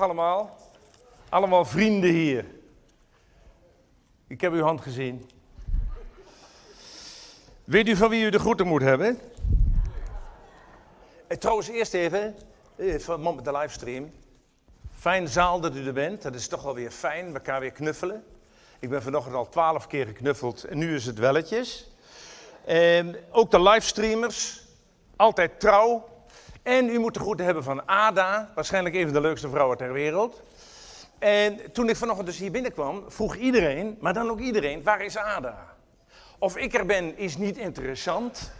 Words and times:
Allemaal. 0.00 0.56
Allemaal 1.28 1.64
vrienden 1.64 2.10
hier. 2.10 2.44
Ik 4.26 4.40
heb 4.40 4.52
uw 4.52 4.62
hand 4.62 4.80
gezien. 4.80 5.30
Weet 7.64 7.88
u 7.88 7.96
van 7.96 8.10
wie 8.10 8.24
u 8.24 8.30
de 8.30 8.38
groeten 8.38 8.66
moet 8.66 8.82
hebben? 8.82 9.18
Eh, 11.26 11.36
trouwens, 11.36 11.68
eerst 11.68 11.94
even, 11.94 12.36
eh, 12.76 12.98
van 12.98 13.34
met 13.34 13.44
de 13.44 13.52
livestream. 13.52 14.10
Fijn 14.98 15.28
zaal 15.28 15.60
dat 15.60 15.74
u 15.74 15.86
er 15.86 15.92
bent. 15.92 16.22
Dat 16.22 16.34
is 16.34 16.48
toch 16.48 16.62
wel 16.62 16.74
weer 16.74 16.90
fijn, 16.90 17.34
elkaar 17.34 17.60
weer 17.60 17.72
knuffelen. 17.72 18.24
Ik 18.78 18.88
ben 18.88 19.02
vanochtend 19.02 19.34
al 19.34 19.48
twaalf 19.48 19.86
keer 19.86 20.06
geknuffeld 20.06 20.64
en 20.64 20.78
nu 20.78 20.94
is 20.94 21.06
het 21.06 21.18
welletjes. 21.18 21.90
En 22.64 23.16
ook 23.30 23.50
de 23.50 23.62
livestreamers, 23.62 24.62
altijd 25.16 25.60
trouw. 25.60 26.08
En 26.66 26.88
u 26.88 26.98
moet 26.98 27.14
de 27.14 27.20
groeten 27.20 27.44
hebben 27.44 27.62
van 27.62 27.88
Ada, 27.88 28.50
waarschijnlijk 28.54 28.94
een 28.94 29.04
van 29.04 29.12
de 29.12 29.20
leukste 29.20 29.48
vrouwen 29.48 29.76
ter 29.76 29.92
wereld. 29.92 30.42
En 31.18 31.72
toen 31.72 31.88
ik 31.88 31.96
vanochtend 31.96 32.26
dus 32.26 32.38
hier 32.38 32.50
binnenkwam, 32.50 33.04
vroeg 33.08 33.36
iedereen, 33.36 33.96
maar 34.00 34.14
dan 34.14 34.30
ook 34.30 34.40
iedereen, 34.40 34.82
waar 34.82 35.04
is 35.04 35.16
Ada? 35.16 35.76
Of 36.38 36.56
ik 36.56 36.74
er 36.74 36.86
ben, 36.86 37.18
is 37.18 37.36
niet 37.36 37.56
interessant. 37.56 38.52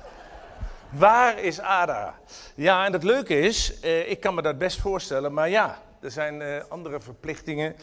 Waar 0.91 1.38
is 1.38 1.60
Ada? 1.60 2.15
Ja, 2.55 2.84
en 2.84 2.92
het 2.92 3.02
leuke 3.02 3.41
is, 3.41 3.80
eh, 3.80 4.10
ik 4.10 4.20
kan 4.20 4.34
me 4.34 4.43
dat 4.43 4.59
best 4.59 4.80
voorstellen, 4.80 5.32
maar 5.32 5.48
ja, 5.48 5.79
er 6.01 6.10
zijn 6.10 6.43
eh, 6.43 6.62
andere 6.68 7.01
verplichtingen. 7.01 7.77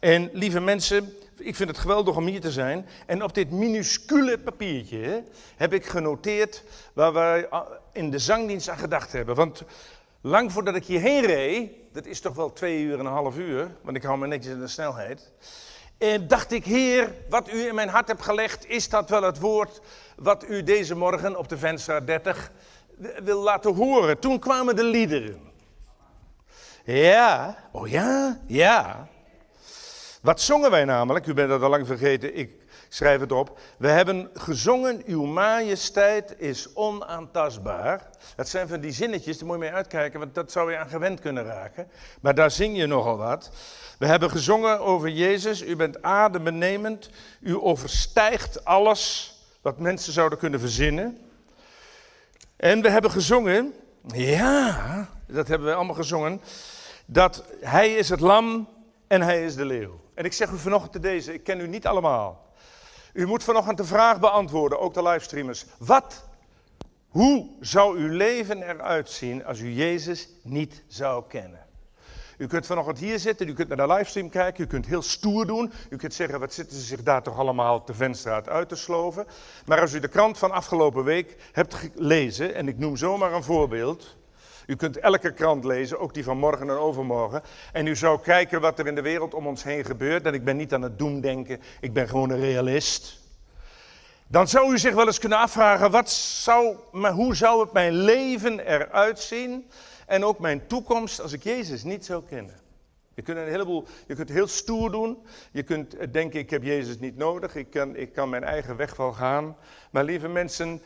En 0.00 0.30
lieve 0.32 0.60
mensen, 0.60 1.12
ik 1.36 1.56
vind 1.56 1.68
het 1.68 1.78
geweldig 1.78 2.16
om 2.16 2.26
hier 2.26 2.40
te 2.40 2.50
zijn. 2.50 2.86
En 3.06 3.22
op 3.22 3.34
dit 3.34 3.50
minuscule 3.50 4.38
papiertje 4.38 5.24
heb 5.56 5.72
ik 5.72 5.86
genoteerd 5.86 6.64
waar 6.92 7.12
wij 7.12 7.48
ah, 7.48 7.70
in 7.92 8.10
de 8.10 8.18
zangdienst 8.18 8.68
aan 8.68 8.78
gedacht 8.78 9.12
hebben. 9.12 9.34
Want 9.34 9.62
lang 10.20 10.52
voordat 10.52 10.74
ik 10.74 10.84
hierheen 10.84 11.24
reed, 11.24 11.70
dat 11.92 12.06
is 12.06 12.20
toch 12.20 12.34
wel 12.34 12.52
twee 12.52 12.82
uur 12.82 12.98
en 12.98 13.06
een 13.06 13.12
half 13.12 13.36
uur, 13.36 13.70
want 13.82 13.96
ik 13.96 14.02
hou 14.02 14.18
me 14.18 14.26
netjes 14.26 14.52
in 14.52 14.60
de 14.60 14.68
snelheid. 14.68 15.32
En 15.98 16.28
dacht 16.28 16.52
ik, 16.52 16.64
Heer, 16.64 17.14
wat 17.28 17.52
u 17.52 17.66
in 17.66 17.74
mijn 17.74 17.88
hart 17.88 18.08
hebt 18.08 18.22
gelegd, 18.22 18.68
is 18.68 18.88
dat 18.88 19.10
wel 19.10 19.22
het 19.22 19.38
woord 19.38 19.80
wat 20.16 20.48
u 20.48 20.62
deze 20.62 20.94
morgen 20.94 21.38
op 21.38 21.48
de 21.48 21.58
Venster 21.58 22.06
30 22.06 22.52
wil 23.22 23.42
laten 23.42 23.74
horen? 23.74 24.18
Toen 24.18 24.38
kwamen 24.38 24.76
de 24.76 24.84
liederen. 24.84 25.40
Ja, 26.84 27.56
oh 27.72 27.88
ja, 27.88 28.40
ja. 28.46 29.08
Wat 30.20 30.40
zongen 30.40 30.70
wij 30.70 30.84
namelijk? 30.84 31.26
U 31.26 31.34
bent 31.34 31.48
dat 31.48 31.62
al 31.62 31.70
lang 31.70 31.86
vergeten, 31.86 32.36
ik 32.36 32.50
schrijf 32.88 33.20
het 33.20 33.32
op. 33.32 33.58
We 33.78 33.88
hebben 33.88 34.30
gezongen, 34.34 35.02
uw 35.06 35.24
majesteit 35.24 36.34
is 36.38 36.74
onaantastbaar. 36.74 38.10
Dat 38.36 38.48
zijn 38.48 38.68
van 38.68 38.80
die 38.80 38.92
zinnetjes, 38.92 39.38
daar 39.38 39.46
moet 39.46 39.56
je 39.56 39.62
mee 39.62 39.72
uitkijken, 39.72 40.18
want 40.18 40.34
dat 40.34 40.52
zou 40.52 40.70
je 40.70 40.78
aan 40.78 40.88
gewend 40.88 41.20
kunnen 41.20 41.44
raken. 41.44 41.88
Maar 42.20 42.34
daar 42.34 42.50
zing 42.50 42.76
je 42.76 42.86
nogal 42.86 43.16
wat. 43.16 43.50
We 43.98 44.06
hebben 44.06 44.30
gezongen 44.30 44.80
over 44.80 45.08
Jezus, 45.08 45.62
u 45.62 45.76
bent 45.76 46.02
adembenemend, 46.02 47.10
u 47.40 47.56
overstijgt 47.60 48.64
alles 48.64 49.34
wat 49.60 49.78
mensen 49.78 50.12
zouden 50.12 50.38
kunnen 50.38 50.60
verzinnen. 50.60 51.18
En 52.56 52.82
we 52.82 52.90
hebben 52.90 53.10
gezongen, 53.10 53.74
ja, 54.14 55.08
dat 55.26 55.48
hebben 55.48 55.68
we 55.68 55.74
allemaal 55.74 55.94
gezongen, 55.94 56.40
dat 57.06 57.44
hij 57.60 57.94
is 57.94 58.08
het 58.08 58.20
lam 58.20 58.68
en 59.06 59.22
hij 59.22 59.44
is 59.44 59.54
de 59.54 59.64
leeuw. 59.64 60.00
En 60.20 60.26
ik 60.26 60.32
zeg 60.32 60.50
u 60.50 60.58
vanochtend 60.58 60.92
te 60.92 61.00
deze, 61.00 61.34
ik 61.34 61.44
ken 61.44 61.60
u 61.60 61.68
niet 61.68 61.86
allemaal. 61.86 62.52
U 63.12 63.26
moet 63.26 63.44
vanochtend 63.44 63.76
de 63.76 63.84
vraag 63.84 64.20
beantwoorden, 64.20 64.80
ook 64.80 64.94
de 64.94 65.02
livestreamers. 65.02 65.64
Wat, 65.78 66.24
hoe 67.08 67.48
zou 67.60 67.98
uw 67.98 68.08
leven 68.08 68.62
eruit 68.62 69.10
zien 69.10 69.44
als 69.44 69.60
u 69.60 69.72
Jezus 69.72 70.28
niet 70.42 70.82
zou 70.88 71.24
kennen? 71.28 71.66
U 72.38 72.46
kunt 72.46 72.66
vanochtend 72.66 72.98
hier 72.98 73.18
zitten, 73.18 73.48
u 73.48 73.52
kunt 73.52 73.68
naar 73.68 73.86
de 73.86 73.92
livestream 73.92 74.28
kijken, 74.28 74.64
u 74.64 74.66
kunt 74.66 74.86
heel 74.86 75.02
stoer 75.02 75.46
doen. 75.46 75.72
U 75.90 75.96
kunt 75.96 76.14
zeggen, 76.14 76.40
wat 76.40 76.52
zitten 76.52 76.76
ze 76.76 76.84
zich 76.84 77.02
daar 77.02 77.22
toch 77.22 77.38
allemaal 77.38 77.84
te 77.84 77.94
Venstraat 77.94 78.48
uit 78.48 78.68
te 78.68 78.76
sloven. 78.76 79.26
Maar 79.66 79.80
als 79.80 79.92
u 79.92 80.00
de 80.00 80.08
krant 80.08 80.38
van 80.38 80.50
afgelopen 80.50 81.04
week 81.04 81.36
hebt 81.52 81.74
gelezen, 81.74 82.54
en 82.54 82.68
ik 82.68 82.78
noem 82.78 82.96
zomaar 82.96 83.32
een 83.32 83.42
voorbeeld. 83.42 84.16
U 84.66 84.76
kunt 84.76 84.96
elke 84.96 85.32
krant 85.32 85.64
lezen, 85.64 85.98
ook 85.98 86.14
die 86.14 86.24
van 86.24 86.38
morgen 86.38 86.68
en 86.70 86.76
overmorgen. 86.76 87.42
En 87.72 87.86
u 87.86 87.96
zou 87.96 88.20
kijken 88.20 88.60
wat 88.60 88.78
er 88.78 88.86
in 88.86 88.94
de 88.94 89.02
wereld 89.02 89.34
om 89.34 89.46
ons 89.46 89.62
heen 89.62 89.84
gebeurt. 89.84 90.26
En 90.26 90.34
ik 90.34 90.44
ben 90.44 90.56
niet 90.56 90.74
aan 90.74 90.82
het 90.82 90.98
doemdenken, 90.98 91.60
ik 91.80 91.92
ben 91.92 92.08
gewoon 92.08 92.30
een 92.30 92.40
realist. 92.40 93.18
Dan 94.26 94.48
zou 94.48 94.72
u 94.72 94.78
zich 94.78 94.94
wel 94.94 95.06
eens 95.06 95.18
kunnen 95.18 95.38
afvragen, 95.38 95.90
wat 95.90 96.10
zou, 96.10 96.76
hoe 96.92 97.34
zou 97.34 97.60
het 97.60 97.72
mijn 97.72 97.92
leven 97.92 98.60
eruit 98.66 99.18
zien? 99.18 99.70
En 100.06 100.24
ook 100.24 100.38
mijn 100.38 100.66
toekomst 100.66 101.20
als 101.20 101.32
ik 101.32 101.42
Jezus 101.42 101.82
niet 101.82 102.04
zou 102.04 102.22
kennen. 102.28 102.54
Je 103.14 103.22
kunt, 103.22 103.38
een 103.38 103.48
heleboel, 103.48 103.86
je 104.06 104.14
kunt 104.14 104.28
heel 104.28 104.46
stoer 104.46 104.90
doen. 104.90 105.18
Je 105.52 105.62
kunt 105.62 106.12
denken, 106.12 106.40
ik 106.40 106.50
heb 106.50 106.62
Jezus 106.62 106.98
niet 106.98 107.16
nodig. 107.16 107.54
Ik 107.54 107.70
kan, 107.70 107.96
ik 107.96 108.12
kan 108.12 108.28
mijn 108.28 108.44
eigen 108.44 108.76
weg 108.76 108.96
wel 108.96 109.12
gaan. 109.12 109.56
Maar 109.90 110.04
lieve 110.04 110.28
mensen, 110.28 110.82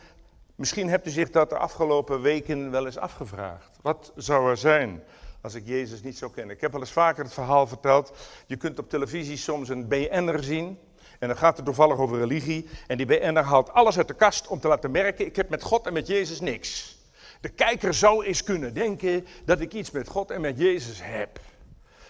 Misschien 0.55 0.89
hebt 0.89 1.07
u 1.07 1.09
zich 1.09 1.29
dat 1.29 1.49
de 1.49 1.57
afgelopen 1.57 2.21
weken 2.21 2.71
wel 2.71 2.85
eens 2.85 2.97
afgevraagd. 2.97 3.77
Wat 3.81 4.11
zou 4.15 4.49
er 4.49 4.57
zijn 4.57 5.03
als 5.41 5.53
ik 5.53 5.65
Jezus 5.65 6.01
niet 6.01 6.17
zou 6.17 6.31
kennen? 6.31 6.55
Ik 6.55 6.61
heb 6.61 6.71
wel 6.71 6.81
eens 6.81 6.91
vaker 6.91 7.23
het 7.23 7.33
verhaal 7.33 7.67
verteld. 7.67 8.13
Je 8.45 8.55
kunt 8.55 8.79
op 8.79 8.89
televisie 8.89 9.37
soms 9.37 9.69
een 9.69 9.87
BN'er 9.87 10.43
zien. 10.43 10.79
En 11.19 11.27
dan 11.27 11.37
gaat 11.37 11.55
het 11.55 11.65
toevallig 11.65 11.97
over 11.97 12.17
religie. 12.17 12.69
En 12.87 12.97
die 12.97 13.05
BN'er 13.05 13.43
haalt 13.43 13.71
alles 13.71 13.97
uit 13.97 14.07
de 14.07 14.13
kast 14.13 14.47
om 14.47 14.59
te 14.59 14.67
laten 14.67 14.91
merken: 14.91 15.25
ik 15.25 15.35
heb 15.35 15.49
met 15.49 15.63
God 15.63 15.85
en 15.85 15.93
met 15.93 16.07
Jezus 16.07 16.39
niks. 16.39 16.97
De 17.41 17.49
kijker 17.49 17.93
zou 17.93 18.25
eens 18.25 18.43
kunnen 18.43 18.73
denken 18.73 19.27
dat 19.45 19.59
ik 19.59 19.73
iets 19.73 19.91
met 19.91 20.07
God 20.07 20.31
en 20.31 20.41
met 20.41 20.57
Jezus 20.57 20.99
heb. 21.03 21.39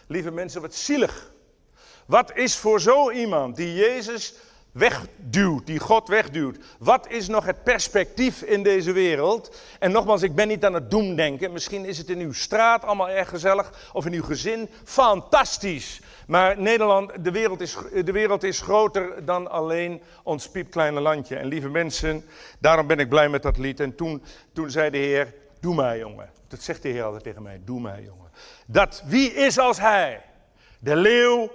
Lieve 0.07 0.31
mensen, 0.31 0.61
wat 0.61 0.75
zielig. 0.75 1.33
Wat 2.05 2.35
is 2.35 2.55
voor 2.55 2.81
zo 2.81 3.11
iemand 3.11 3.55
die 3.55 3.73
Jezus 3.73 4.33
wegduwt, 4.75 5.65
die 5.65 5.79
God 5.79 6.07
wegduwt. 6.07 6.57
Wat 6.79 7.09
is 7.09 7.27
nog 7.27 7.45
het 7.45 7.63
perspectief 7.63 8.41
in 8.41 8.63
deze 8.63 8.91
wereld? 8.91 9.55
En 9.79 9.91
nogmaals, 9.91 10.21
ik 10.21 10.35
ben 10.35 10.47
niet 10.47 10.65
aan 10.65 10.73
het 10.73 10.91
doemdenken. 10.91 11.51
Misschien 11.51 11.85
is 11.85 11.97
het 11.97 12.09
in 12.09 12.19
uw 12.19 12.33
straat 12.33 12.83
allemaal 12.83 13.09
erg 13.09 13.29
gezellig 13.29 13.89
of 13.93 14.05
in 14.05 14.13
uw 14.13 14.23
gezin. 14.23 14.69
Fantastisch. 14.83 16.01
Maar 16.27 16.59
Nederland, 16.61 17.23
de 17.23 17.31
wereld 17.31 17.61
is, 17.61 17.77
de 18.05 18.11
wereld 18.11 18.43
is 18.43 18.61
groter 18.61 19.25
dan 19.25 19.51
alleen 19.51 20.01
ons 20.23 20.49
piepkleine 20.49 20.99
landje. 20.99 21.35
En 21.35 21.47
lieve 21.47 21.69
mensen, 21.69 22.25
daarom 22.59 22.87
ben 22.87 22.99
ik 22.99 23.09
blij 23.09 23.29
met 23.29 23.43
dat 23.43 23.57
lied. 23.57 23.79
En 23.79 23.95
toen, 23.95 24.23
toen 24.53 24.69
zei 24.69 24.89
de 24.89 24.97
Heer, 24.97 25.33
doe 25.59 25.75
mij 25.75 25.97
jongen. 25.97 26.29
Dat 26.47 26.61
zegt 26.61 26.81
de 26.81 26.89
Heer 26.89 27.03
altijd 27.03 27.23
tegen 27.23 27.41
mij, 27.41 27.61
doe 27.65 27.81
mij 27.81 28.03
jongen. 28.03 28.31
Dat 28.65 29.03
wie 29.05 29.33
is 29.33 29.59
als 29.59 29.79
hij? 29.79 30.21
De 30.79 30.95
leeuw 30.95 31.51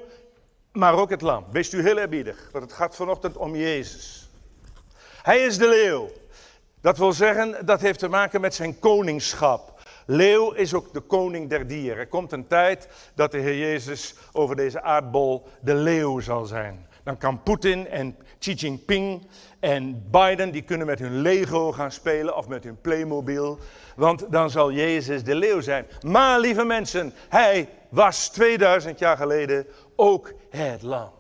maar 0.73 0.95
ook 0.95 1.11
het 1.11 1.21
lam. 1.21 1.45
Wees 1.51 1.73
u 1.73 1.83
heel 1.83 1.99
eerbiedig, 1.99 2.49
want 2.53 2.65
het 2.65 2.73
gaat 2.73 2.97
vanochtend 2.97 3.37
om 3.37 3.57
Jezus. 3.57 4.31
Hij 5.23 5.39
is 5.39 5.59
de 5.59 5.69
leeuw. 5.69 6.11
Dat 6.81 6.99
wil 6.99 7.13
zeggen, 7.13 7.67
dat 7.67 7.81
heeft 7.81 7.99
te 7.99 8.09
maken 8.09 8.41
met 8.41 8.55
zijn 8.55 8.79
koningschap. 8.79 9.81
Leeuw 10.07 10.53
is 10.53 10.75
ook 10.75 10.93
de 10.93 11.01
koning 11.01 11.49
der 11.49 11.67
dieren. 11.67 11.99
Er 11.99 12.07
komt 12.07 12.33
een 12.33 12.47
tijd 12.47 12.89
dat 13.15 13.31
de 13.31 13.39
Heer 13.39 13.59
Jezus 13.59 14.15
over 14.33 14.57
deze 14.57 14.83
aardbol 14.83 15.47
de 15.61 15.75
leeuw 15.75 16.21
zal 16.21 16.45
zijn. 16.45 16.89
Dan 17.03 17.17
kan 17.17 17.43
Poetin 17.43 17.89
en 17.89 18.17
Xi 18.39 18.53
Jinping 18.53 19.27
en 19.61 20.05
Biden, 20.11 20.51
die 20.51 20.63
kunnen 20.63 20.87
met 20.87 20.99
hun 20.99 21.21
Lego 21.21 21.73
gaan 21.73 21.93
spelen 21.93 22.37
of 22.37 22.49
met 22.49 22.65
hun 22.65 22.81
Playmobil. 22.81 23.59
Want 23.97 24.33
dan 24.33 24.51
zal 24.51 24.73
Jezus 24.73 25.25
de 25.25 25.35
leeuw 25.35 25.61
zijn. 25.61 25.87
Maar 26.07 26.41
lieve 26.41 26.65
mensen, 26.65 27.13
hij 27.29 27.69
was 27.89 28.29
2000 28.29 28.99
jaar 28.99 29.17
geleden 29.17 29.67
ook 29.97 30.33
het 30.51 30.83
lam. 30.83 31.13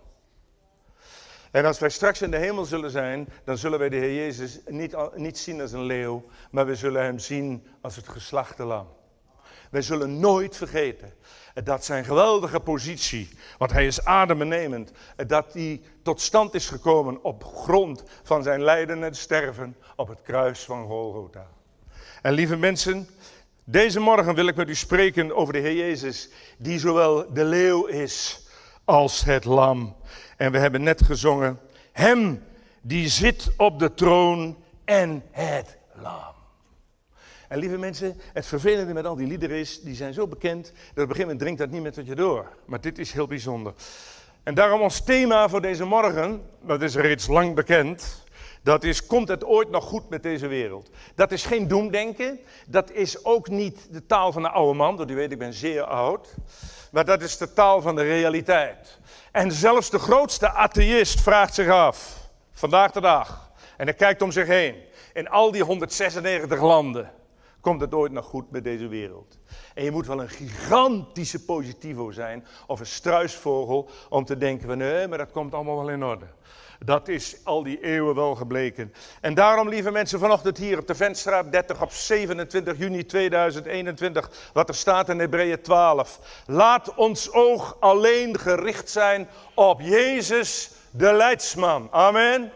En 1.51 1.65
als 1.65 1.79
wij 1.79 1.91
straks 1.91 2.23
in 2.23 2.31
de 2.31 2.37
hemel 2.37 2.65
zullen 2.65 2.91
zijn, 2.91 3.29
dan 3.45 3.59
zullen 3.59 3.79
wij 3.79 3.89
de 3.89 3.97
Heer 3.97 4.15
Jezus 4.15 4.61
niet, 4.67 4.97
niet 5.15 5.39
zien 5.39 5.61
als 5.61 5.73
een 5.73 5.85
leeuw, 5.85 6.25
maar 6.51 6.67
we 6.67 6.75
zullen 6.75 7.03
Hem 7.03 7.19
zien 7.19 7.67
als 7.81 7.97
het 7.97 8.09
geslachte 8.09 8.65
lam. 8.65 8.89
Wij 9.71 9.83
zullen 9.83 10.21
nooit 10.21 10.57
vergeten 10.57 11.13
dat 11.65 11.85
zijn 11.85 12.05
geweldige 12.05 12.61
positie, 12.61 13.29
want 13.59 13.73
hij 13.73 13.87
is 13.87 14.05
adembenemend, 14.05 14.93
dat 15.27 15.53
die 15.53 15.83
tot 16.03 16.21
stand 16.21 16.55
is 16.55 16.69
gekomen 16.69 17.25
op 17.25 17.45
grond 17.45 18.03
van 18.23 18.43
zijn 18.43 18.63
lijden 18.63 19.05
en 19.05 19.15
sterven 19.15 19.77
op 19.97 20.09
het 20.09 20.23
kruis 20.23 20.61
van 20.61 20.87
Golgotha. 20.87 21.47
En 22.23 22.33
lieve 22.33 22.57
mensen, 22.57 23.09
deze 23.65 24.01
morgen 24.01 24.35
wil 24.35 24.47
ik 24.47 24.57
met 24.57 24.69
u 24.69 24.75
spreken 24.75 25.37
over 25.37 25.53
de 25.53 25.59
Heer 25.59 25.77
Jezus, 25.77 26.31
die 26.59 26.79
zowel 26.79 27.33
de 27.33 27.45
leeuw 27.45 27.87
is 27.87 28.49
als 28.91 29.25
het 29.25 29.45
lam. 29.45 29.97
En 30.37 30.53
we 30.53 30.59
hebben 30.59 30.83
net 30.83 31.03
gezongen, 31.03 31.61
Hem 31.93 32.43
die 32.81 33.09
zit 33.09 33.51
op 33.57 33.79
de 33.79 33.95
troon 33.95 34.57
en 34.85 35.23
het 35.31 35.79
lam. 36.03 36.35
En 37.49 37.59
lieve 37.59 37.79
mensen, 37.79 38.21
het 38.33 38.47
vervelende 38.47 38.93
met 38.93 39.05
al 39.05 39.17
die 39.17 39.27
liederen 39.27 39.57
is, 39.57 39.81
die 39.81 39.95
zijn 39.95 40.15
zo 40.15 40.27
bekend, 40.27 40.65
dat 40.65 40.73
op 40.73 40.97
een 40.97 41.01
gegeven 41.01 41.21
moment 41.21 41.39
dringt 41.39 41.59
dat 41.59 41.71
niet 41.71 41.83
meer 41.83 41.93
tot 41.93 42.07
je 42.07 42.15
door. 42.15 42.49
Maar 42.65 42.81
dit 42.81 42.99
is 42.99 43.13
heel 43.13 43.27
bijzonder. 43.27 43.73
En 44.43 44.55
daarom 44.55 44.81
ons 44.81 45.01
thema 45.01 45.49
voor 45.49 45.61
deze 45.61 45.85
morgen, 45.85 46.43
dat 46.63 46.83
is 46.83 46.95
reeds 46.95 47.27
lang 47.27 47.55
bekend, 47.55 48.25
Dat 48.63 48.85
is, 48.85 49.07
komt 49.07 49.29
het 49.29 49.45
ooit 49.45 49.71
nog 49.71 49.85
goed 49.85 50.09
met 50.09 50.23
deze 50.23 50.47
wereld? 50.47 50.91
Dat 51.15 51.33
is 51.33 51.45
geen 51.45 51.69
doemdenken. 51.69 52.41
Dat 52.67 52.91
is 52.91 53.25
ook 53.25 53.49
niet 53.49 53.89
de 53.91 54.07
taal 54.07 54.33
van 54.33 54.43
de 54.43 54.51
oude 54.51 54.75
man, 54.75 54.97
want 54.97 55.11
u 55.11 55.15
weet, 55.15 55.33
ik 55.33 55.39
ben 55.39 55.53
zeer 55.53 55.83
oud. 55.83 56.35
Maar 56.93 57.05
dat 57.05 57.23
is 57.23 57.37
de 57.37 57.53
taal 57.53 57.81
van 57.81 57.97
de 57.97 58.03
realiteit. 58.03 58.99
En 59.33 59.53
zelfs 59.53 59.91
de 59.91 59.99
grootste 59.99 60.51
atheïst 60.51 61.21
vraagt 61.21 61.55
zich 61.55 61.69
af, 61.69 62.29
vandaag 62.53 62.93
de 62.93 63.01
dag, 63.01 63.51
en 63.77 63.85
hij 63.85 63.95
kijkt 63.95 64.23
om 64.23 64.31
zich 64.31 64.47
heen, 64.47 64.75
in 65.13 65.29
al 65.29 65.51
die 65.51 65.63
196 65.63 66.61
landen, 66.61 67.11
komt 67.61 67.81
het 67.81 67.95
ooit 67.95 68.13
nog 68.13 68.25
goed 68.25 68.51
met 68.51 68.65
deze 68.65 68.89
wereld? 68.89 69.39
En 69.75 69.85
je 69.85 69.91
moet 69.91 70.07
wel 70.07 70.21
een 70.21 70.29
gigantische 70.29 71.45
positivo 71.45 72.11
zijn, 72.11 72.47
of 72.67 72.81
een 72.81 72.87
struisvogel, 72.87 73.89
om 74.09 74.25
te 74.25 74.37
denken 74.37 74.69
van 74.69 74.79
nee, 74.79 75.09
maar 75.09 75.19
dat 75.19 75.31
komt 75.31 75.55
allemaal 75.55 75.77
wel 75.77 75.91
in 75.91 76.05
orde. 76.05 76.27
Dat 76.85 77.09
is 77.09 77.37
al 77.45 77.63
die 77.63 77.81
eeuwen 77.81 78.15
wel 78.15 78.35
gebleken. 78.35 78.93
En 79.21 79.35
daarom, 79.35 79.69
lieve 79.69 79.91
mensen, 79.91 80.19
vanochtend 80.19 80.59
hier 80.59 80.79
op 80.79 80.87
de 80.87 80.95
Ventstraat 80.95 81.53
30 81.53 81.83
op 81.83 81.93
27 81.93 82.79
juni 82.79 83.07
2021, 83.07 84.51
wat 84.53 84.69
er 84.69 84.75
staat 84.75 85.09
in 85.09 85.19
Hebreeën 85.19 85.61
12. 85.61 86.43
Laat 86.47 86.95
ons 86.95 87.33
oog 87.33 87.77
alleen 87.81 88.39
gericht 88.39 88.91
zijn 88.91 89.29
op 89.55 89.81
Jezus, 89.81 90.71
de 90.91 91.13
leidsman. 91.13 91.89
Amen. 91.91 92.53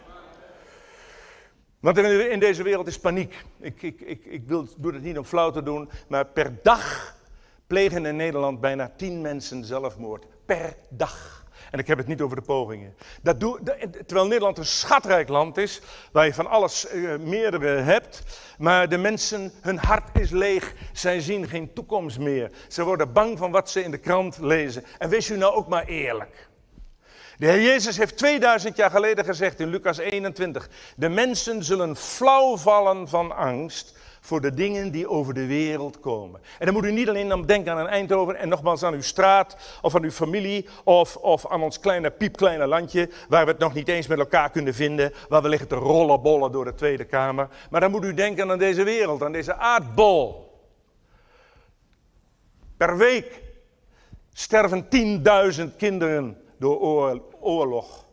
Want 1.80 1.98
in 1.98 2.40
deze 2.40 2.62
wereld 2.62 2.86
is 2.86 2.98
paniek. 2.98 3.44
Ik, 3.60 3.82
ik, 3.82 4.00
ik, 4.00 4.24
ik 4.24 4.42
wil, 4.46 4.68
doe 4.76 4.92
het 4.92 5.02
niet 5.02 5.18
om 5.18 5.24
flauw 5.24 5.50
te 5.50 5.62
doen, 5.62 5.90
maar 6.08 6.26
per 6.26 6.58
dag 6.62 7.16
plegen 7.66 8.06
in 8.06 8.16
Nederland 8.16 8.60
bijna 8.60 8.92
10 8.96 9.20
mensen 9.20 9.64
zelfmoord. 9.64 10.24
Per 10.46 10.76
dag. 10.88 11.43
En 11.74 11.80
ik 11.80 11.86
heb 11.86 11.98
het 11.98 12.06
niet 12.06 12.20
over 12.20 12.36
de 12.36 12.42
pogingen. 12.42 12.94
Dat 13.22 13.40
doe, 13.40 13.60
terwijl 14.06 14.26
Nederland 14.26 14.58
een 14.58 14.66
schatrijk 14.66 15.28
land 15.28 15.56
is, 15.56 15.80
waar 16.12 16.26
je 16.26 16.34
van 16.34 16.46
alles 16.46 16.86
uh, 16.92 17.16
meerdere 17.16 17.66
hebt. 17.66 18.22
Maar 18.58 18.88
de 18.88 18.98
mensen, 18.98 19.52
hun 19.60 19.78
hart 19.78 20.18
is 20.18 20.30
leeg. 20.30 20.74
Zij 20.92 21.20
zien 21.20 21.48
geen 21.48 21.72
toekomst 21.72 22.18
meer. 22.18 22.50
Ze 22.68 22.84
worden 22.84 23.12
bang 23.12 23.38
van 23.38 23.50
wat 23.50 23.70
ze 23.70 23.82
in 23.82 23.90
de 23.90 23.98
krant 23.98 24.38
lezen. 24.38 24.84
En 24.98 25.08
wees 25.08 25.30
u 25.30 25.36
nou 25.36 25.54
ook 25.54 25.68
maar 25.68 25.84
eerlijk. 25.84 26.48
De 27.36 27.46
Heer 27.46 27.62
Jezus 27.62 27.96
heeft 27.96 28.16
2000 28.16 28.76
jaar 28.76 28.90
geleden 28.90 29.24
gezegd 29.24 29.60
in 29.60 29.68
Lucas 29.68 29.98
21: 29.98 30.68
De 30.96 31.08
mensen 31.08 31.64
zullen 31.64 31.96
flauw 31.96 32.56
vallen 32.56 33.08
van 33.08 33.36
angst 33.36 33.93
voor 34.24 34.40
de 34.40 34.54
dingen 34.54 34.90
die 34.90 35.08
over 35.08 35.34
de 35.34 35.46
wereld 35.46 36.00
komen. 36.00 36.40
En 36.58 36.64
dan 36.64 36.74
moet 36.74 36.84
u 36.84 36.92
niet 36.92 37.08
alleen 37.08 37.46
denken 37.46 37.72
aan 37.72 37.78
een 37.78 37.86
Eindhoven 37.86 38.36
en 38.36 38.48
nogmaals 38.48 38.82
aan 38.82 38.94
uw 38.94 39.02
straat 39.02 39.56
of 39.82 39.94
aan 39.94 40.02
uw 40.02 40.10
familie 40.10 40.68
of, 40.84 41.16
of 41.16 41.46
aan 41.46 41.62
ons 41.62 41.80
kleine 41.80 42.10
piepkleine 42.10 42.66
landje 42.66 43.10
waar 43.28 43.44
we 43.44 43.50
het 43.50 43.60
nog 43.60 43.74
niet 43.74 43.88
eens 43.88 44.06
met 44.06 44.18
elkaar 44.18 44.50
kunnen 44.50 44.74
vinden, 44.74 45.12
waar 45.28 45.42
we 45.42 45.48
liggen 45.48 45.68
te 45.68 45.74
rollenbollen 45.74 46.52
door 46.52 46.64
de 46.64 46.74
Tweede 46.74 47.04
Kamer. 47.04 47.48
Maar 47.70 47.80
dan 47.80 47.90
moet 47.90 48.04
u 48.04 48.14
denken 48.14 48.50
aan 48.50 48.58
deze 48.58 48.82
wereld, 48.82 49.22
aan 49.22 49.32
deze 49.32 49.56
aardbol. 49.56 50.52
Per 52.76 52.96
week 52.96 53.42
sterven 54.32 54.86
10.000 55.58 55.76
kinderen 55.76 56.36
door 56.58 57.20
oorlog. 57.40 58.04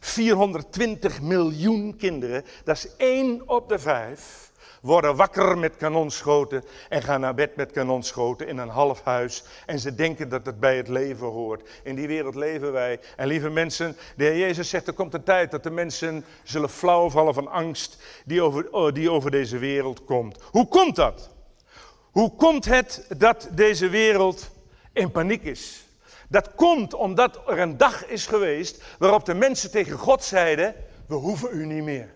420 0.00 1.20
miljoen 1.20 1.96
kinderen, 1.96 2.44
dat 2.64 2.76
is 2.76 2.96
één 2.96 3.48
op 3.48 3.68
de 3.68 3.78
vijf 3.78 4.51
worden 4.82 5.16
wakker 5.16 5.58
met 5.58 5.76
kanonschoten 5.76 6.64
en 6.88 7.02
gaan 7.02 7.20
naar 7.20 7.34
bed 7.34 7.56
met 7.56 7.72
kanonschoten 7.72 8.46
in 8.46 8.58
een 8.58 8.68
half 8.68 9.02
huis. 9.02 9.44
En 9.66 9.78
ze 9.78 9.94
denken 9.94 10.28
dat 10.28 10.46
het 10.46 10.60
bij 10.60 10.76
het 10.76 10.88
leven 10.88 11.26
hoort. 11.26 11.68
In 11.82 11.94
die 11.94 12.06
wereld 12.06 12.34
leven 12.34 12.72
wij. 12.72 13.00
En 13.16 13.26
lieve 13.26 13.48
mensen, 13.48 13.96
de 14.16 14.24
Heer 14.24 14.38
Jezus 14.38 14.68
zegt 14.68 14.86
er 14.86 14.92
komt 14.92 15.14
een 15.14 15.22
tijd 15.22 15.50
dat 15.50 15.62
de 15.62 15.70
mensen 15.70 16.24
zullen 16.42 16.70
flauwvallen 16.70 17.34
van 17.34 17.48
angst 17.48 18.02
die 18.24 18.42
over, 18.42 18.70
oh, 18.70 18.92
die 18.92 19.10
over 19.10 19.30
deze 19.30 19.58
wereld 19.58 20.04
komt. 20.04 20.38
Hoe 20.50 20.68
komt 20.68 20.96
dat? 20.96 21.30
Hoe 22.10 22.34
komt 22.36 22.64
het 22.64 23.06
dat 23.16 23.48
deze 23.52 23.88
wereld 23.88 24.50
in 24.92 25.10
paniek 25.10 25.42
is? 25.42 25.86
Dat 26.28 26.54
komt 26.54 26.94
omdat 26.94 27.40
er 27.46 27.58
een 27.58 27.76
dag 27.76 28.06
is 28.06 28.26
geweest 28.26 28.84
waarop 28.98 29.24
de 29.24 29.34
mensen 29.34 29.70
tegen 29.70 29.98
God 29.98 30.24
zeiden: 30.24 30.74
We 31.06 31.14
hoeven 31.14 31.48
u 31.52 31.66
niet 31.66 31.82
meer. 31.82 32.14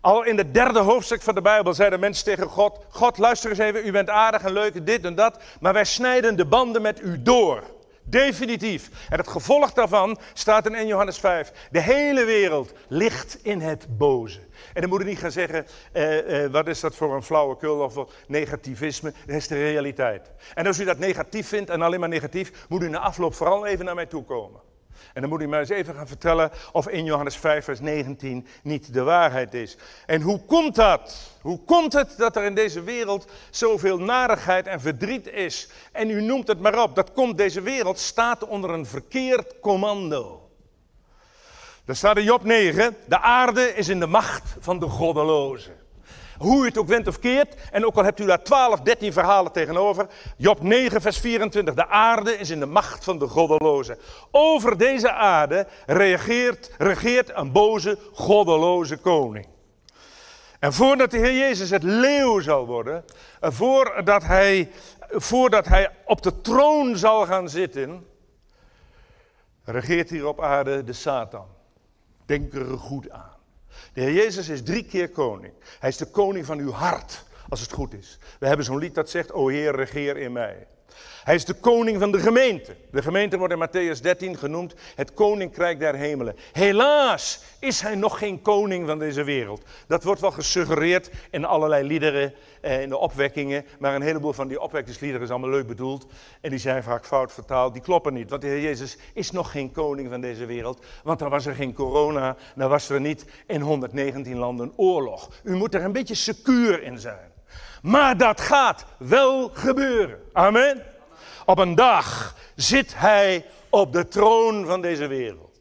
Al 0.00 0.24
in 0.24 0.38
het 0.38 0.54
derde 0.54 0.78
hoofdstuk 0.78 1.22
van 1.22 1.34
de 1.34 1.40
Bijbel 1.40 1.74
zeiden 1.74 2.00
mensen 2.00 2.24
tegen 2.24 2.46
God: 2.46 2.84
God, 2.88 3.18
luister 3.18 3.50
eens 3.50 3.58
even, 3.58 3.86
u 3.86 3.92
bent 3.92 4.10
aardig 4.10 4.42
en 4.42 4.52
leuk, 4.52 4.86
dit 4.86 5.04
en 5.04 5.14
dat, 5.14 5.42
maar 5.60 5.72
wij 5.72 5.84
snijden 5.84 6.36
de 6.36 6.44
banden 6.44 6.82
met 6.82 7.00
u 7.02 7.22
door. 7.22 7.62
Definitief. 8.02 8.90
En 9.08 9.18
het 9.18 9.28
gevolg 9.28 9.72
daarvan 9.72 10.18
staat 10.32 10.66
in 10.66 10.74
1 10.74 10.86
Johannes 10.86 11.18
5. 11.18 11.52
De 11.70 11.80
hele 11.80 12.24
wereld 12.24 12.72
ligt 12.88 13.38
in 13.42 13.60
het 13.60 13.86
boze. 13.98 14.40
En 14.74 14.80
dan 14.80 14.90
moet 14.90 15.00
je 15.00 15.06
niet 15.06 15.18
gaan 15.18 15.32
zeggen, 15.32 15.66
eh, 15.92 16.44
eh, 16.44 16.52
wat 16.52 16.66
is 16.66 16.80
dat 16.80 16.94
voor 16.94 17.14
een 17.14 17.22
flauwekul 17.22 17.78
of 17.78 17.94
negativisme. 18.26 19.12
Dat 19.26 19.36
is 19.36 19.48
de 19.48 19.54
realiteit. 19.54 20.30
En 20.54 20.66
als 20.66 20.78
u 20.78 20.84
dat 20.84 20.98
negatief 20.98 21.48
vindt 21.48 21.70
en 21.70 21.82
alleen 21.82 22.00
maar 22.00 22.08
negatief, 22.08 22.52
moet 22.68 22.82
u 22.82 22.88
na 22.88 22.98
afloop 22.98 23.34
vooral 23.34 23.66
even 23.66 23.84
naar 23.84 23.94
mij 23.94 24.06
toe 24.06 24.24
komen. 24.24 24.60
En 25.18 25.24
dan 25.24 25.32
moet 25.32 25.42
u 25.42 25.48
mij 25.48 25.60
eens 25.60 25.68
even 25.68 25.94
gaan 25.94 26.06
vertellen 26.06 26.50
of 26.72 26.88
in 26.88 27.04
Johannes 27.04 27.36
5, 27.36 27.64
vers 27.64 27.80
19 27.80 28.46
niet 28.62 28.92
de 28.92 29.02
waarheid 29.02 29.54
is. 29.54 29.76
En 30.06 30.20
hoe 30.20 30.40
komt 30.44 30.74
dat? 30.74 31.32
Hoe 31.40 31.64
komt 31.64 31.92
het 31.92 32.14
dat 32.16 32.36
er 32.36 32.44
in 32.44 32.54
deze 32.54 32.82
wereld 32.82 33.30
zoveel 33.50 33.98
narigheid 33.98 34.66
en 34.66 34.80
verdriet 34.80 35.28
is? 35.28 35.68
En 35.92 36.10
u 36.10 36.22
noemt 36.22 36.48
het 36.48 36.60
maar 36.60 36.82
op, 36.82 36.94
dat 36.94 37.12
komt, 37.12 37.38
deze 37.38 37.60
wereld 37.60 37.98
staat 37.98 38.46
onder 38.46 38.70
een 38.70 38.86
verkeerd 38.86 39.60
commando. 39.60 40.50
Daar 41.84 41.96
staat 41.96 42.16
in 42.16 42.24
Job 42.24 42.44
9, 42.44 42.96
de 43.06 43.20
aarde 43.20 43.74
is 43.74 43.88
in 43.88 44.00
de 44.00 44.06
macht 44.06 44.56
van 44.58 44.78
de 44.78 44.88
goddelozen. 44.88 45.87
Hoe 46.38 46.62
u 46.62 46.66
het 46.66 46.78
ook 46.78 46.88
went 46.88 47.06
of 47.06 47.18
keert, 47.18 47.54
en 47.70 47.86
ook 47.86 47.96
al 47.96 48.04
hebt 48.04 48.20
u 48.20 48.26
daar 48.26 48.42
12, 48.42 48.80
13 48.80 49.12
verhalen 49.12 49.52
tegenover. 49.52 50.06
Job 50.36 50.62
9, 50.62 51.00
vers 51.00 51.18
24. 51.18 51.74
De 51.74 51.88
aarde 51.88 52.38
is 52.38 52.50
in 52.50 52.60
de 52.60 52.66
macht 52.66 53.04
van 53.04 53.18
de 53.18 53.26
goddelozen. 53.26 53.98
Over 54.30 54.78
deze 54.78 55.12
aarde 55.12 55.66
reageert, 55.86 56.70
regeert 56.78 57.30
een 57.34 57.52
boze, 57.52 57.98
goddeloze 58.12 58.96
koning. 58.96 59.46
En 60.58 60.72
voordat 60.72 61.10
de 61.10 61.18
Heer 61.18 61.38
Jezus 61.38 61.70
het 61.70 61.82
leeuw 61.82 62.40
zal 62.40 62.66
worden, 62.66 63.04
voordat 63.40 64.24
hij, 64.24 64.70
voordat 65.10 65.66
hij 65.66 65.90
op 66.04 66.22
de 66.22 66.40
troon 66.40 66.96
zal 66.96 67.26
gaan 67.26 67.48
zitten, 67.48 68.06
regeert 69.64 70.10
hier 70.10 70.26
op 70.26 70.40
aarde 70.42 70.84
de 70.84 70.92
Satan. 70.92 71.46
Denk 72.26 72.54
er 72.54 72.78
goed 72.78 73.10
aan. 73.10 73.37
De 73.98 74.04
Heer 74.04 74.14
Jezus 74.14 74.48
is 74.48 74.62
drie 74.62 74.84
keer 74.84 75.08
koning. 75.08 75.52
Hij 75.78 75.88
is 75.88 75.96
de 75.96 76.06
koning 76.06 76.46
van 76.46 76.58
uw 76.58 76.70
hart, 76.70 77.24
als 77.48 77.60
het 77.60 77.72
goed 77.72 77.94
is. 77.94 78.18
We 78.38 78.46
hebben 78.46 78.64
zo'n 78.64 78.78
lied 78.78 78.94
dat 78.94 79.10
zegt, 79.10 79.32
o 79.32 79.48
Heer, 79.48 79.74
regeer 79.74 80.16
in 80.16 80.32
mij. 80.32 80.66
Hij 81.24 81.34
is 81.34 81.44
de 81.44 81.54
koning 81.54 81.98
van 81.98 82.12
de 82.12 82.18
gemeente. 82.18 82.76
De 82.90 83.02
gemeente 83.02 83.38
wordt 83.38 83.54
in 83.54 83.68
Matthäus 83.68 84.00
13 84.00 84.36
genoemd 84.36 84.74
het 84.94 85.14
koninkrijk 85.14 85.78
der 85.78 85.94
hemelen. 85.94 86.36
Helaas 86.52 87.40
is 87.60 87.80
hij 87.80 87.94
nog 87.94 88.18
geen 88.18 88.42
koning 88.42 88.86
van 88.86 88.98
deze 88.98 89.24
wereld. 89.24 89.62
Dat 89.86 90.04
wordt 90.04 90.20
wel 90.20 90.30
gesuggereerd 90.30 91.10
in 91.30 91.44
allerlei 91.44 91.86
liederen, 91.86 92.34
eh, 92.60 92.82
in 92.82 92.88
de 92.88 92.96
opwekkingen. 92.96 93.64
Maar 93.78 93.94
een 93.94 94.02
heleboel 94.02 94.32
van 94.32 94.48
die 94.48 94.60
opwekkingsliederen 94.60 95.24
is 95.26 95.30
allemaal 95.30 95.50
leuk 95.50 95.66
bedoeld. 95.66 96.06
En 96.40 96.50
die 96.50 96.58
zijn 96.58 96.82
vaak 96.82 97.06
fout 97.06 97.32
vertaald. 97.32 97.72
Die 97.72 97.82
kloppen 97.82 98.14
niet. 98.14 98.30
Want 98.30 98.42
de 98.42 98.48
Heer 98.48 98.60
Jezus 98.60 98.96
is 99.14 99.30
nog 99.30 99.50
geen 99.50 99.72
koning 99.72 100.10
van 100.10 100.20
deze 100.20 100.46
wereld. 100.46 100.84
Want 101.02 101.18
dan 101.18 101.30
was 101.30 101.46
er 101.46 101.54
geen 101.54 101.74
corona. 101.74 102.36
Dan 102.54 102.68
was 102.68 102.88
er 102.88 103.00
niet 103.00 103.24
in 103.46 103.60
119 103.60 104.36
landen 104.36 104.72
oorlog. 104.76 105.30
U 105.42 105.56
moet 105.56 105.74
er 105.74 105.84
een 105.84 105.92
beetje 105.92 106.14
secuur 106.14 106.82
in 106.82 106.98
zijn. 106.98 107.36
Maar 107.82 108.16
dat 108.16 108.40
gaat 108.40 108.84
wel 108.98 109.50
gebeuren. 109.52 110.20
Amen. 110.32 110.82
Op 111.44 111.58
een 111.58 111.74
dag 111.74 112.34
zit 112.54 112.94
hij 112.96 113.46
op 113.68 113.92
de 113.92 114.08
troon 114.08 114.66
van 114.66 114.80
deze 114.80 115.06
wereld. 115.06 115.60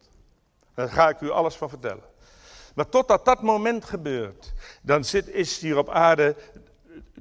Daar 0.76 0.90
ga 0.90 1.10
ik 1.10 1.22
u 1.22 1.30
alles 1.30 1.56
van 1.56 1.70
vertellen. 1.70 2.04
Maar 2.76 2.90
totdat 2.90 3.26
dat 3.26 3.42
moment 3.42 3.86
gebeurt, 3.86 4.54
dan 4.82 5.04
zit, 5.04 5.28
is 5.28 5.60
hier 5.60 5.78
op 5.78 5.90
aarde 5.90 6.36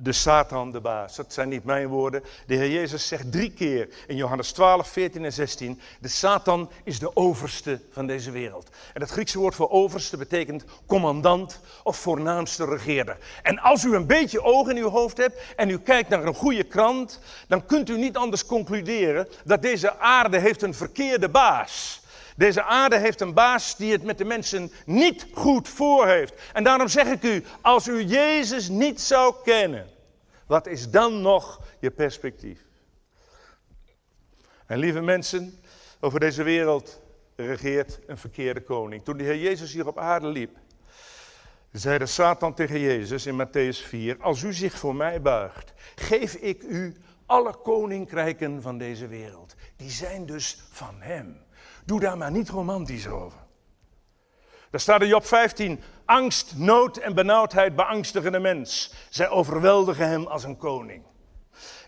de 0.00 0.12
Satan 0.12 0.72
de 0.72 0.80
baas. 0.80 1.16
Dat 1.16 1.32
zijn 1.32 1.48
niet 1.48 1.64
mijn 1.64 1.88
woorden. 1.88 2.22
De 2.46 2.54
Heer 2.54 2.70
Jezus 2.70 3.08
zegt 3.08 3.32
drie 3.32 3.50
keer 3.50 3.88
in 4.06 4.16
Johannes 4.16 4.52
12, 4.52 4.88
14 4.88 5.24
en 5.24 5.32
16: 5.32 5.80
De 6.00 6.08
Satan 6.08 6.70
is 6.84 6.98
de 6.98 7.16
overste 7.16 7.80
van 7.90 8.06
deze 8.06 8.30
wereld. 8.30 8.68
En 8.94 9.00
het 9.00 9.10
Griekse 9.10 9.38
woord 9.38 9.54
voor 9.54 9.70
overste 9.70 10.16
betekent 10.16 10.64
commandant 10.86 11.60
of 11.82 11.96
voornaamste 11.96 12.64
regeerder. 12.64 13.16
En 13.42 13.58
als 13.58 13.84
u 13.84 13.94
een 13.94 14.06
beetje 14.06 14.42
oog 14.42 14.68
in 14.68 14.76
uw 14.76 14.90
hoofd 14.90 15.16
hebt 15.16 15.40
en 15.56 15.70
u 15.70 15.78
kijkt 15.78 16.08
naar 16.08 16.24
een 16.24 16.34
goede 16.34 16.64
krant, 16.64 17.20
dan 17.48 17.66
kunt 17.66 17.90
u 17.90 17.98
niet 17.98 18.16
anders 18.16 18.46
concluderen 18.46 19.28
dat 19.44 19.62
deze 19.62 19.98
aarde 19.98 20.38
heeft 20.38 20.62
een 20.62 20.74
verkeerde 20.74 21.28
baas. 21.28 22.04
Deze 22.36 22.62
aarde 22.62 22.98
heeft 22.98 23.20
een 23.20 23.34
baas 23.34 23.76
die 23.76 23.92
het 23.92 24.02
met 24.02 24.18
de 24.18 24.24
mensen 24.24 24.72
niet 24.84 25.26
goed 25.32 25.68
voor 25.68 26.06
heeft. 26.06 26.34
En 26.52 26.64
daarom 26.64 26.88
zeg 26.88 27.06
ik 27.06 27.22
u, 27.22 27.44
als 27.60 27.86
u 27.86 28.04
Jezus 28.04 28.68
niet 28.68 29.00
zou 29.00 29.34
kennen, 29.44 29.86
wat 30.46 30.66
is 30.66 30.90
dan 30.90 31.20
nog 31.20 31.60
je 31.80 31.90
perspectief? 31.90 32.60
En 34.66 34.78
lieve 34.78 35.00
mensen, 35.00 35.60
over 36.00 36.20
deze 36.20 36.42
wereld 36.42 37.00
regeert 37.36 37.98
een 38.06 38.18
verkeerde 38.18 38.60
koning. 38.60 39.04
Toen 39.04 39.16
de 39.16 39.24
Heer 39.24 39.38
Jezus 39.38 39.72
hier 39.72 39.86
op 39.86 39.98
aarde 39.98 40.26
liep, 40.26 40.56
zeide 41.72 42.06
Satan 42.06 42.54
tegen 42.54 42.80
Jezus 42.80 43.26
in 43.26 43.46
Matthäus 43.46 43.86
4, 43.86 44.16
als 44.20 44.42
u 44.42 44.52
zich 44.52 44.78
voor 44.78 44.94
mij 44.94 45.22
buigt, 45.22 45.72
geef 45.94 46.34
ik 46.34 46.62
u 46.62 46.96
alle 47.26 47.54
koninkrijken 47.54 48.62
van 48.62 48.78
deze 48.78 49.06
wereld. 49.06 49.54
Die 49.76 49.90
zijn 49.90 50.26
dus 50.26 50.62
van 50.70 50.94
hem. 50.98 51.44
Doe 51.86 52.00
daar 52.00 52.16
maar 52.16 52.30
niet 52.30 52.48
romantisch 52.48 53.08
over. 53.08 53.38
Daar 54.70 54.80
staat 54.80 55.02
in 55.02 55.08
Job 55.08 55.26
15, 55.26 55.80
angst, 56.04 56.56
nood 56.56 56.96
en 56.96 57.14
benauwdheid 57.14 57.76
beangstigen 57.76 58.32
de 58.32 58.38
mens. 58.38 58.92
Zij 59.10 59.28
overweldigen 59.28 60.08
hem 60.08 60.26
als 60.26 60.44
een 60.44 60.56
koning. 60.56 61.02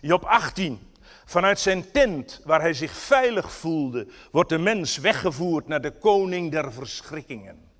Job 0.01 0.23
18, 0.23 0.89
Vanuit 1.29 1.59
zijn 1.59 1.91
tent, 1.91 2.41
waar 2.45 2.61
hij 2.61 2.73
zich 2.73 2.91
veilig 2.91 3.51
voelde, 3.51 4.07
wordt 4.31 4.49
de 4.49 4.57
mens 4.57 4.97
weggevoerd 4.97 5.67
naar 5.67 5.81
de 5.81 5.91
koning 5.91 6.51
der 6.51 6.73
verschrikkingen. 6.73 7.71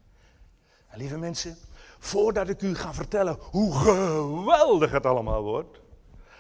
En 0.88 0.98
lieve 0.98 1.18
mensen, 1.18 1.58
voordat 2.00 2.50
ik 2.50 2.62
u 2.62 2.76
ga 2.76 2.94
vertellen 2.94 3.38
hoe 3.40 3.74
geweldig 3.74 4.92
het 4.92 5.06
allemaal 5.06 5.44
wordt, 5.44 5.82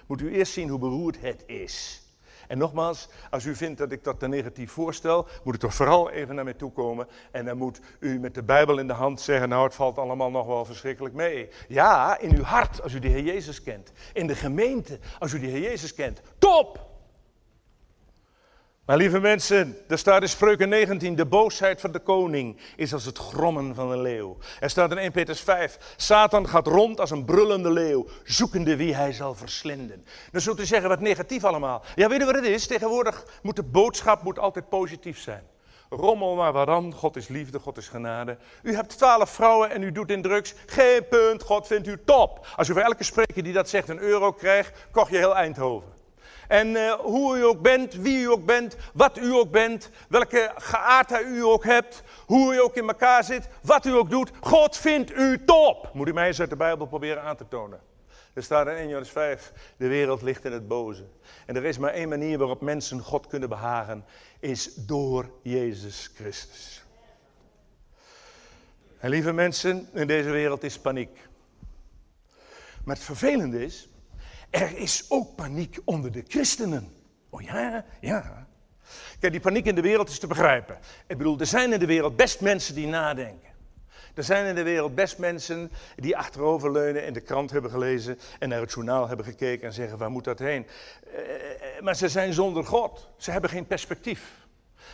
moet 0.08 0.22
u 0.22 0.32
eerst 0.32 0.54
zien 0.54 0.70
hoe 0.70 0.80
beroerd 0.80 1.22
het 1.22 1.44
is. 1.46 2.04
En 2.50 2.58
nogmaals, 2.58 3.08
als 3.30 3.46
u 3.46 3.56
vindt 3.56 3.78
dat 3.78 3.92
ik 3.92 4.04
dat 4.04 4.20
te 4.20 4.28
negatief 4.28 4.72
voorstel, 4.72 5.28
moet 5.44 5.56
u 5.56 5.58
toch 5.58 5.74
vooral 5.74 6.10
even 6.10 6.36
naar 6.36 6.44
mij 6.44 6.54
toe 6.54 6.72
komen. 6.72 7.08
En 7.32 7.46
dan 7.46 7.58
moet 7.58 7.80
u 8.00 8.20
met 8.20 8.34
de 8.34 8.44
Bijbel 8.44 8.78
in 8.80 8.88
de 8.88 8.94
hand 8.94 9.22
zeggen, 9.22 9.50
nou 9.50 9.64
het 9.64 9.76
valt 9.76 9.98
allemaal 9.98 10.32
nog 10.32 10.46
wel 10.46 10.66
verschrikkelijk 10.66 11.16
mee. 11.16 11.50
Ja, 11.68 12.20
in 12.20 12.36
uw 12.36 12.44
hart, 12.44 12.82
als 12.82 12.94
u 12.94 13.00
de 13.00 13.08
Heer 13.08 13.24
Jezus 13.24 13.64
kent. 13.64 13.92
In 14.14 14.28
de 14.28 14.36
gemeente, 14.36 15.00
als 15.20 15.34
u 15.34 15.40
de 15.40 15.48
Heer 15.48 15.62
Jezus 15.62 15.94
kent. 15.94 16.22
Top! 16.38 16.89
Maar 18.90 18.98
lieve 18.98 19.20
mensen, 19.20 19.78
er 19.88 19.98
staat 19.98 20.22
in 20.22 20.30
Spreuken 20.30 20.70
19, 20.70 21.16
de 21.16 21.26
boosheid 21.26 21.82
van 21.82 21.92
de 21.92 22.00
koning 22.00 22.58
is 22.76 22.94
als 22.94 23.06
het 23.06 23.18
grommen 23.18 23.76
van 23.76 23.92
een 23.92 24.02
leeuw. 24.02 24.38
Er 24.60 24.70
staat 24.70 24.92
in 24.92 24.98
1 24.98 25.12
Petrus 25.12 25.42
5, 25.42 25.78
Satan 25.96 26.48
gaat 26.48 26.68
rond 26.68 27.00
als 27.00 27.12
een 27.12 27.26
brullende 27.26 27.72
leeuw, 27.72 28.06
zoekende 28.24 28.76
wie 28.76 28.96
hij 28.96 29.14
zal 29.14 29.36
verslinden. 29.36 30.06
Dan 30.32 30.42
zult 30.42 30.60
u 30.60 30.66
zeggen, 30.66 30.90
wat 30.90 31.00
negatief 31.00 31.44
allemaal. 31.44 31.84
Ja, 31.96 32.10
weet 32.10 32.22
u 32.22 32.26
wat 32.26 32.36
het 32.36 32.44
is? 32.46 32.68
Tegenwoordig 32.68 33.26
moet 33.42 33.56
de 33.56 33.64
boodschap 33.64 34.24
moet 34.24 34.40
altijd 34.40 34.70
positief 34.70 35.20
zijn. 35.20 35.44
Rommel 35.90 36.36
maar 36.36 36.66
dan, 36.66 36.94
God 36.94 37.16
is 37.16 37.28
liefde, 37.28 37.60
God 37.60 37.78
is 37.78 37.88
genade. 37.88 38.38
U 38.64 38.76
hebt 38.76 38.98
twaalf 38.98 39.30
vrouwen 39.30 39.72
en 39.72 39.84
u 39.84 39.92
doet 39.92 40.12
in 40.12 40.22
drugs. 40.22 40.54
Geen 40.66 41.08
punt, 41.10 41.44
God 41.44 41.68
vindt 41.68 41.88
u 41.88 42.04
top. 42.06 42.48
Als 42.56 42.70
u 42.70 42.74
voor 42.74 42.82
elke 42.82 43.04
spreker 43.04 43.44
die 43.44 43.54
dat 43.54 43.70
zegt 43.70 43.90
een 43.90 44.00
euro 44.00 44.32
krijgt, 44.32 44.88
kocht 44.92 45.12
je 45.12 45.18
heel 45.18 45.36
Eindhoven. 45.36 45.99
En 46.50 46.68
uh, 46.68 46.94
hoe 46.94 47.38
u 47.38 47.44
ook 47.46 47.62
bent, 47.62 47.94
wie 47.94 48.20
u 48.20 48.30
ook 48.30 48.46
bent, 48.46 48.76
wat 48.94 49.18
u 49.18 49.34
ook 49.34 49.52
bent, 49.52 49.90
welke 50.08 50.52
geaardheid 50.56 51.26
u 51.26 51.44
ook 51.44 51.64
hebt, 51.64 52.04
hoe 52.26 52.54
u 52.54 52.62
ook 52.62 52.76
in 52.76 52.88
elkaar 52.88 53.24
zit, 53.24 53.48
wat 53.62 53.86
u 53.86 53.94
ook 53.94 54.10
doet, 54.10 54.32
God 54.40 54.78
vindt 54.78 55.12
u 55.12 55.44
top. 55.44 55.90
Moet 55.94 56.08
u 56.08 56.14
mij 56.14 56.28
eens 56.28 56.40
uit 56.40 56.50
de 56.50 56.56
Bijbel 56.56 56.86
proberen 56.86 57.24
aan 57.24 57.36
te 57.36 57.48
tonen. 57.48 57.80
Er 58.34 58.44
staat 58.44 58.68
in 58.68 58.74
1 58.74 58.86
Johannes 58.86 59.10
5, 59.10 59.52
de 59.78 59.88
wereld 59.88 60.22
ligt 60.22 60.46
in 60.46 60.52
het 60.52 60.68
boze. 60.68 61.04
En 61.46 61.56
er 61.56 61.66
is 61.66 61.78
maar 61.78 61.94
één 61.94 62.10
manier 62.10 62.38
waarop 62.38 62.62
mensen 62.62 63.02
God 63.02 63.28
kunnen 63.28 63.50
behagen, 63.50 64.06
is 64.40 64.74
door 64.76 65.30
Jezus 65.42 66.12
Christus. 66.16 66.84
En 69.00 69.10
lieve 69.10 69.32
mensen, 69.32 69.88
in 69.94 70.08
deze 70.08 70.30
wereld 70.30 70.64
is 70.64 70.80
paniek. 70.80 71.28
Maar 72.84 72.96
het 72.96 73.06
vervelende 73.06 73.64
is, 73.64 73.90
er 74.50 74.78
is 74.78 75.06
ook 75.10 75.36
paniek 75.36 75.80
onder 75.84 76.12
de 76.12 76.24
christenen. 76.28 76.94
Oh 77.30 77.42
ja, 77.42 77.86
ja. 78.02 78.48
Kijk, 79.20 79.32
die 79.32 79.42
paniek 79.42 79.66
in 79.66 79.76
de 79.76 79.82
wereld 79.82 80.10
is 80.10 80.20
te 80.20 80.28
begrijpen. 80.28 80.78
Ik 81.08 81.18
bedoel, 81.18 81.40
er 81.40 81.46
zijn 81.46 81.74
in 81.74 81.80
de 81.80 81.86
wereld 81.86 82.16
best 82.16 82.42
mensen 82.42 82.76
die 82.76 82.88
nadenken. 82.88 83.50
Er 84.14 84.24
zijn 84.24 84.46
in 84.46 84.56
de 84.56 84.64
wereld 84.64 84.96
best 84.96 85.18
mensen 85.18 85.72
die 85.96 86.18
achteroverleunen 86.18 87.06
en 87.06 87.14
de 87.14 87.22
krant 87.22 87.52
hebben 87.52 87.72
gelezen 87.72 88.20
en 88.40 88.50
naar 88.50 88.62
het 88.62 88.72
journaal 88.72 89.08
hebben 89.08 89.26
gekeken 89.26 89.68
en 89.68 89.74
zeggen, 89.74 89.98
waar 89.98 90.12
moet 90.12 90.24
dat 90.24 90.40
heen? 90.40 90.68
Eh, 91.16 91.82
maar 91.82 91.96
ze 91.96 92.10
zijn 92.10 92.34
zonder 92.34 92.66
God. 92.66 93.10
Ze 93.18 93.32
hebben 93.32 93.50
geen 93.50 93.68
perspectief. 93.68 94.48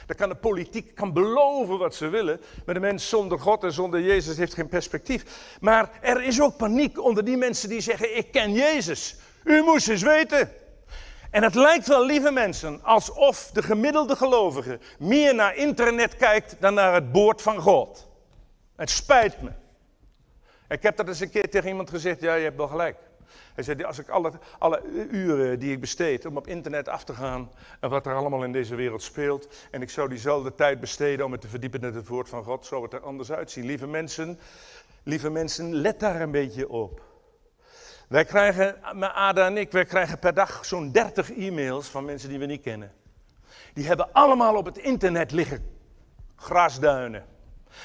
Dan 0.05 0.15
kan 0.15 0.29
de 0.29 0.35
politiek 0.35 0.95
kan 0.95 1.13
beloven 1.13 1.77
wat 1.77 1.95
ze 1.95 2.07
willen, 2.07 2.41
maar 2.65 2.73
de 2.73 2.81
mens 2.81 3.09
zonder 3.09 3.39
God 3.39 3.63
en 3.63 3.71
zonder 3.71 4.01
Jezus 4.01 4.37
heeft 4.37 4.53
geen 4.53 4.67
perspectief. 4.67 5.57
Maar 5.59 5.89
er 6.01 6.23
is 6.23 6.41
ook 6.41 6.57
paniek 6.57 7.01
onder 7.01 7.25
die 7.25 7.37
mensen 7.37 7.69
die 7.69 7.81
zeggen, 7.81 8.17
ik 8.17 8.31
ken 8.31 8.53
Jezus. 8.53 9.15
U 9.45 9.61
moest 9.61 9.87
eens 9.87 10.01
weten. 10.01 10.51
En 11.31 11.43
het 11.43 11.55
lijkt 11.55 11.87
wel, 11.87 12.05
lieve 12.05 12.31
mensen, 12.31 12.83
alsof 12.83 13.49
de 13.53 13.63
gemiddelde 13.63 14.15
gelovige 14.15 14.79
meer 14.99 15.35
naar 15.35 15.55
internet 15.55 16.15
kijkt 16.15 16.55
dan 16.59 16.73
naar 16.73 16.93
het 16.93 17.03
woord 17.11 17.41
van 17.41 17.59
God. 17.59 18.07
Het 18.75 18.89
spijt 18.89 19.41
me. 19.41 19.49
Ik 20.69 20.83
heb 20.83 20.97
dat 20.97 21.07
eens 21.07 21.19
een 21.19 21.29
keer 21.29 21.49
tegen 21.49 21.69
iemand 21.69 21.89
gezegd, 21.89 22.21
ja, 22.21 22.33
je 22.33 22.43
hebt 22.43 22.57
wel 22.57 22.67
gelijk. 22.67 22.97
Hij 23.53 23.63
zei, 23.63 23.83
als 23.83 23.99
ik 23.99 24.09
alle, 24.09 24.31
alle 24.59 24.81
uren 25.11 25.59
die 25.59 25.71
ik 25.71 25.79
besteed 25.79 26.25
om 26.25 26.37
op 26.37 26.47
internet 26.47 26.87
af 26.87 27.03
te 27.03 27.13
gaan 27.13 27.51
en 27.79 27.89
wat 27.89 28.05
er 28.05 28.15
allemaal 28.15 28.43
in 28.43 28.51
deze 28.51 28.75
wereld 28.75 29.03
speelt, 29.03 29.47
en 29.71 29.81
ik 29.81 29.89
zou 29.89 30.09
diezelfde 30.09 30.55
tijd 30.55 30.79
besteden 30.79 31.25
om 31.25 31.31
me 31.31 31.37
te 31.37 31.47
verdiepen 31.47 31.81
in 31.81 31.93
het 31.93 32.07
woord 32.07 32.29
van 32.29 32.43
God, 32.43 32.65
zou 32.65 32.83
het 32.83 32.93
er 32.93 32.99
anders 32.99 33.31
uitzien. 33.31 33.65
Lieve 33.65 33.87
mensen, 33.87 34.39
lieve 35.03 35.29
mensen, 35.29 35.73
let 35.73 35.99
daar 35.99 36.21
een 36.21 36.31
beetje 36.31 36.69
op. 36.69 37.01
Wij 38.07 38.25
krijgen, 38.25 38.83
Ada 38.99 39.45
en 39.45 39.57
ik, 39.57 39.71
wij 39.71 39.85
krijgen 39.85 40.19
per 40.19 40.33
dag 40.33 40.65
zo'n 40.65 40.91
30 40.91 41.31
e-mails 41.31 41.87
van 41.87 42.05
mensen 42.05 42.29
die 42.29 42.39
we 42.39 42.45
niet 42.45 42.61
kennen. 42.61 42.91
Die 43.73 43.87
hebben 43.87 44.13
allemaal 44.13 44.55
op 44.55 44.65
het 44.65 44.77
internet 44.77 45.31
liggen 45.31 45.73
grasduinen. 46.35 47.25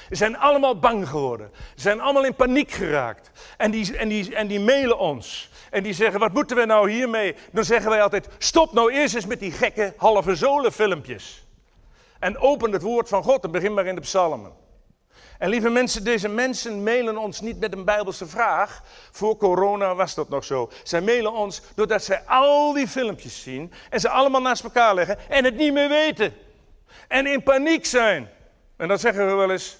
Ze 0.09 0.15
zijn 0.15 0.37
allemaal 0.37 0.79
bang 0.79 1.07
geworden. 1.07 1.51
Ze 1.75 1.81
zijn 1.81 2.01
allemaal 2.01 2.25
in 2.25 2.35
paniek 2.35 2.71
geraakt. 2.71 3.31
En 3.57 3.71
die, 3.71 3.97
en, 3.97 4.07
die, 4.07 4.35
en 4.35 4.47
die 4.47 4.59
mailen 4.59 4.99
ons. 4.99 5.49
En 5.69 5.83
die 5.83 5.93
zeggen, 5.93 6.19
wat 6.19 6.33
moeten 6.33 6.57
we 6.57 6.65
nou 6.65 6.91
hiermee? 6.91 7.35
Dan 7.51 7.63
zeggen 7.63 7.89
wij 7.89 8.01
altijd, 8.01 8.27
stop 8.37 8.73
nou 8.73 8.91
eerst 8.91 9.15
eens 9.15 9.25
met 9.25 9.39
die 9.39 9.51
gekke 9.51 9.93
halve 9.97 10.35
zolen 10.35 10.71
filmpjes. 10.71 11.45
En 12.19 12.37
open 12.37 12.71
het 12.71 12.81
woord 12.81 13.09
van 13.09 13.23
God 13.23 13.43
en 13.43 13.51
begin 13.51 13.73
maar 13.73 13.85
in 13.85 13.95
de 13.95 14.01
psalmen. 14.01 14.51
En 15.41 15.49
lieve 15.49 15.69
mensen, 15.69 16.03
deze 16.03 16.27
mensen 16.27 16.83
mailen 16.83 17.17
ons 17.17 17.41
niet 17.41 17.59
met 17.59 17.73
een 17.73 17.85
bijbelse 17.85 18.25
vraag. 18.27 18.83
Voor 19.11 19.37
corona 19.37 19.95
was 19.95 20.15
dat 20.15 20.29
nog 20.29 20.43
zo. 20.43 20.71
Zij 20.83 21.01
mailen 21.01 21.33
ons 21.33 21.61
doordat 21.75 22.03
zij 22.03 22.23
al 22.25 22.73
die 22.73 22.87
filmpjes 22.87 23.41
zien 23.41 23.71
en 23.89 23.99
ze 23.99 24.09
allemaal 24.09 24.41
naast 24.41 24.63
elkaar 24.63 24.95
leggen 24.95 25.29
en 25.29 25.43
het 25.43 25.55
niet 25.55 25.73
meer 25.73 25.89
weten. 25.89 26.33
En 27.07 27.27
in 27.27 27.43
paniek 27.43 27.85
zijn. 27.85 28.29
En 28.75 28.87
dan 28.87 28.99
zeggen 28.99 29.27
we 29.27 29.33
wel 29.33 29.51
eens, 29.51 29.77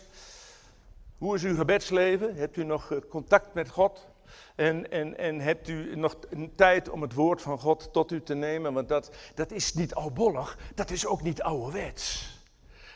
hoe 1.17 1.35
is 1.35 1.43
uw 1.43 1.55
gebedsleven? 1.55 2.35
Hebt 2.35 2.57
u 2.57 2.63
nog 2.63 2.91
eh, 2.91 2.97
contact 3.09 3.53
met 3.53 3.69
God? 3.69 4.07
En, 4.55 4.91
en, 4.91 5.17
en 5.17 5.39
hebt 5.39 5.67
u 5.67 5.95
nog 5.95 6.15
tijd 6.55 6.89
om 6.89 7.01
het 7.01 7.13
woord 7.13 7.41
van 7.41 7.59
God 7.59 7.89
tot 7.93 8.11
u 8.11 8.23
te 8.23 8.33
nemen? 8.33 8.73
Want 8.73 8.89
dat, 8.89 9.11
dat 9.35 9.51
is 9.51 9.73
niet 9.73 9.93
oudbollig, 9.93 10.57
dat 10.75 10.89
is 10.89 11.05
ook 11.05 11.21
niet 11.21 11.41
ouderwets. 11.41 12.39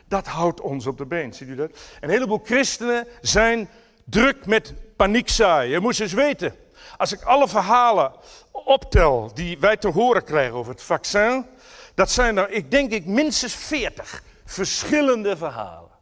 Dat 0.07 0.27
houdt 0.27 0.61
ons 0.61 0.87
op 0.87 0.97
de 0.97 1.05
been, 1.05 1.33
ziet 1.33 1.47
u 1.47 1.55
dat? 1.55 1.71
Een 1.99 2.09
heleboel 2.09 2.41
christenen 2.43 3.07
zijn 3.21 3.69
druk 4.03 4.45
met 4.45 4.73
paniekzaaien. 4.95 5.71
Je 5.71 5.79
moet 5.79 5.99
eens 5.99 6.13
weten, 6.13 6.55
als 6.97 7.11
ik 7.11 7.21
alle 7.21 7.47
verhalen 7.47 8.11
optel 8.51 9.31
die 9.33 9.59
wij 9.59 9.77
te 9.77 9.87
horen 9.87 10.23
krijgen 10.23 10.55
over 10.55 10.71
het 10.71 10.83
vaccin, 10.83 11.45
dat 11.93 12.11
zijn 12.11 12.37
er, 12.37 12.49
ik 12.49 12.71
denk 12.71 12.91
ik, 12.91 13.05
minstens 13.05 13.55
40 13.55 14.23
verschillende 14.45 15.37
verhalen. 15.37 15.94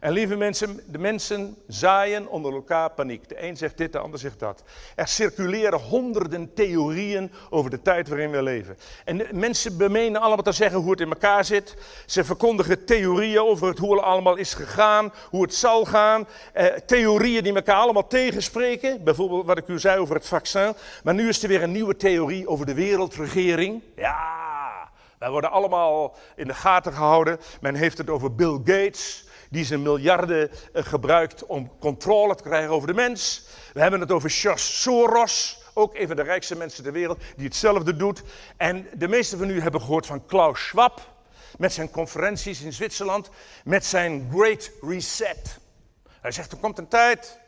En 0.00 0.12
lieve 0.12 0.36
mensen, 0.36 0.80
de 0.86 0.98
mensen 0.98 1.56
zaaien 1.66 2.28
onder 2.28 2.52
elkaar 2.52 2.90
paniek. 2.90 3.28
De 3.28 3.42
een 3.42 3.56
zegt 3.56 3.76
dit, 3.76 3.92
de 3.92 3.98
ander 3.98 4.20
zegt 4.20 4.38
dat. 4.38 4.62
Er 4.94 5.08
circuleren 5.08 5.78
honderden 5.78 6.54
theorieën 6.54 7.32
over 7.50 7.70
de 7.70 7.82
tijd 7.82 8.08
waarin 8.08 8.30
we 8.30 8.42
leven. 8.42 8.78
En 9.04 9.26
mensen 9.32 9.76
bemenen 9.76 10.20
allemaal 10.20 10.44
te 10.44 10.52
zeggen 10.52 10.80
hoe 10.80 10.90
het 10.90 11.00
in 11.00 11.08
elkaar 11.08 11.44
zit. 11.44 11.76
Ze 12.06 12.24
verkondigen 12.24 12.84
theorieën 12.84 13.40
over 13.40 13.78
hoe 13.78 13.94
het 13.94 14.04
allemaal 14.04 14.36
is 14.36 14.54
gegaan, 14.54 15.12
hoe 15.30 15.42
het 15.42 15.54
zal 15.54 15.84
gaan. 15.84 16.26
Eh, 16.52 16.66
theorieën 16.66 17.42
die 17.42 17.54
elkaar 17.54 17.76
allemaal 17.76 18.06
tegenspreken. 18.06 19.04
Bijvoorbeeld 19.04 19.46
wat 19.46 19.58
ik 19.58 19.68
u 19.68 19.78
zei 19.78 20.00
over 20.00 20.14
het 20.14 20.26
vaccin. 20.26 20.74
Maar 21.02 21.14
nu 21.14 21.28
is 21.28 21.42
er 21.42 21.48
weer 21.48 21.62
een 21.62 21.72
nieuwe 21.72 21.96
theorie 21.96 22.48
over 22.48 22.66
de 22.66 22.74
wereldregering. 22.74 23.82
Ja, 23.96 24.90
wij 25.18 25.30
worden 25.30 25.50
allemaal 25.50 26.16
in 26.36 26.46
de 26.46 26.54
gaten 26.54 26.92
gehouden. 26.92 27.38
Men 27.60 27.74
heeft 27.74 27.98
het 27.98 28.10
over 28.10 28.34
Bill 28.34 28.60
Gates 28.64 29.26
die 29.48 29.64
zijn 29.64 29.82
miljarden 29.82 30.50
eh, 30.50 30.84
gebruikt 30.84 31.46
om 31.46 31.78
controle 31.78 32.34
te 32.34 32.42
krijgen 32.42 32.70
over 32.70 32.86
de 32.86 32.94
mens. 32.94 33.46
We 33.72 33.80
hebben 33.80 34.00
het 34.00 34.12
over 34.12 34.30
George 34.30 34.58
Soros, 34.58 35.62
ook 35.74 35.94
een 35.94 36.06
van 36.06 36.16
de 36.16 36.22
rijkste 36.22 36.56
mensen 36.56 36.84
ter 36.84 36.92
wereld, 36.92 37.18
die 37.36 37.46
hetzelfde 37.46 37.96
doet. 37.96 38.22
En 38.56 38.86
de 38.94 39.08
meesten 39.08 39.38
van 39.38 39.50
u 39.50 39.60
hebben 39.60 39.80
gehoord 39.80 40.06
van 40.06 40.26
Klaus 40.26 40.66
Schwab, 40.66 41.16
met 41.58 41.72
zijn 41.72 41.90
conferenties 41.90 42.62
in 42.62 42.72
Zwitserland, 42.72 43.30
met 43.64 43.84
zijn 43.84 44.28
Great 44.32 44.70
Reset. 44.80 45.58
Hij 46.20 46.30
zegt, 46.30 46.52
er 46.52 46.58
komt 46.58 46.78
een 46.78 46.88
tijd 46.88 47.40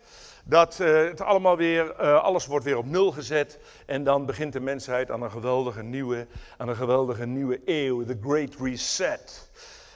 dat 0.44 0.78
uh, 0.80 1.04
het 1.04 1.20
allemaal 1.20 1.56
weer, 1.56 1.94
uh, 2.00 2.22
alles 2.22 2.46
wordt 2.46 2.64
weer 2.64 2.76
op 2.76 2.86
nul 2.86 3.12
gezet. 3.12 3.58
En 3.86 4.04
dan 4.04 4.26
begint 4.26 4.52
de 4.52 4.60
mensheid 4.60 5.10
aan 5.10 5.22
een 5.22 5.30
geweldige 5.30 5.82
nieuwe, 5.82 6.26
aan 6.56 6.68
een 6.68 6.76
geweldige 6.76 7.26
nieuwe 7.26 7.60
eeuw, 7.64 8.04
de 8.04 8.18
Great 8.22 8.54
Reset. 8.60 9.49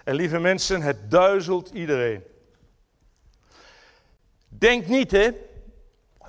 En 0.05 0.15
lieve 0.15 0.39
mensen, 0.39 0.83
het 0.83 1.11
duizelt 1.11 1.71
iedereen. 1.73 2.23
Denk 4.49 4.87
niet 4.87 5.11
hè, 5.11 5.31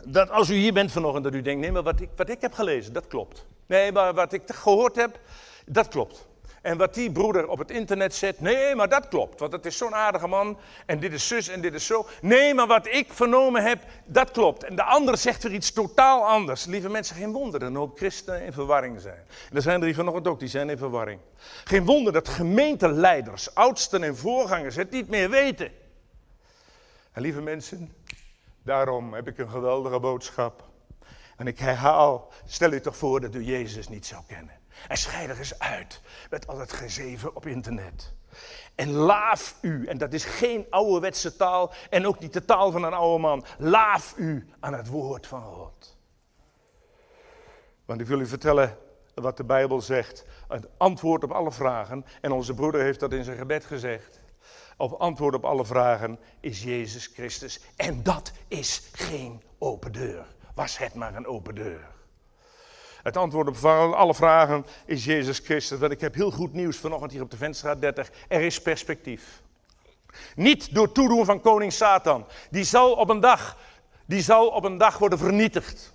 dat 0.06 0.30
als 0.30 0.50
u 0.50 0.54
hier 0.54 0.74
bent 0.74 0.92
vanochtend, 0.92 1.24
dat 1.24 1.34
u 1.34 1.42
denkt, 1.42 1.62
nee, 1.62 1.72
maar 1.72 1.84
wat 1.84 2.02
ik, 2.02 2.10
wat 2.16 2.30
ik 2.30 2.42
heb 2.42 2.54
gelezen, 2.54 2.94
dat 2.94 3.08
klopt. 3.08 3.46
Nee, 3.66 3.92
maar 3.92 4.14
wat 4.14 4.34
ik 4.34 4.42
gehoord 4.46 4.96
heb, 4.96 5.20
dat 5.66 5.88
klopt. 5.88 6.28
En 6.66 6.78
wat 6.78 6.94
die 6.94 7.12
broeder 7.12 7.48
op 7.48 7.58
het 7.58 7.72
internet 7.72 8.16
zet, 8.16 8.40
nee, 8.40 8.76
maar 8.76 8.90
dat 8.90 9.08
klopt. 9.08 9.40
Want 9.40 9.52
het 9.52 9.66
is 9.66 9.78
zo'n 9.78 9.96
aardige 9.96 10.28
man. 10.28 10.58
En 10.86 11.00
dit 11.00 11.14
is 11.14 11.28
zus 11.28 11.48
en 11.48 11.62
dit 11.62 11.74
is 11.74 11.86
zo. 11.86 12.08
Nee, 12.22 12.54
maar 12.54 12.68
wat 12.68 12.88
ik 12.88 13.14
vernomen 13.14 13.64
heb, 13.64 13.84
dat 14.06 14.32
klopt. 14.32 14.64
En 14.64 14.76
de 14.76 14.84
ander 14.84 15.18
zegt 15.18 15.44
weer 15.44 15.54
iets 15.54 15.72
totaal 15.72 16.26
anders. 16.28 16.66
Lieve 16.66 16.90
mensen, 16.90 17.16
geen 17.16 17.32
wonder 17.32 17.60
dat 17.60 17.70
een 17.70 17.76
hoop 17.76 17.98
christenen 17.98 18.42
in 18.42 18.54
verwarring 18.54 19.02
zijn. 19.02 19.26
Er 19.54 19.62
zijn 19.62 19.80
er 19.80 19.86
hier 19.86 19.96
vanochtend 19.96 20.28
ook, 20.28 20.40
die 20.40 20.48
zijn 20.48 20.70
in 20.70 20.78
verwarring. 20.78 21.20
Geen 21.64 21.86
wonder 21.86 22.14
dat 22.14 22.28
gemeenteleiders, 22.28 23.56
oudsten 23.56 24.04
en 24.04 24.18
voorgangers 24.18 24.76
het 24.76 24.92
niet 24.92 25.10
meer 25.10 25.30
weten. 25.30 25.72
En 27.12 27.22
lieve 27.22 27.42
mensen, 27.42 27.96
daarom 28.64 29.14
heb 29.14 29.28
ik 29.28 29.38
een 29.38 29.50
geweldige 29.50 30.00
boodschap. 30.00 30.64
En 31.38 31.48
ik 31.48 31.60
herhaal, 31.60 32.32
stel 32.46 32.72
u 32.72 32.82
toch 32.82 32.98
voor 32.98 33.22
dat 33.22 33.36
u 33.36 33.44
Jezus 33.44 33.88
niet 33.88 34.06
zou 34.06 34.22
kennen. 34.28 34.64
En 34.88 34.98
scheid 34.98 35.30
er 35.30 35.38
eens 35.38 35.60
uit 35.60 36.02
met 36.30 36.48
al 36.48 36.60
het 36.60 36.74
gezeven 36.74 37.36
op 37.36 37.46
internet. 37.46 38.14
En 38.76 38.92
laaf 38.92 39.58
u, 39.62 39.88
en 39.88 39.98
dat 39.98 40.14
is 40.14 40.24
geen 40.24 40.66
ouderwetse 40.70 41.36
taal 41.36 41.72
en 41.90 42.08
ook 42.08 42.20
niet 42.20 42.34
de 42.34 42.46
taal 42.46 42.72
van 42.72 42.84
een 42.84 42.94
oude 42.94 43.22
man. 43.22 43.46
Laaf 43.58 44.14
u 44.18 44.50
aan 44.60 44.74
het 44.74 44.88
woord 44.88 45.28
van 45.28 45.42
God. 45.42 45.98
Want 47.86 48.02
ik 48.02 48.08
wil 48.08 48.20
u 48.20 48.28
vertellen 48.28 48.78
wat 49.14 49.38
de 49.38 49.44
Bijbel 49.44 49.82
zegt. 49.82 50.26
Het 50.48 50.68
antwoord 50.78 51.24
op 51.24 51.32
alle 51.32 51.52
vragen, 51.52 52.06
en 52.22 52.32
onze 52.32 52.54
broeder 52.54 52.82
heeft 52.82 53.00
dat 53.00 53.14
in 53.14 53.24
zijn 53.24 53.38
gebed 53.38 53.66
gezegd. 53.66 54.20
Op 54.78 54.92
antwoord 54.92 55.36
op 55.36 55.46
alle 55.46 55.66
vragen 55.66 56.20
is 56.40 56.64
Jezus 56.64 57.08
Christus. 57.08 57.62
En 57.76 58.04
dat 58.04 58.32
is 58.48 58.90
geen 58.92 59.44
open 59.58 59.92
deur. 59.92 60.26
Was 60.54 60.78
het 60.78 60.94
maar 60.94 61.16
een 61.16 61.28
open 61.28 61.56
deur. 61.56 61.95
Het 63.06 63.18
antwoord 63.18 63.48
op 63.48 63.66
alle 63.94 64.14
vragen 64.14 64.66
is 64.86 65.06
Jezus 65.06 65.40
Christus. 65.40 65.80
Want 65.80 65.92
ik 65.92 66.02
heb 66.02 66.16
heel 66.16 66.32
goed 66.32 66.54
nieuws 66.54 66.78
vanochtend 66.78 67.12
hier 67.12 67.22
op 67.22 67.32
de 67.32 67.38
Venstraat 67.38 67.82
30. 67.82 68.12
Er 68.28 68.42
is 68.42 68.62
perspectief. 68.62 69.42
Niet 70.36 70.74
door 70.74 70.92
toedoen 70.92 71.26
van 71.26 71.42
koning 71.42 71.74
Satan. 71.74 72.26
Die 72.50 72.64
zal 72.64 72.94
op 72.94 73.10
een 73.10 73.20
dag, 73.20 73.58
die 74.06 74.22
zal 74.22 74.48
op 74.48 74.64
een 74.64 74.78
dag 74.78 74.98
worden 74.98 75.20
vernietigd. 75.20 75.94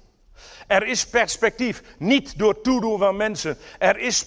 Er 0.66 0.86
is 0.86 1.06
perspectief, 1.06 1.82
niet 1.98 2.38
door 2.38 2.60
toedoen 2.60 2.98
van 2.98 3.16
mensen. 3.16 3.56
Er 3.78 3.98
is 3.98 4.26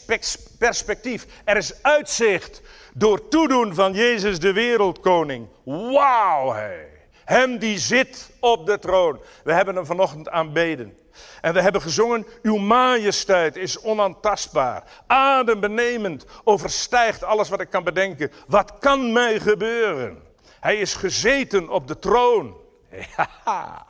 perspectief, 0.57 1.25
er 1.43 1.57
is 1.57 1.83
uitzicht 1.83 2.61
door 2.93 3.27
toedoen 3.27 3.75
van 3.75 3.93
Jezus 3.93 4.39
de 4.39 4.53
wereldkoning. 4.53 5.47
Wauw, 5.63 6.51
hey. 6.51 6.87
hem 7.25 7.57
die 7.57 7.79
zit 7.79 8.31
op 8.39 8.65
de 8.65 8.79
troon. 8.79 9.19
We 9.43 9.53
hebben 9.53 9.75
hem 9.75 9.85
vanochtend 9.85 10.29
aanbeden. 10.29 10.97
En 11.41 11.53
we 11.53 11.61
hebben 11.61 11.81
gezongen, 11.81 12.25
uw 12.41 12.57
majesteit 12.57 13.55
is 13.55 13.81
onaantastbaar, 13.81 15.03
adembenemend, 15.07 16.25
overstijgt 16.43 17.23
alles 17.23 17.49
wat 17.49 17.61
ik 17.61 17.69
kan 17.69 17.83
bedenken. 17.83 18.31
Wat 18.47 18.77
kan 18.79 19.11
mij 19.13 19.39
gebeuren? 19.39 20.23
Hij 20.59 20.77
is 20.77 20.93
gezeten 20.93 21.69
op 21.69 21.87
de 21.87 21.99
troon. 21.99 22.55
Ja. 23.45 23.85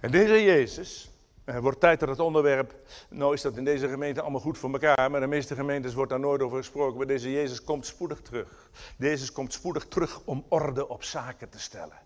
En 0.00 0.10
deze 0.10 0.44
Jezus, 0.44 1.10
het 1.44 1.62
wordt 1.62 1.80
tijd 1.80 2.00
dat 2.00 2.08
het 2.08 2.20
onderwerp, 2.20 2.74
nou 3.08 3.34
is 3.34 3.42
dat 3.42 3.56
in 3.56 3.64
deze 3.64 3.88
gemeente 3.88 4.20
allemaal 4.20 4.40
goed 4.40 4.58
voor 4.58 4.72
elkaar, 4.72 5.10
maar 5.10 5.20
de 5.20 5.26
meeste 5.26 5.54
gemeentes 5.54 5.94
wordt 5.94 6.10
daar 6.10 6.20
nooit 6.20 6.42
over 6.42 6.58
gesproken, 6.58 6.96
maar 6.96 7.06
deze 7.06 7.32
Jezus 7.32 7.64
komt 7.64 7.86
spoedig 7.86 8.20
terug. 8.20 8.70
Jezus 8.96 9.32
komt 9.32 9.52
spoedig 9.52 9.86
terug 9.86 10.20
om 10.24 10.44
orde 10.48 10.88
op 10.88 11.04
zaken 11.04 11.48
te 11.48 11.60
stellen. 11.60 11.98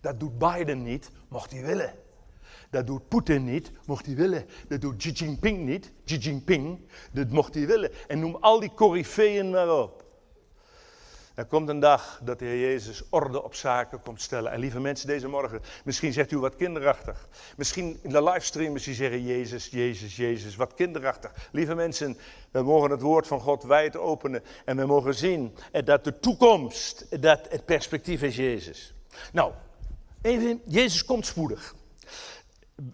Dat 0.00 0.20
doet 0.20 0.38
Biden 0.38 0.82
niet, 0.82 1.10
mocht 1.28 1.50
hij 1.50 1.62
willen. 1.62 1.94
Dat 2.70 2.86
doet 2.86 3.08
Poetin 3.08 3.44
niet, 3.44 3.72
mocht 3.86 4.06
hij 4.06 4.14
willen. 4.14 4.46
Dat 4.68 4.80
doet 4.80 4.96
Xi 4.96 5.10
Jinping 5.10 5.66
niet, 5.66 5.92
Xi 6.04 6.16
Jinping, 6.16 6.80
dat 7.12 7.30
mocht 7.30 7.54
hij 7.54 7.66
willen. 7.66 7.90
En 8.08 8.18
noem 8.18 8.36
al 8.36 8.60
die 8.60 8.74
coryfeeën 8.74 9.50
maar 9.50 9.80
op. 9.82 10.00
Er 11.34 11.46
komt 11.46 11.68
een 11.68 11.80
dag 11.80 12.20
dat 12.24 12.38
de 12.38 12.44
Heer 12.44 12.60
Jezus 12.60 13.02
orde 13.08 13.42
op 13.42 13.54
zaken 13.54 14.00
komt 14.00 14.22
stellen. 14.22 14.52
En 14.52 14.60
lieve 14.60 14.80
mensen, 14.80 15.06
deze 15.06 15.28
morgen, 15.28 15.60
misschien 15.84 16.12
zegt 16.12 16.30
u 16.30 16.38
wat 16.38 16.56
kinderachtig. 16.56 17.28
Misschien 17.56 17.98
in 18.02 18.10
de 18.10 18.22
livestream 18.22 18.76
is 18.76 18.86
u 18.86 18.92
zeggen, 18.92 19.22
Jezus, 19.22 19.66
Jezus, 19.66 20.16
Jezus, 20.16 20.56
wat 20.56 20.74
kinderachtig. 20.74 21.48
Lieve 21.52 21.74
mensen, 21.74 22.18
we 22.50 22.62
mogen 22.62 22.90
het 22.90 23.00
woord 23.00 23.26
van 23.26 23.40
God 23.40 23.62
wijd 23.62 23.96
openen. 23.96 24.42
En 24.64 24.76
we 24.76 24.86
mogen 24.86 25.14
zien 25.14 25.54
dat 25.84 26.04
de 26.04 26.18
toekomst, 26.18 27.22
dat 27.22 27.46
het 27.48 27.64
perspectief 27.64 28.22
is 28.22 28.36
Jezus. 28.36 28.94
Nou, 29.32 29.52
even, 30.22 30.62
Jezus 30.64 31.04
komt 31.04 31.26
spoedig. 31.26 31.74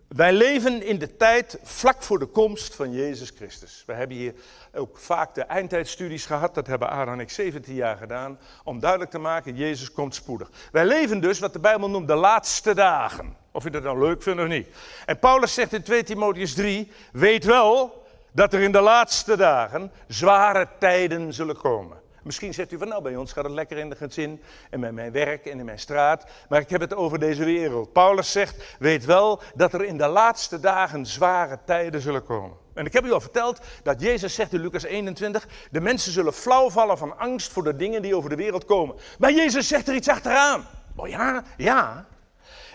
Wij 0.09 0.33
leven 0.33 0.83
in 0.83 0.99
de 0.99 1.17
tijd 1.17 1.59
vlak 1.63 2.03
voor 2.03 2.19
de 2.19 2.27
komst 2.27 2.75
van 2.75 2.93
Jezus 2.93 3.31
Christus. 3.31 3.83
We 3.87 3.93
hebben 3.93 4.17
hier 4.17 4.35
ook 4.75 4.99
vaak 4.99 5.35
de 5.35 5.43
eindtijdstudies 5.43 6.27
gehad, 6.27 6.55
dat 6.55 6.67
hebben 6.67 6.91
Aaron 6.91 7.13
en 7.13 7.21
ik 7.21 7.31
17 7.31 7.75
jaar 7.75 7.97
gedaan, 7.97 8.39
om 8.65 8.81
duidelijk 8.81 9.11
te 9.11 9.19
maken, 9.19 9.57
Jezus 9.57 9.93
komt 9.93 10.15
spoedig. 10.15 10.51
Wij 10.73 10.87
leven 10.87 11.21
dus 11.21 11.39
wat 11.39 11.53
de 11.53 11.59
Bijbel 11.59 11.91
noemt 11.91 12.09
de 12.09 12.15
laatste 12.15 12.75
dagen. 12.75 13.37
Of 13.53 13.65
je 13.65 13.71
dat 13.71 13.83
nou 13.83 13.99
leuk 13.99 14.23
vindt 14.23 14.41
of 14.41 14.49
niet. 14.49 14.69
En 15.07 15.19
Paulus 15.19 15.55
zegt 15.55 15.73
in 15.73 15.83
2 15.83 16.03
Timotheus 16.03 16.55
3, 16.55 16.91
weet 17.13 17.45
wel 17.45 18.05
dat 18.33 18.53
er 18.53 18.61
in 18.61 18.73
de 18.73 18.81
laatste 18.81 19.37
dagen 19.37 19.93
zware 20.09 20.69
tijden 20.79 21.33
zullen 21.33 21.57
komen. 21.57 22.05
Misschien 22.27 22.55
zegt 22.55 22.73
u 22.73 22.79
van 22.79 22.89
nou, 22.89 23.03
bij 23.03 23.17
ons 23.17 23.33
gaat 23.33 23.45
het 23.45 23.53
lekker 23.53 23.79
in 23.79 23.91
de 23.91 23.97
gezin 23.97 24.43
en 24.71 24.81
met 24.81 24.93
mijn 24.93 25.13
werk 25.13 25.47
en 25.47 25.59
in 25.59 25.65
mijn 25.65 25.79
straat. 25.79 26.25
Maar 26.49 26.61
ik 26.61 26.71
heb 26.71 26.81
het 26.81 26.95
over 26.95 27.19
deze 27.19 27.45
wereld. 27.45 27.93
Paulus 27.93 28.33
zegt, 28.33 28.77
weet 28.79 29.05
wel 29.05 29.41
dat 29.55 29.73
er 29.73 29.85
in 29.85 29.99
de 29.99 30.07
laatste 30.07 30.61
dagen 30.61 31.07
zware 31.07 31.59
tijden 31.65 32.01
zullen 32.01 32.25
komen. 32.25 32.57
En 32.75 32.87
ik 32.87 32.93
heb 32.93 33.05
u 33.05 33.13
al 33.13 33.21
verteld 33.21 33.61
dat 33.83 34.01
Jezus 34.01 34.35
zegt 34.35 34.53
in 34.53 34.61
Lucas 34.61 34.83
21, 34.83 35.49
de 35.71 35.81
mensen 35.81 36.13
zullen 36.13 36.33
flauw 36.33 36.71
vallen 36.71 36.99
van 36.99 37.19
angst 37.19 37.53
voor 37.53 37.65
de 37.65 37.77
dingen 37.77 38.03
die 38.03 38.17
over 38.17 38.31
de 38.31 38.37
wereld 38.37 38.65
komen. 38.65 38.97
Maar 39.19 39.33
Jezus 39.33 39.69
zegt 39.69 39.89
er 39.89 39.95
iets 39.95 40.09
achteraan. 40.09 40.67
Oh 40.97 41.09
ja, 41.09 41.45
ja. 41.57 42.07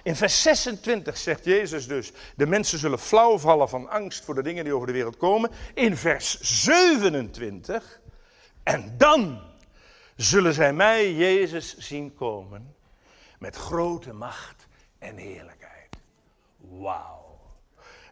In 0.04 0.16
vers 0.16 0.42
26 0.42 1.18
zegt 1.18 1.46
Jezus 1.46 1.88
dus, 1.88 2.12
de 2.36 2.48
mensen 2.48 2.80
zullen 2.80 3.00
flauw 3.00 3.38
vallen 3.38 3.70
van 3.70 3.90
angst 3.90 4.24
voor 4.24 4.36
de 4.36 4.44
dingen 4.44 4.64
die 4.64 4.74
over 4.74 4.88
de 4.88 4.94
wereld 4.94 5.18
komen. 5.18 5.52
In 5.74 5.98
vers 5.98 6.40
27 6.40 8.01
en 8.64 8.94
dan 8.98 9.42
zullen 10.16 10.54
zij 10.54 10.74
mij, 10.74 11.14
Jezus, 11.14 11.78
zien 11.78 12.14
komen 12.16 12.76
met 13.40 13.56
grote 13.56 14.14
macht 14.14 14.68
en 15.00 15.18
heerlijkheid. 15.18 15.98
Wauw. 16.58 17.40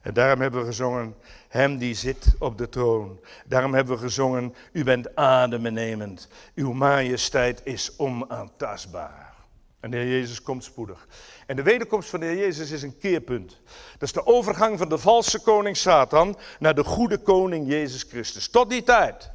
En 0.01 0.13
daarom 0.13 0.41
hebben 0.41 0.59
we 0.59 0.65
gezongen, 0.65 1.15
Hem 1.47 1.77
die 1.77 1.93
zit 1.93 2.35
op 2.39 2.57
de 2.57 2.69
troon. 2.69 3.19
Daarom 3.45 3.73
hebben 3.73 3.95
we 3.95 4.01
gezongen, 4.01 4.55
U 4.71 4.83
bent 4.83 5.15
adembenemend. 5.15 6.27
Uw 6.55 6.73
majesteit 6.73 7.61
is 7.63 7.97
onaantastbaar. 7.97 9.33
En 9.79 9.91
de 9.91 9.97
Heer 9.97 10.07
Jezus 10.07 10.41
komt 10.41 10.63
spoedig. 10.63 11.07
En 11.45 11.55
de 11.55 11.63
wederkomst 11.63 12.09
van 12.09 12.19
de 12.19 12.25
Heer 12.25 12.37
Jezus 12.37 12.71
is 12.71 12.81
een 12.81 12.97
keerpunt. 12.97 13.61
Dat 13.91 14.01
is 14.01 14.11
de 14.11 14.25
overgang 14.25 14.77
van 14.77 14.89
de 14.89 14.97
valse 14.97 15.41
koning 15.41 15.77
Satan 15.77 16.37
naar 16.59 16.75
de 16.75 16.83
goede 16.83 17.17
koning 17.17 17.67
Jezus 17.67 18.03
Christus. 18.03 18.49
Tot 18.49 18.69
die 18.69 18.83
tijd 18.83 19.31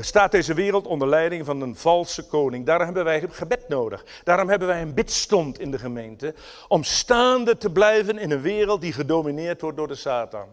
staat 0.00 0.30
deze 0.30 0.54
wereld 0.54 0.86
onder 0.86 1.08
leiding 1.08 1.44
van 1.44 1.60
een 1.60 1.76
valse 1.76 2.26
koning. 2.26 2.66
Daarom 2.66 2.84
hebben 2.84 3.04
wij 3.04 3.26
gebed 3.30 3.68
nodig. 3.68 4.04
Daarom 4.24 4.48
hebben 4.48 4.68
wij 4.68 4.82
een 4.82 4.94
bidstond 4.94 5.60
in 5.60 5.70
de 5.70 5.78
gemeente. 5.78 6.34
Om 6.68 6.84
staande 6.84 7.56
te 7.56 7.70
blijven 7.70 8.18
in 8.18 8.30
een 8.30 8.40
wereld 8.40 8.80
die 8.80 8.92
gedomineerd 8.92 9.60
wordt 9.60 9.76
door 9.76 9.88
de 9.88 9.94
Satan. 9.94 10.48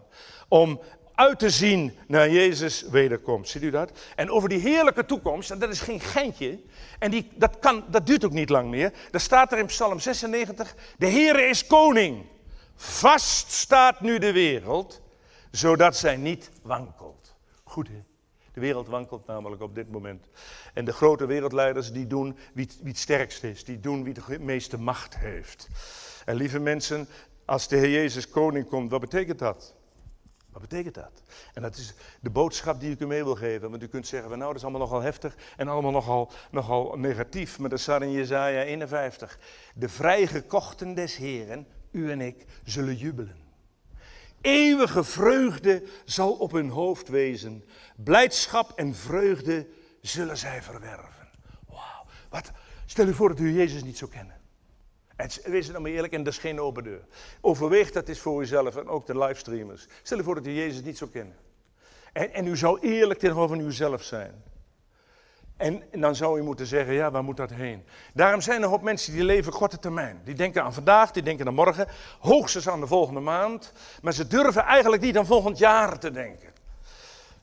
Om 0.48 0.80
uit 1.14 1.38
te 1.38 1.50
zien 1.50 1.96
naar 2.06 2.30
Jezus' 2.30 2.82
wederkomst. 2.90 3.50
Ziet 3.50 3.62
u 3.62 3.70
dat? 3.70 3.90
En 4.16 4.30
over 4.30 4.48
die 4.48 4.58
heerlijke 4.58 5.04
toekomst, 5.04 5.50
en 5.50 5.58
dat 5.58 5.70
is 5.70 5.80
geen 5.80 6.00
geintje. 6.00 6.60
En 6.98 7.10
die, 7.10 7.28
dat, 7.34 7.58
kan, 7.58 7.84
dat 7.88 8.06
duurt 8.06 8.24
ook 8.24 8.32
niet 8.32 8.48
lang 8.48 8.70
meer. 8.70 8.92
Daar 9.10 9.20
staat 9.20 9.52
er 9.52 9.58
in 9.58 9.66
Psalm 9.66 10.00
96: 10.00 10.74
De 10.98 11.08
Heere 11.08 11.42
is 11.42 11.66
koning. 11.66 12.26
Vast 12.74 13.50
staat 13.50 14.00
nu 14.00 14.18
de 14.18 14.32
wereld, 14.32 15.00
zodat 15.50 15.96
zij 15.96 16.16
niet 16.16 16.50
wankelt. 16.62 17.34
Goed? 17.64 17.88
De 18.52 18.60
wereld 18.60 18.88
wankelt 18.88 19.26
namelijk 19.26 19.62
op 19.62 19.74
dit 19.74 19.90
moment. 19.90 20.26
En 20.74 20.84
de 20.84 20.92
grote 20.92 21.26
wereldleiders 21.26 21.92
die 21.92 22.06
doen 22.06 22.36
wie, 22.54 22.68
wie 22.80 22.88
het 22.88 22.98
sterkst 22.98 23.44
is, 23.44 23.64
die 23.64 23.80
doen 23.80 24.04
wie 24.04 24.14
de 24.14 24.38
meeste 24.38 24.78
macht 24.78 25.16
heeft. 25.16 25.68
En 26.24 26.36
lieve 26.36 26.58
mensen, 26.58 27.08
als 27.44 27.68
de 27.68 27.76
Heer 27.76 27.90
Jezus 27.90 28.28
koning 28.28 28.68
komt, 28.68 28.90
wat 28.90 29.00
betekent 29.00 29.38
dat? 29.38 29.74
Wat 30.52 30.60
betekent 30.62 30.94
dat? 30.94 31.22
En 31.54 31.62
dat 31.62 31.76
is 31.76 31.94
de 32.20 32.30
boodschap 32.30 32.80
die 32.80 32.90
ik 32.90 33.00
u 33.00 33.06
mee 33.06 33.24
wil 33.24 33.34
geven. 33.34 33.70
Want 33.70 33.82
u 33.82 33.86
kunt 33.86 34.06
zeggen, 34.06 34.30
nou 34.30 34.44
dat 34.44 34.56
is 34.56 34.62
allemaal 34.62 34.80
nogal 34.80 35.00
heftig 35.00 35.36
en 35.56 35.68
allemaal 35.68 35.90
nogal, 35.90 36.30
nogal 36.50 36.98
negatief. 36.98 37.58
Maar 37.58 37.70
dat 37.70 37.80
staat 37.80 38.02
in 38.02 38.12
Jezaja 38.12 38.62
51. 38.62 39.38
De 39.74 39.88
vrijgekochten 39.88 40.94
des 40.94 41.16
Heren, 41.16 41.66
u 41.90 42.10
en 42.10 42.20
ik, 42.20 42.44
zullen 42.64 42.96
jubelen. 42.96 43.41
Eeuwige 44.42 45.04
vreugde 45.04 45.82
zal 46.04 46.32
op 46.32 46.52
hun 46.52 46.68
hoofd 46.68 47.08
wezen. 47.08 47.64
Blijdschap 47.96 48.72
en 48.76 48.94
vreugde 48.94 49.66
zullen 50.00 50.36
zij 50.36 50.62
verwerven. 50.62 51.28
Wauw. 51.68 52.04
Wat? 52.28 52.50
Stel 52.86 53.06
u 53.06 53.14
voor 53.14 53.28
dat 53.28 53.38
u 53.38 53.52
Jezus 53.52 53.82
niet 53.82 53.98
zou 53.98 54.10
kennen. 54.10 54.40
En 55.16 55.28
wees 55.44 55.68
nou 55.68 55.80
maar 55.80 55.90
eerlijk, 55.90 56.12
en 56.12 56.22
dat 56.22 56.32
is 56.32 56.38
geen 56.38 56.60
open 56.60 56.84
deur. 56.84 57.04
Overweeg 57.40 57.90
dat 57.90 58.08
eens 58.08 58.18
voor 58.18 58.42
uzelf 58.42 58.76
en 58.76 58.88
ook 58.88 59.06
de 59.06 59.18
livestreamers. 59.18 59.86
Stel 60.02 60.16
je 60.18 60.24
voor 60.24 60.34
dat 60.34 60.46
u 60.46 60.52
Jezus 60.52 60.82
niet 60.82 60.98
zou 60.98 61.10
kennen. 61.10 61.36
En, 62.12 62.32
en 62.32 62.46
u 62.46 62.56
zou 62.56 62.80
eerlijk 62.80 63.20
tegenover 63.20 63.60
uzelf 63.60 64.02
zijn. 64.02 64.42
En, 65.62 65.82
dan 65.90 66.14
zou 66.14 66.38
u 66.38 66.42
moeten 66.42 66.66
zeggen, 66.66 66.94
ja, 66.94 67.10
waar 67.10 67.24
moet 67.24 67.36
dat 67.36 67.50
heen? 67.50 67.84
Daarom 68.14 68.40
zijn 68.40 68.62
er 68.62 68.72
ook 68.72 68.82
mensen 68.82 69.12
die 69.12 69.24
leven 69.24 69.52
korte 69.52 69.78
termijn. 69.78 70.20
Die 70.24 70.34
denken 70.34 70.62
aan 70.62 70.74
vandaag, 70.74 71.10
die 71.10 71.22
denken 71.22 71.46
aan 71.46 71.54
morgen, 71.54 71.86
hoogstens 72.20 72.68
aan 72.68 72.80
de 72.80 72.86
volgende 72.86 73.20
maand. 73.20 73.72
Maar 74.02 74.12
ze 74.12 74.26
durven 74.26 74.62
eigenlijk 74.62 75.02
niet 75.02 75.18
aan 75.18 75.26
volgend 75.26 75.58
jaar 75.58 75.98
te 75.98 76.10
denken. 76.10 76.48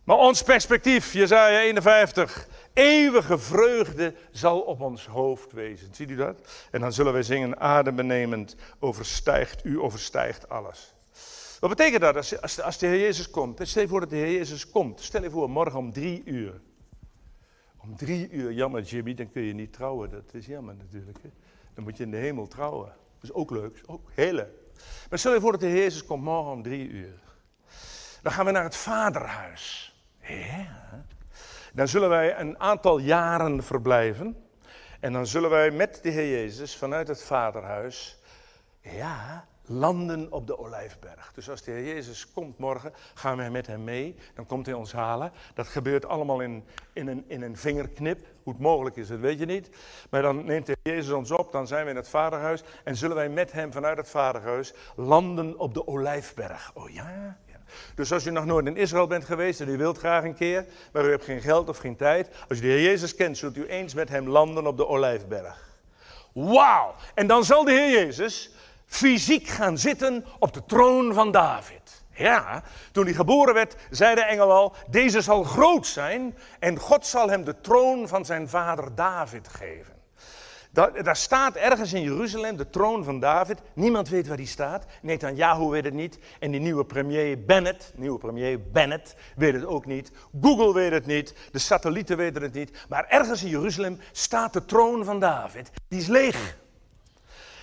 Maar 0.03 0.17
ons 0.17 0.43
perspectief, 0.43 1.13
Jezaja 1.13 1.59
51, 1.59 2.47
eeuwige 2.73 3.37
vreugde 3.37 4.13
zal 4.31 4.59
op 4.59 4.81
ons 4.81 5.05
hoofd 5.05 5.51
wezen. 5.51 5.87
Ziet 5.91 6.09
u 6.09 6.15
dat? 6.15 6.67
En 6.71 6.81
dan 6.81 6.93
zullen 6.93 7.13
wij 7.13 7.23
zingen, 7.23 7.59
adembenemend, 7.59 8.55
overstijgt, 8.79 9.65
u 9.65 9.79
overstijgt 9.79 10.49
alles. 10.49 10.93
Wat 11.59 11.69
betekent 11.69 12.01
dat 12.01 12.15
als, 12.15 12.41
als, 12.41 12.61
als 12.61 12.77
de 12.77 12.87
Heer 12.87 12.99
Jezus 12.99 13.29
komt? 13.29 13.67
Stel 13.67 13.81
je 13.81 13.87
voor 13.87 13.99
dat 13.99 14.09
de 14.09 14.15
Heer 14.15 14.31
Jezus 14.31 14.69
komt. 14.69 15.01
Stel 15.01 15.23
je 15.23 15.29
voor, 15.29 15.49
morgen 15.49 15.79
om 15.79 15.93
drie 15.93 16.21
uur. 16.25 16.61
Om 17.89 17.95
drie 17.95 18.29
uur, 18.29 18.51
jammer 18.51 18.81
Jimmy, 18.81 19.13
dan 19.13 19.31
kun 19.31 19.41
je 19.41 19.53
niet 19.53 19.73
trouwen. 19.73 20.09
Dat 20.09 20.33
is 20.33 20.45
jammer 20.45 20.75
natuurlijk. 20.75 21.17
Hè? 21.21 21.29
Dan 21.73 21.83
moet 21.83 21.97
je 21.97 22.03
in 22.03 22.11
de 22.11 22.17
hemel 22.17 22.47
trouwen. 22.47 22.87
Dat 22.87 23.23
is 23.23 23.33
ook 23.33 23.51
leuk, 23.51 23.81
ook. 23.85 24.09
Maar 25.09 25.19
stel 25.19 25.33
je 25.33 25.39
voor 25.39 25.51
dat 25.51 25.61
de 25.61 25.67
Heer 25.67 25.77
Jezus 25.77 26.05
komt 26.05 26.23
morgen 26.23 26.51
om 26.51 26.63
drie 26.63 26.89
uur. 26.89 27.19
Dan 28.21 28.31
gaan 28.31 28.45
we 28.45 28.51
naar 28.51 28.63
het 28.63 28.75
vaderhuis. 28.75 29.95
Ja. 30.21 31.05
Dan 31.73 31.87
zullen 31.87 32.09
wij 32.09 32.39
een 32.39 32.59
aantal 32.59 32.97
jaren 32.97 33.63
verblijven. 33.63 34.37
En 34.99 35.13
dan 35.13 35.27
zullen 35.27 35.49
wij 35.49 35.71
met 35.71 35.99
de 36.03 36.09
Heer 36.09 36.29
Jezus 36.29 36.77
vanuit 36.77 37.07
het 37.07 37.23
vaderhuis, 37.23 38.19
ja, 38.81 39.47
landen 39.69 40.31
op 40.31 40.47
de 40.47 40.59
Olijfberg. 40.59 41.31
Dus 41.33 41.49
als 41.49 41.61
de 41.63 41.71
Heer 41.71 41.93
Jezus 41.93 42.31
komt 42.31 42.57
morgen, 42.57 42.93
gaan 43.13 43.37
wij 43.37 43.49
met 43.49 43.67
hem 43.67 43.83
mee. 43.83 44.15
Dan 44.35 44.45
komt 44.45 44.65
hij 44.65 44.75
ons 44.75 44.91
halen. 44.91 45.31
Dat 45.53 45.67
gebeurt 45.67 46.05
allemaal 46.05 46.39
in, 46.39 46.63
in, 46.93 47.07
een, 47.07 47.23
in 47.27 47.41
een 47.41 47.57
vingerknip. 47.57 48.19
Hoe 48.43 48.53
het 48.53 48.61
mogelijk 48.61 48.95
is, 48.95 49.07
dat 49.07 49.19
weet 49.19 49.39
je 49.39 49.45
niet. 49.45 49.69
Maar 50.09 50.21
dan 50.21 50.45
neemt 50.45 50.65
de 50.65 50.77
Heer 50.83 50.93
Jezus 50.93 51.11
ons 51.11 51.31
op, 51.31 51.51
dan 51.51 51.67
zijn 51.67 51.83
we 51.83 51.89
in 51.89 51.95
het 51.95 52.09
vaderhuis. 52.09 52.63
En 52.83 52.95
zullen 52.95 53.15
wij 53.15 53.29
met 53.29 53.51
hem 53.51 53.71
vanuit 53.71 53.97
het 53.97 54.09
vaderhuis 54.09 54.73
landen 54.95 55.59
op 55.59 55.73
de 55.73 55.87
Olijfberg. 55.87 56.71
Oh 56.73 56.89
ja, 56.89 57.37
dus 57.95 58.11
als 58.11 58.25
u 58.25 58.31
nog 58.31 58.45
nooit 58.45 58.65
in 58.65 58.77
Israël 58.77 59.07
bent 59.07 59.25
geweest 59.25 59.61
en 59.61 59.69
u 59.69 59.77
wilt 59.77 59.97
graag 59.97 60.23
een 60.23 60.35
keer, 60.35 60.65
maar 60.91 61.05
u 61.05 61.09
hebt 61.09 61.23
geen 61.23 61.41
geld 61.41 61.69
of 61.69 61.77
geen 61.77 61.95
tijd, 61.95 62.29
als 62.47 62.57
u 62.57 62.61
de 62.61 62.67
Heer 62.67 62.81
Jezus 62.81 63.15
kent, 63.15 63.37
zult 63.37 63.57
u 63.57 63.67
eens 63.67 63.93
met 63.93 64.09
hem 64.09 64.27
landen 64.27 64.67
op 64.67 64.77
de 64.77 64.87
Olijfberg. 64.87 65.67
Wauw! 66.33 66.95
En 67.13 67.27
dan 67.27 67.43
zal 67.43 67.63
de 67.63 67.71
Heer 67.71 67.91
Jezus 67.91 68.51
fysiek 68.89 69.47
gaan 69.47 69.77
zitten 69.77 70.25
op 70.39 70.53
de 70.53 70.65
troon 70.65 71.13
van 71.13 71.31
David. 71.31 72.03
Ja, 72.13 72.63
toen 72.91 73.05
hij 73.05 73.13
geboren 73.13 73.53
werd, 73.53 73.75
zei 73.89 74.15
de 74.15 74.21
engel 74.21 74.51
al, 74.51 74.75
deze 74.89 75.21
zal 75.21 75.43
groot 75.43 75.87
zijn 75.87 76.37
en 76.59 76.79
God 76.79 77.05
zal 77.05 77.29
hem 77.29 77.43
de 77.43 77.61
troon 77.61 78.07
van 78.07 78.25
zijn 78.25 78.49
vader 78.49 78.95
David 78.95 79.47
geven. 79.47 79.97
Daar, 80.71 81.15
staat 81.15 81.55
ergens 81.55 81.93
in 81.93 82.01
Jeruzalem 82.01 82.57
de 82.57 82.69
troon 82.69 83.03
van 83.03 83.19
David. 83.19 83.61
Niemand 83.73 84.09
weet 84.09 84.27
waar 84.27 84.37
die 84.37 84.47
staat. 84.47 84.85
Netanyahu 85.01 85.69
weet 85.69 85.83
het 85.83 85.93
niet. 85.93 86.19
En 86.39 86.51
die 86.51 86.59
nieuwe 86.59 86.85
premier 86.85 87.43
Bennett, 87.45 87.93
nieuwe 87.95 88.17
premier 88.17 88.61
Bennett, 88.71 89.15
weet 89.35 89.53
het 89.53 89.65
ook 89.65 89.85
niet. 89.85 90.11
Google 90.41 90.73
weet 90.73 90.91
het 90.91 91.05
niet. 91.05 91.35
De 91.51 91.59
satellieten 91.59 92.17
weten 92.17 92.41
het 92.41 92.53
niet. 92.53 92.85
Maar 92.89 93.05
ergens 93.07 93.43
in 93.43 93.49
Jeruzalem 93.49 93.99
staat 94.11 94.53
de 94.53 94.65
troon 94.65 95.05
van 95.05 95.19
David. 95.19 95.71
Die 95.87 95.99
is 95.99 96.07
leeg. 96.07 96.57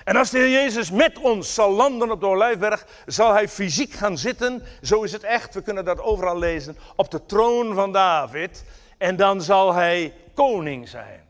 En 0.07 0.17
als 0.17 0.31
de 0.31 0.39
Heer 0.39 0.51
Jezus 0.51 0.91
met 0.91 1.19
ons 1.19 1.55
zal 1.55 1.71
landen 1.71 2.11
op 2.11 2.21
de 2.21 2.27
Olijfberg, 2.27 2.87
zal 3.07 3.33
hij 3.33 3.49
fysiek 3.49 3.93
gaan 3.93 4.19
zitten. 4.19 4.63
Zo 4.83 5.03
is 5.03 5.13
het 5.13 5.23
echt, 5.23 5.55
we 5.55 5.63
kunnen 5.63 5.85
dat 5.85 6.01
overal 6.01 6.39
lezen. 6.39 6.79
Op 6.97 7.11
de 7.11 7.27
troon 7.27 7.75
van 7.75 7.93
David. 7.93 8.65
En 8.99 9.17
dan 9.17 9.43
zal 9.43 9.75
hij 9.75 10.15
koning 10.35 10.89
zijn. 10.89 11.21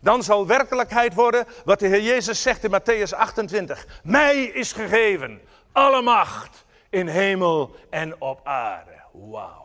Dan 0.00 0.22
zal 0.22 0.46
werkelijkheid 0.46 1.14
worden 1.14 1.46
wat 1.64 1.78
de 1.78 1.86
Heer 1.86 2.02
Jezus 2.02 2.42
zegt 2.42 2.64
in 2.64 2.80
Matthäus 2.80 3.16
28. 3.16 3.86
Mij 4.02 4.42
is 4.44 4.72
gegeven 4.72 5.40
alle 5.72 6.02
macht 6.02 6.64
in 6.90 7.06
hemel 7.06 7.74
en 7.90 8.20
op 8.20 8.40
aarde. 8.44 9.00
Wauw. 9.12 9.61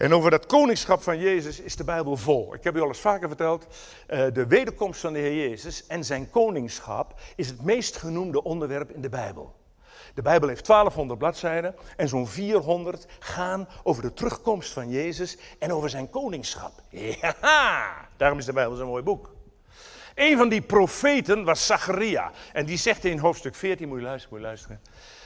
En 0.00 0.14
over 0.14 0.30
dat 0.30 0.46
koningschap 0.46 1.02
van 1.02 1.18
Jezus 1.18 1.60
is 1.60 1.76
de 1.76 1.84
Bijbel 1.84 2.16
vol. 2.16 2.54
Ik 2.54 2.64
heb 2.64 2.76
u 2.76 2.80
al 2.80 2.88
eens 2.88 3.00
vaker 3.00 3.28
verteld, 3.28 3.66
uh, 4.08 4.24
de 4.32 4.46
wederkomst 4.46 5.00
van 5.00 5.12
de 5.12 5.18
Heer 5.18 5.48
Jezus 5.48 5.86
en 5.86 6.04
zijn 6.04 6.30
koningschap 6.30 7.20
is 7.36 7.46
het 7.46 7.62
meest 7.62 7.96
genoemde 7.96 8.42
onderwerp 8.42 8.90
in 8.90 9.00
de 9.00 9.08
Bijbel. 9.08 9.54
De 10.14 10.22
Bijbel 10.22 10.48
heeft 10.48 10.66
1200 10.66 11.18
bladzijden 11.18 11.74
en 11.96 12.08
zo'n 12.08 12.26
400 12.26 13.06
gaan 13.18 13.68
over 13.82 14.02
de 14.02 14.12
terugkomst 14.12 14.72
van 14.72 14.90
Jezus 14.90 15.38
en 15.58 15.72
over 15.72 15.90
zijn 15.90 16.10
koningschap. 16.10 16.72
Ja, 16.88 18.08
daarom 18.16 18.38
is 18.38 18.44
de 18.44 18.52
Bijbel 18.52 18.76
zo'n 18.76 18.86
mooi 18.86 19.02
boek. 19.02 19.34
Een 20.14 20.36
van 20.36 20.48
die 20.48 20.62
profeten 20.62 21.44
was 21.44 21.66
Zacharia. 21.66 22.30
En 22.52 22.66
die 22.66 22.76
zegt 22.76 23.04
in 23.04 23.18
hoofdstuk 23.18 23.54
14, 23.54 23.88
moet 23.88 23.98
je 23.98 24.04
luisteren, 24.04 24.34
moet 24.34 24.40
je 24.40 24.46
luisteren. 24.46 24.80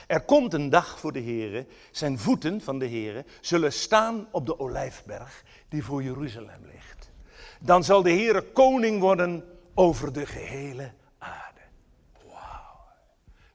Er 0.06 0.20
komt 0.20 0.54
een 0.54 0.70
dag 0.70 0.98
voor 0.98 1.12
de 1.12 1.22
Here, 1.22 1.66
zijn 1.90 2.18
voeten 2.18 2.60
van 2.60 2.78
de 2.78 2.88
Here 2.88 3.24
zullen 3.40 3.72
staan 3.72 4.28
op 4.30 4.46
de 4.46 4.58
olijfberg 4.58 5.44
die 5.68 5.84
voor 5.84 6.02
Jeruzalem 6.02 6.64
ligt. 6.72 7.10
Dan 7.60 7.84
zal 7.84 8.02
de 8.02 8.12
Here 8.12 8.42
koning 8.42 9.00
worden 9.00 9.44
over 9.74 10.12
de 10.12 10.26
gehele 10.26 10.92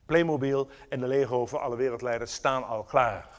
Playmobil 0.09 0.67
en 0.89 0.99
de 0.99 1.07
Lego 1.07 1.45
voor 1.45 1.59
alle 1.59 1.75
wereldleiders 1.75 2.33
staan 2.33 2.67
al 2.67 2.83
klaar. 2.83 3.29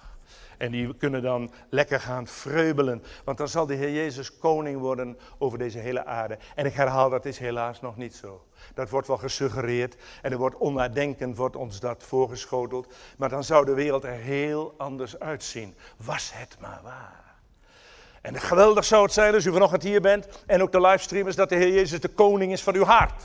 En 0.59 0.71
die 0.71 0.97
kunnen 0.97 1.23
dan 1.23 1.51
lekker 1.69 2.01
gaan 2.01 2.27
vreubelen. 2.27 3.03
Want 3.25 3.39
dan 3.39 3.49
zal 3.49 3.67
de 3.67 3.75
Heer 3.75 3.93
Jezus 3.93 4.39
koning 4.39 4.81
worden 4.81 5.19
over 5.39 5.59
deze 5.59 5.79
hele 5.79 6.05
aarde. 6.05 6.39
En 6.55 6.67
ik 6.67 6.75
herhaal, 6.75 7.11
dat 7.11 7.25
is 7.25 7.39
helaas 7.39 7.81
nog 7.81 7.97
niet 7.97 8.15
zo. 8.15 8.45
Dat 8.75 8.91
wordt 8.91 9.07
wel 9.07 9.19
gesuggereerd 9.19 9.97
en 10.23 10.33
er 10.33 10.39
wordt 10.39 10.57
onnadenkend 10.57 11.37
wordt 11.37 11.57
ons 11.57 11.81
dat 11.81 12.03
voorgeschoteld. 12.03 12.93
Maar 13.17 13.29
dan 13.29 13.45
zou 13.45 13.65
de 13.65 13.75
wereld 13.75 14.05
er 14.05 14.11
heel 14.11 14.75
anders 14.77 15.19
uitzien. 15.19 15.77
Was 15.97 16.31
het 16.35 16.57
maar 16.61 16.81
waar. 16.83 17.31
En 18.21 18.41
geweldig 18.41 18.85
zou 18.85 19.03
het 19.03 19.13
zijn 19.13 19.35
als 19.35 19.45
u 19.45 19.53
vanochtend 19.53 19.83
hier 19.83 20.01
bent 20.01 20.29
en 20.47 20.63
ook 20.63 20.73
de 20.73 20.81
livestreamers 20.81 21.37
dat 21.37 21.49
de 21.49 21.55
Heer 21.55 21.73
Jezus 21.73 22.01
de 22.01 22.09
koning 22.09 22.53
is 22.53 22.63
van 22.63 22.75
uw 22.75 22.85
hart. 22.85 23.23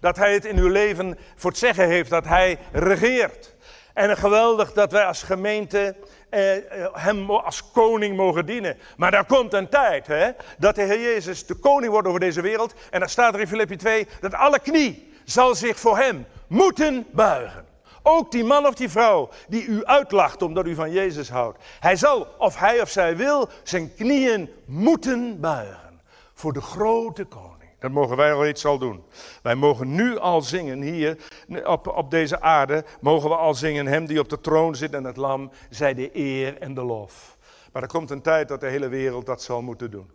Dat 0.00 0.16
hij 0.16 0.32
het 0.32 0.44
in 0.44 0.58
uw 0.58 0.68
leven 0.68 1.18
voor 1.36 1.50
het 1.50 1.58
zeggen 1.58 1.88
heeft, 1.88 2.10
dat 2.10 2.24
hij 2.24 2.58
regeert. 2.72 3.54
En 3.94 4.16
geweldig 4.16 4.72
dat 4.72 4.92
wij 4.92 5.04
als 5.04 5.22
gemeente 5.22 5.96
eh, 6.30 6.56
eh, 6.56 6.88
hem 6.92 7.30
als 7.30 7.70
koning 7.72 8.16
mogen 8.16 8.46
dienen. 8.46 8.78
Maar 8.96 9.10
daar 9.10 9.24
komt 9.24 9.52
een 9.52 9.68
tijd 9.68 10.06
hè, 10.06 10.30
dat 10.58 10.74
de 10.74 10.82
Heer 10.82 11.00
Jezus 11.00 11.46
de 11.46 11.54
koning 11.54 11.92
wordt 11.92 12.08
over 12.08 12.20
deze 12.20 12.40
wereld. 12.40 12.74
En 12.90 13.00
dan 13.00 13.08
staat 13.08 13.34
er 13.34 13.40
in 13.40 13.48
Filippi 13.48 13.76
2 13.76 14.06
dat 14.20 14.34
alle 14.34 14.60
knie 14.60 15.12
zal 15.24 15.54
zich 15.54 15.78
voor 15.78 15.98
hem 15.98 16.26
moeten 16.46 17.06
buigen. 17.10 17.66
Ook 18.02 18.30
die 18.30 18.44
man 18.44 18.66
of 18.66 18.74
die 18.74 18.88
vrouw 18.88 19.28
die 19.48 19.64
u 19.64 19.84
uitlacht 19.84 20.42
omdat 20.42 20.66
u 20.66 20.74
van 20.74 20.90
Jezus 20.90 21.30
houdt. 21.30 21.58
Hij 21.80 21.96
zal, 21.96 22.26
of 22.38 22.58
hij 22.58 22.80
of 22.80 22.90
zij 22.90 23.16
wil, 23.16 23.48
zijn 23.62 23.94
knieën 23.94 24.50
moeten 24.64 25.40
buigen 25.40 26.00
voor 26.34 26.52
de 26.52 26.60
grote 26.60 27.24
koning. 27.24 27.49
Dat 27.80 27.90
mogen 27.90 28.16
wij 28.16 28.32
al 28.32 28.46
iets 28.46 28.64
al 28.64 28.78
doen. 28.78 29.04
Wij 29.42 29.54
mogen 29.54 29.94
nu 29.94 30.18
al 30.18 30.42
zingen 30.42 30.80
hier 30.80 31.16
op, 31.64 31.86
op 31.86 32.10
deze 32.10 32.40
aarde, 32.40 32.84
mogen 33.00 33.28
we 33.28 33.36
al 33.36 33.54
zingen, 33.54 33.86
hem 33.86 34.06
die 34.06 34.20
op 34.20 34.28
de 34.28 34.40
troon 34.40 34.74
zit 34.74 34.94
en 34.94 35.04
het 35.04 35.16
lam, 35.16 35.50
zij 35.70 35.94
de 35.94 36.10
eer 36.12 36.58
en 36.58 36.74
de 36.74 36.82
lof. 36.82 37.38
Maar 37.72 37.82
er 37.82 37.88
komt 37.88 38.10
een 38.10 38.22
tijd 38.22 38.48
dat 38.48 38.60
de 38.60 38.66
hele 38.66 38.88
wereld 38.88 39.26
dat 39.26 39.42
zal 39.42 39.62
moeten 39.62 39.90
doen. 39.90 40.10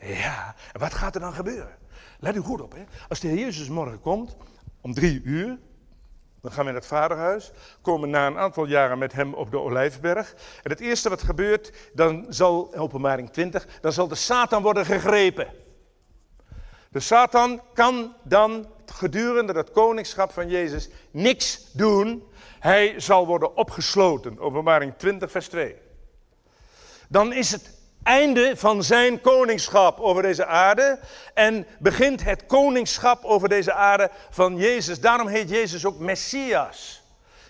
Ja, 0.00 0.54
en 0.72 0.80
wat 0.80 0.94
gaat 0.94 1.14
er 1.14 1.20
dan 1.20 1.32
gebeuren? 1.32 1.76
Let 2.18 2.36
u 2.36 2.40
goed 2.40 2.60
op, 2.60 2.72
hè. 2.72 2.84
Als 3.08 3.20
de 3.20 3.28
Heer 3.28 3.38
Jezus 3.38 3.68
morgen 3.68 4.00
komt, 4.00 4.36
om 4.80 4.94
drie 4.94 5.22
uur, 5.22 5.58
dan 6.40 6.52
gaan 6.52 6.64
we 6.64 6.70
in 6.70 6.76
het 6.76 6.86
vaderhuis, 6.86 7.52
komen 7.82 8.10
na 8.10 8.26
een 8.26 8.38
aantal 8.38 8.66
jaren 8.66 8.98
met 8.98 9.12
hem 9.12 9.34
op 9.34 9.50
de 9.50 9.58
Olijfberg. 9.58 10.34
En 10.62 10.70
het 10.70 10.80
eerste 10.80 11.08
wat 11.08 11.22
gebeurt, 11.22 11.72
dan 11.94 12.26
zal, 12.28 12.74
openbaring 12.74 13.30
20, 13.30 13.66
dan 13.80 13.92
zal 13.92 14.08
de 14.08 14.14
Satan 14.14 14.62
worden 14.62 14.86
gegrepen. 14.86 15.48
De 16.96 17.02
Satan 17.02 17.62
kan 17.74 18.14
dan 18.22 18.66
gedurende 18.86 19.52
het 19.52 19.70
koningschap 19.70 20.32
van 20.32 20.48
Jezus 20.48 20.88
niks 21.10 21.70
doen. 21.72 22.28
Hij 22.58 23.00
zal 23.00 23.26
worden 23.26 23.56
opgesloten. 23.56 24.38
Openbaring 24.38 24.94
20, 24.96 25.30
vers 25.30 25.48
2. 25.48 25.76
Dan 27.08 27.32
is 27.32 27.50
het 27.50 27.70
einde 28.02 28.52
van 28.56 28.82
zijn 28.82 29.20
koningschap 29.20 30.00
over 30.00 30.22
deze 30.22 30.46
aarde. 30.46 30.98
En 31.34 31.66
begint 31.78 32.24
het 32.24 32.46
koningschap 32.46 33.24
over 33.24 33.48
deze 33.48 33.72
aarde 33.72 34.10
van 34.30 34.56
Jezus. 34.56 35.00
Daarom 35.00 35.26
heet 35.26 35.50
Jezus 35.50 35.84
ook 35.84 35.98
Messias. 35.98 37.02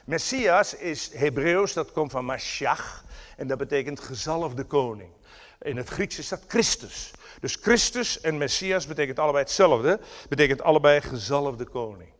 Messias 0.05 0.75
is 0.75 1.11
Hebreeuws, 1.15 1.73
dat 1.73 1.93
komt 1.93 2.11
van 2.11 2.25
Mashiach. 2.25 3.05
En 3.37 3.47
dat 3.47 3.59
betekent 3.59 4.01
gezalfde 4.01 4.65
koning. 4.65 5.11
In 5.61 5.77
het 5.77 5.89
Grieks 5.89 6.19
is 6.19 6.29
dat 6.29 6.43
Christus. 6.47 7.11
Dus 7.41 7.59
Christus 7.61 8.21
en 8.21 8.39
Messias 8.39 8.87
betekent 8.87 9.19
allebei 9.19 9.45
hetzelfde. 9.45 10.01
Betekent 10.29 10.63
allebei 10.63 11.01
gezalfde 11.01 11.65
koning. 11.65 12.15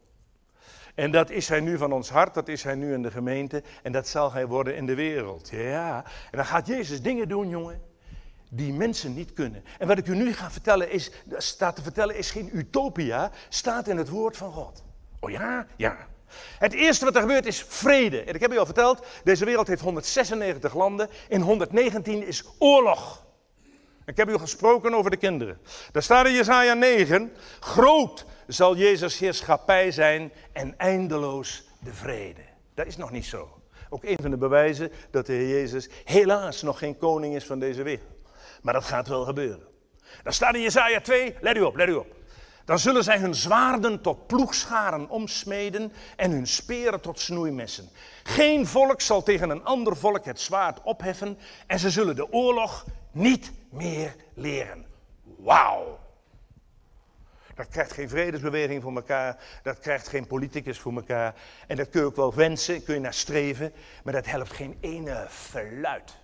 En 0.97 1.11
dat 1.11 1.31
is 1.31 1.49
hij 1.49 1.61
nu 1.61 1.79
van 1.79 1.93
ons 1.93 2.11
hart, 2.11 2.35
dat 2.35 2.49
is 2.49 2.63
hij 2.63 2.75
nu 2.75 2.93
in 2.93 3.03
de 3.03 3.11
gemeente 3.11 3.63
en 3.83 3.93
dat 3.93 4.09
zal 4.09 4.33
hij 4.33 4.47
worden 4.47 4.77
in 4.77 4.87
de 4.87 4.95
wereld. 4.95 5.49
Ja, 5.49 6.05
en 6.31 6.37
dan 6.37 6.47
gaat 6.47 6.67
Jezus 6.67 7.03
dingen 7.03 7.29
doen, 7.29 7.49
jongen, 7.49 7.83
die 8.51 8.73
mensen 8.73 9.15
niet 9.15 9.33
kunnen. 9.33 9.65
En 9.79 9.89
wat 9.89 9.99
ik 9.99 10.07
u 10.07 10.15
nu 10.15 10.33
ga 10.33 10.51
vertellen 10.51 10.91
is, 10.91 11.11
staat 11.37 11.77
te 11.77 11.83
vertellen 11.83 12.17
is 12.17 12.31
geen 12.31 12.51
utopia, 12.53 13.31
staat 13.49 13.89
in 13.89 13.97
het 13.97 14.09
woord 14.09 14.37
van 14.37 14.53
God. 14.53 14.85
Oh 15.21 15.31
ja? 15.31 15.67
Ja. 15.77 15.97
Het 16.59 16.73
eerste 16.73 17.05
wat 17.05 17.15
er 17.15 17.21
gebeurt 17.21 17.47
is 17.47 17.65
vrede. 17.69 18.23
En 18.23 18.35
ik 18.35 18.41
heb 18.41 18.53
u 18.53 18.59
al 18.59 18.65
verteld, 18.65 19.07
deze 19.25 19.45
wereld 19.45 19.67
heeft 19.67 19.83
196 19.83 20.75
landen, 20.75 21.09
in 21.29 21.41
119 21.41 22.27
is 22.27 22.45
oorlog. 22.59 23.26
Ik 24.07 24.17
heb 24.17 24.29
u 24.29 24.39
gesproken 24.39 24.95
over 24.95 25.11
de 25.11 25.17
kinderen. 25.17 25.59
Daar 25.93 26.03
staat 26.03 26.27
in 26.27 26.33
Jesaja 26.33 26.75
9, 26.75 27.33
groot 27.61 28.25
zal 28.47 28.77
Jezus 28.77 29.19
heerschappij 29.19 29.91
zijn 29.91 30.33
en 30.53 30.79
eindeloos 30.79 31.69
de 31.81 31.95
vrede. 31.95 32.41
Dat 32.75 32.87
is 32.87 32.97
nog 32.97 33.11
niet 33.11 33.25
zo. 33.25 33.61
Ook 33.89 34.05
een 34.05 34.19
van 34.23 34.31
de 34.31 34.37
bewijzen 34.37 34.93
dat 35.11 35.27
de 35.27 35.33
Heer 35.33 35.49
Jezus 35.49 35.89
helaas 36.05 36.63
nog 36.63 36.79
geen 36.79 36.99
koning 36.99 37.35
is 37.35 37.45
van 37.45 37.59
deze 37.59 37.83
wereld. 37.83 38.09
Maar 38.63 38.75
dat 38.75 38.85
gaat 38.85 39.09
wel 39.09 39.25
gebeuren. 39.25 39.67
Dan 40.23 40.33
staat 40.33 40.55
in 40.55 40.61
Jesaja 40.61 41.01
2, 41.01 41.35
let 41.41 41.57
u 41.57 41.61
op, 41.61 41.77
let 41.77 41.89
u 41.89 41.95
op. 41.95 42.15
Dan 42.65 42.79
zullen 42.79 43.05
zij 43.05 43.19
hun 43.19 43.35
zwaarden 43.35 44.01
tot 44.01 44.27
ploegscharen 44.27 45.09
omsmeden 45.09 45.93
en 46.17 46.31
hun 46.31 46.47
speren 46.47 47.01
tot 47.01 47.21
snoeimessen. 47.21 47.89
Geen 48.23 48.67
volk 48.67 49.01
zal 49.01 49.23
tegen 49.23 49.51
een 49.51 49.65
ander 49.65 49.97
volk 49.97 50.25
het 50.25 50.41
zwaard 50.41 50.83
opheffen 50.83 51.39
en 51.67 51.79
ze 51.79 51.91
zullen 51.91 52.17
de 52.17 52.33
oorlog 52.33 52.85
niet 53.17 53.53
meer 53.71 54.15
leren. 54.35 54.87
Wauw! 55.23 55.99
Dat 57.55 57.69
krijgt 57.69 57.93
geen 57.93 58.09
vredesbeweging 58.09 58.83
voor 58.83 58.95
elkaar, 58.95 59.37
dat 59.63 59.79
krijgt 59.79 60.09
geen 60.09 60.27
politicus 60.27 60.79
voor 60.79 60.95
elkaar. 60.95 61.35
En 61.67 61.77
dat 61.77 61.91
kun 61.91 62.01
je 62.01 62.07
ook 62.07 62.17
wel 62.17 62.35
wensen, 62.35 62.85
kun 62.85 62.95
je 62.95 63.01
naar 63.01 63.15
streven, 63.15 63.73
maar 64.05 64.13
dat 64.13 64.27
helpt 64.27 64.53
geen 64.53 64.79
ene 64.81 65.27
verluid. 65.29 66.17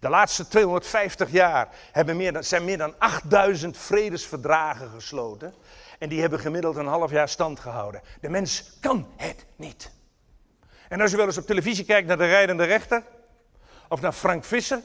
De 0.00 0.08
laatste 0.08 0.48
250 0.48 1.30
jaar 1.30 1.68
meer 2.04 2.32
dan, 2.32 2.44
zijn 2.44 2.64
meer 2.64 2.78
dan 2.78 2.94
8000 2.98 3.76
vredesverdragen 3.76 4.90
gesloten. 4.90 5.54
En 5.98 6.08
die 6.08 6.20
hebben 6.20 6.40
gemiddeld 6.40 6.76
een 6.76 6.86
half 6.86 7.10
jaar 7.10 7.28
stand 7.28 7.60
gehouden. 7.60 8.02
De 8.20 8.28
mens 8.28 8.76
kan 8.80 9.08
het 9.16 9.46
niet. 9.56 9.90
En 10.88 11.00
als 11.00 11.10
je 11.10 11.16
wel 11.16 11.26
eens 11.26 11.38
op 11.38 11.46
televisie 11.46 11.84
kijkt 11.84 12.08
naar 12.08 12.18
de 12.18 12.26
rijdende 12.26 12.64
rechter, 12.64 13.02
of 13.88 14.00
naar 14.00 14.12
Frank 14.12 14.44
Visser, 14.44 14.80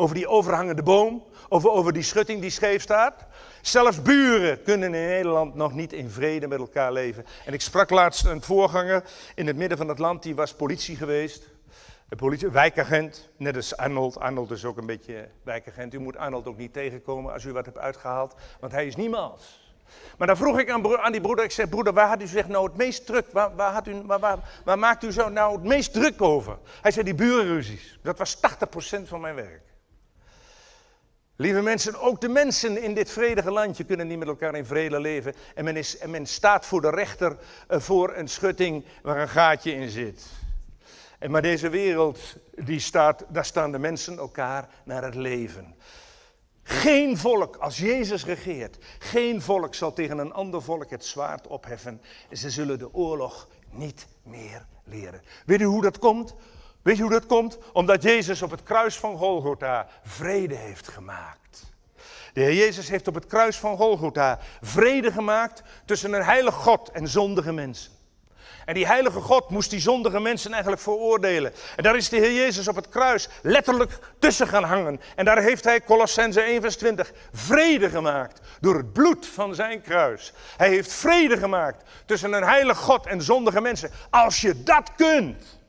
over 0.00 0.14
die 0.14 0.28
overhangende 0.28 0.82
boom, 0.82 1.24
over, 1.48 1.70
over 1.70 1.92
die 1.92 2.02
schutting 2.02 2.40
die 2.40 2.50
scheef 2.50 2.82
staat. 2.82 3.26
Zelfs 3.60 4.02
buren 4.02 4.62
kunnen 4.62 4.94
in 4.94 5.06
Nederland 5.06 5.54
nog 5.54 5.72
niet 5.72 5.92
in 5.92 6.10
vrede 6.10 6.48
met 6.48 6.58
elkaar 6.58 6.92
leven. 6.92 7.26
En 7.44 7.52
ik 7.52 7.60
sprak 7.60 7.90
laatst 7.90 8.24
een 8.24 8.42
voorganger 8.42 9.04
in 9.34 9.46
het 9.46 9.56
midden 9.56 9.78
van 9.78 9.88
het 9.88 9.98
land, 9.98 10.22
die 10.22 10.34
was 10.34 10.54
politie 10.54 10.96
geweest. 10.96 11.48
Een 12.08 12.16
politie, 12.16 12.48
wijkagent, 12.48 13.28
net 13.36 13.56
als 13.56 13.76
Arnold. 13.76 14.18
Arnold 14.18 14.50
is 14.50 14.64
ook 14.64 14.76
een 14.76 14.86
beetje 14.86 15.28
wijkagent. 15.42 15.94
U 15.94 15.98
moet 15.98 16.16
Arnold 16.16 16.46
ook 16.46 16.56
niet 16.56 16.72
tegenkomen 16.72 17.32
als 17.32 17.44
u 17.44 17.52
wat 17.52 17.64
hebt 17.64 17.78
uitgehaald, 17.78 18.34
want 18.60 18.72
hij 18.72 18.86
is 18.86 18.96
niemals. 18.96 19.60
Maar 20.18 20.26
dan 20.26 20.36
vroeg 20.36 20.58
ik 20.58 20.70
aan, 20.70 20.98
aan 20.98 21.12
die 21.12 21.20
broeder, 21.20 21.44
ik 21.44 21.50
zeg, 21.50 21.68
broeder, 21.68 21.92
waar 21.92 22.08
had 22.08 22.22
u 22.22 22.26
zich 22.26 22.48
nou 22.48 22.66
het 22.66 22.76
meest 22.76 23.06
druk, 23.06 23.26
waar, 23.32 23.56
waar, 23.56 23.72
had 23.72 23.86
u, 23.86 24.02
waar, 24.06 24.38
waar, 24.64 24.78
maakt 24.78 25.04
u 25.04 25.12
zo 25.12 25.28
nou 25.28 25.52
het 25.52 25.64
meest 25.64 25.92
druk 25.92 26.22
over? 26.22 26.58
Hij 26.80 26.90
zei, 26.90 27.04
die 27.04 27.14
burenruzies. 27.14 27.98
Dat 28.02 28.18
was 28.18 28.36
80% 28.36 28.40
van 29.04 29.20
mijn 29.20 29.34
werk. 29.34 29.69
Lieve 31.40 31.60
mensen, 31.60 32.00
ook 32.00 32.20
de 32.20 32.28
mensen 32.28 32.82
in 32.82 32.94
dit 32.94 33.10
vredige 33.10 33.50
landje 33.50 33.84
kunnen 33.84 34.06
niet 34.06 34.18
met 34.18 34.28
elkaar 34.28 34.54
in 34.54 34.64
vrede 34.64 35.00
leven. 35.00 35.34
En 35.54 35.64
men, 35.64 35.76
is, 35.76 35.98
en 35.98 36.10
men 36.10 36.26
staat 36.26 36.66
voor 36.66 36.80
de 36.80 36.90
rechter 36.90 37.36
uh, 37.70 37.80
voor 37.80 38.14
een 38.16 38.28
schutting 38.28 38.84
waar 39.02 39.20
een 39.20 39.28
gaatje 39.28 39.74
in 39.74 39.88
zit. 39.88 40.26
En 41.18 41.30
maar 41.30 41.42
deze 41.42 41.68
wereld, 41.68 42.36
die 42.54 42.80
staat, 42.80 43.24
daar 43.28 43.44
staan 43.44 43.72
de 43.72 43.78
mensen 43.78 44.18
elkaar 44.18 44.68
naar 44.84 45.04
het 45.04 45.14
leven. 45.14 45.74
Geen 46.62 47.16
volk, 47.16 47.56
als 47.56 47.78
Jezus 47.78 48.24
regeert, 48.24 48.78
geen 48.98 49.42
volk 49.42 49.74
zal 49.74 49.92
tegen 49.92 50.18
een 50.18 50.32
ander 50.32 50.62
volk 50.62 50.90
het 50.90 51.04
zwaard 51.04 51.46
opheffen. 51.46 52.02
En 52.28 52.36
ze 52.36 52.50
zullen 52.50 52.78
de 52.78 52.94
oorlog 52.94 53.48
niet 53.70 54.06
meer 54.22 54.66
leren. 54.84 55.22
Weet 55.46 55.60
u 55.60 55.64
hoe 55.64 55.82
dat 55.82 55.98
komt? 55.98 56.34
Weet 56.82 56.96
je 56.96 57.02
hoe 57.02 57.12
dat 57.12 57.26
komt? 57.26 57.58
Omdat 57.72 58.02
Jezus 58.02 58.42
op 58.42 58.50
het 58.50 58.62
kruis 58.62 58.96
van 58.96 59.16
Golgotha 59.16 59.86
vrede 60.02 60.54
heeft 60.54 60.88
gemaakt. 60.88 61.72
De 62.32 62.40
Heer 62.40 62.54
Jezus 62.54 62.88
heeft 62.88 63.08
op 63.08 63.14
het 63.14 63.26
kruis 63.26 63.56
van 63.56 63.76
Golgotha 63.76 64.38
vrede 64.60 65.12
gemaakt 65.12 65.62
tussen 65.84 66.12
een 66.12 66.24
heilige 66.24 66.58
God 66.58 66.90
en 66.90 67.08
zondige 67.08 67.52
mensen. 67.52 67.92
En 68.64 68.74
die 68.74 68.86
heilige 68.86 69.20
God 69.20 69.50
moest 69.50 69.70
die 69.70 69.80
zondige 69.80 70.20
mensen 70.20 70.52
eigenlijk 70.52 70.82
veroordelen. 70.82 71.52
En 71.76 71.82
daar 71.82 71.96
is 71.96 72.08
de 72.08 72.16
Heer 72.16 72.34
Jezus 72.34 72.68
op 72.68 72.76
het 72.76 72.88
kruis 72.88 73.28
letterlijk 73.42 73.98
tussen 74.18 74.48
gaan 74.48 74.64
hangen. 74.64 75.00
En 75.16 75.24
daar 75.24 75.42
heeft 75.42 75.64
hij, 75.64 75.82
Colossense 75.82 76.40
1 76.40 76.60
vers 76.60 76.76
20, 76.76 77.12
vrede 77.32 77.90
gemaakt 77.90 78.40
door 78.60 78.76
het 78.76 78.92
bloed 78.92 79.26
van 79.26 79.54
zijn 79.54 79.80
kruis. 79.80 80.32
Hij 80.56 80.68
heeft 80.68 80.92
vrede 80.92 81.36
gemaakt 81.36 81.82
tussen 82.06 82.32
een 82.32 82.44
heilige 82.44 82.82
God 82.82 83.06
en 83.06 83.22
zondige 83.22 83.60
mensen. 83.60 83.90
Als 84.10 84.40
je 84.40 84.62
dat 84.62 84.90
kunt, 84.96 85.59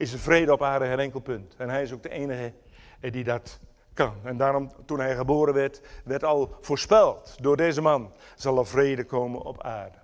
is 0.00 0.12
er 0.12 0.18
vrede 0.18 0.52
op 0.52 0.62
aarde 0.62 0.86
geen 0.86 0.98
enkel 0.98 1.20
punt. 1.20 1.54
En 1.56 1.68
hij 1.68 1.82
is 1.82 1.92
ook 1.92 2.02
de 2.02 2.08
enige 2.08 2.52
die 3.00 3.24
dat 3.24 3.60
kan. 3.94 4.14
En 4.22 4.36
daarom, 4.36 4.70
toen 4.86 5.00
hij 5.00 5.16
geboren 5.16 5.54
werd, 5.54 5.80
werd 6.04 6.24
al 6.24 6.56
voorspeld 6.60 7.36
door 7.40 7.56
deze 7.56 7.80
man, 7.80 8.12
zal 8.36 8.58
er 8.58 8.66
vrede 8.66 9.04
komen 9.04 9.40
op 9.40 9.62
aarde. 9.62 9.98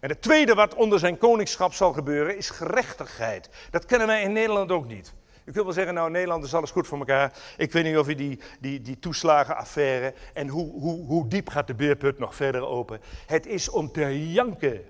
En 0.00 0.08
het 0.08 0.22
tweede 0.22 0.54
wat 0.54 0.74
onder 0.74 0.98
zijn 0.98 1.18
koningschap 1.18 1.72
zal 1.72 1.92
gebeuren, 1.92 2.36
is 2.36 2.50
gerechtigheid. 2.50 3.50
Dat 3.70 3.84
kennen 3.84 4.06
wij 4.06 4.22
in 4.22 4.32
Nederland 4.32 4.70
ook 4.70 4.86
niet. 4.86 5.14
U 5.44 5.52
kunt 5.52 5.64
wel 5.64 5.74
zeggen, 5.74 5.94
nou 5.94 6.10
Nederland 6.10 6.44
is 6.44 6.54
alles 6.54 6.70
goed 6.70 6.86
voor 6.86 6.98
elkaar. 6.98 7.32
Ik 7.56 7.72
weet 7.72 7.84
niet 7.84 7.96
of 7.96 8.08
u 8.08 8.14
die, 8.14 8.40
die, 8.60 8.80
die 8.82 8.98
toeslagenaffaire 8.98 10.14
en 10.34 10.48
hoe, 10.48 10.80
hoe, 10.80 11.06
hoe 11.06 11.28
diep 11.28 11.48
gaat 11.48 11.66
de 11.66 11.74
beerput 11.74 12.18
nog 12.18 12.34
verder 12.34 12.66
open. 12.66 13.00
Het 13.26 13.46
is 13.46 13.68
om 13.68 13.92
te 13.92 14.30
janken. 14.32 14.84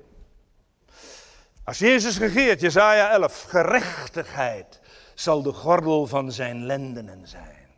Als 1.68 1.78
Jezus 1.78 2.18
regeert, 2.18 2.60
Jezaja 2.60 3.10
11, 3.10 3.42
gerechtigheid 3.42 4.80
zal 5.14 5.42
de 5.42 5.52
gordel 5.52 6.06
van 6.06 6.32
zijn 6.32 6.64
lendenen 6.66 7.26
zijn. 7.26 7.68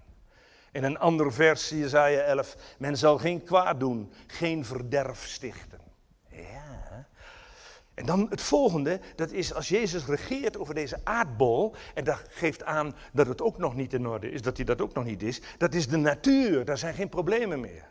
In 0.73 0.85
een 0.85 0.99
andere 0.99 1.31
versie, 1.31 1.79
Jezaja 1.79 2.21
11, 2.21 2.57
men 2.79 2.97
zal 2.97 3.19
geen 3.19 3.45
kwaad 3.45 3.81
doen, 3.81 4.13
geen 4.27 4.65
verderf 4.65 5.27
stichten. 5.27 5.81
Ja. 6.29 7.07
En 7.95 8.07
dan 8.07 8.27
het 8.31 8.43
volgende, 8.43 9.01
dat 9.17 9.31
is 9.31 9.55
als 9.55 9.69
Jezus 9.69 10.07
regeert 10.07 10.59
over 10.59 10.75
deze 10.75 11.01
aardbol, 11.05 11.75
en 11.95 12.05
dat 12.05 12.23
geeft 12.29 12.65
aan 12.65 12.95
dat 13.13 13.27
het 13.27 13.43
ook 13.43 13.59
nog 13.59 13.75
niet 13.75 13.93
in 13.93 14.07
orde 14.07 14.31
is, 14.31 14.43
dat 14.43 14.57
hij 14.57 14.67
dat 14.67 14.81
ook 14.81 14.95
nog 14.95 15.05
niet 15.05 15.23
is, 15.23 15.41
dat 15.59 15.75
is 15.75 15.89
de 15.89 15.97
natuur, 15.97 16.65
daar 16.65 16.79
zijn 16.79 16.95
geen 16.95 17.09
problemen 17.09 17.61
meer. 17.61 17.89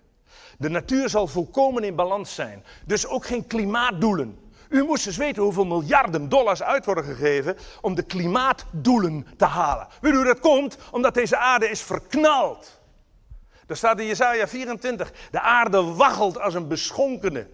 De 0.58 0.70
natuur 0.70 1.10
zal 1.10 1.28
volkomen 1.28 1.84
in 1.84 1.96
balans 1.96 2.36
zijn, 2.36 2.64
dus 2.86 3.08
ook 3.08 3.26
geen 3.26 3.48
klimaatdoelen. 3.48 4.49
U 4.70 4.84
moest 4.84 5.08
eens 5.08 5.18
weten 5.18 5.44
hoeveel 5.44 5.66
miljarden 5.66 6.30
dollars 6.30 6.64
uit 6.64 6.86
worden 6.86 7.04
gegeven 7.04 7.58
om 7.82 7.96
de 7.96 8.04
klimaatdoelen 8.04 9.28
te 9.38 9.46
halen. 9.46 9.88
Weet 10.02 10.14
u 10.14 10.24
dat 10.24 10.40
komt? 10.40 10.78
Omdat 10.92 11.14
deze 11.14 11.38
aarde 11.38 11.70
is 11.70 11.82
verknald. 11.82 12.80
Daar 13.66 13.78
staat 13.78 14.00
in 14.00 14.06
Jesaja 14.06 14.48
24, 14.48 15.12
de 15.32 15.40
aarde 15.40 15.84
waggelt 15.84 16.40
als 16.40 16.54
een 16.54 16.68
beschonkene. 16.68 17.48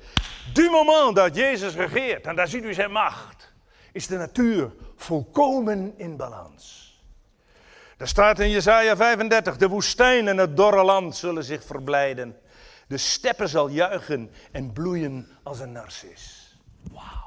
Du 0.53 0.69
moment 0.69 1.15
dat 1.15 1.35
Jezus 1.35 1.75
regeert, 1.75 2.25
en 2.25 2.35
daar 2.35 2.47
ziet 2.47 2.63
u 2.63 2.73
zijn 2.73 2.91
macht, 2.91 3.53
is 3.91 4.07
de 4.07 4.17
natuur 4.17 4.71
volkomen 4.95 5.93
in 5.97 6.17
balans. 6.17 6.83
Daar 7.97 8.07
staat 8.07 8.39
in 8.39 8.49
Jesaja 8.49 8.95
35, 8.95 9.57
de 9.57 9.67
woestijn 9.67 10.27
en 10.27 10.37
het 10.37 10.57
dorre 10.57 10.83
land 10.83 11.15
zullen 11.15 11.43
zich 11.43 11.63
verblijden. 11.63 12.37
De 12.87 12.97
steppen 12.97 13.49
zal 13.49 13.69
juichen 13.69 14.31
en 14.51 14.73
bloeien 14.73 15.27
als 15.43 15.59
een 15.59 15.71
narcis. 15.71 16.44
Wauw. 16.91 17.25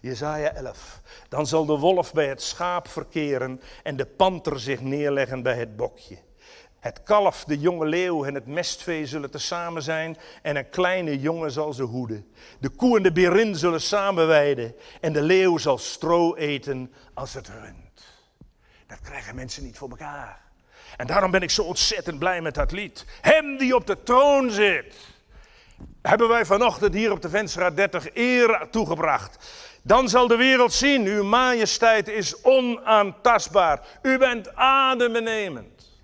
Jezaja 0.00 0.52
11. 0.52 1.00
Dan 1.28 1.46
zal 1.46 1.66
de 1.66 1.78
wolf 1.78 2.12
bij 2.12 2.28
het 2.28 2.42
schaap 2.42 2.88
verkeren 2.88 3.60
en 3.82 3.96
de 3.96 4.06
panter 4.06 4.60
zich 4.60 4.80
neerleggen 4.80 5.42
bij 5.42 5.54
het 5.54 5.76
bokje. 5.76 6.18
Het 6.78 7.02
kalf, 7.02 7.44
de 7.44 7.58
jonge 7.58 7.86
leeuw 7.86 8.24
en 8.24 8.34
het 8.34 8.46
mestvee 8.46 9.06
zullen 9.06 9.30
tezamen 9.30 9.82
zijn 9.82 10.16
en 10.42 10.56
een 10.56 10.68
kleine 10.68 11.20
jongen 11.20 11.50
zal 11.50 11.72
ze 11.72 11.82
hoeden. 11.82 12.32
De 12.60 12.68
koe 12.68 12.96
en 12.96 13.02
de 13.02 13.12
berin 13.12 13.56
zullen 13.56 13.80
samen 13.80 14.26
weiden 14.26 14.74
en 15.00 15.12
de 15.12 15.22
leeuw 15.22 15.58
zal 15.58 15.78
stro 15.78 16.34
eten 16.34 16.92
als 17.14 17.34
het 17.34 17.48
rund. 17.48 18.04
Dat 18.86 19.00
krijgen 19.00 19.34
mensen 19.34 19.62
niet 19.62 19.78
voor 19.78 19.88
elkaar. 19.88 20.40
En 20.96 21.06
daarom 21.06 21.30
ben 21.30 21.42
ik 21.42 21.50
zo 21.50 21.62
ontzettend 21.62 22.18
blij 22.18 22.40
met 22.40 22.54
dat 22.54 22.72
lied. 22.72 23.04
Hem 23.20 23.56
die 23.56 23.74
op 23.74 23.86
de 23.86 24.02
troon 24.02 24.50
zit 24.50 24.94
hebben 26.02 26.28
wij 26.28 26.44
vanochtend 26.44 26.94
hier 26.94 27.12
op 27.12 27.22
de 27.22 27.28
Venstraat 27.28 27.76
30 27.76 28.14
eer 28.14 28.66
toegebracht. 28.70 29.52
Dan 29.82 30.08
zal 30.08 30.26
de 30.26 30.36
wereld 30.36 30.72
zien, 30.72 31.06
uw 31.06 31.24
majesteit 31.24 32.08
is 32.08 32.42
onaantastbaar. 32.42 33.86
U 34.02 34.18
bent 34.18 34.54
adembenemend. 34.54 36.00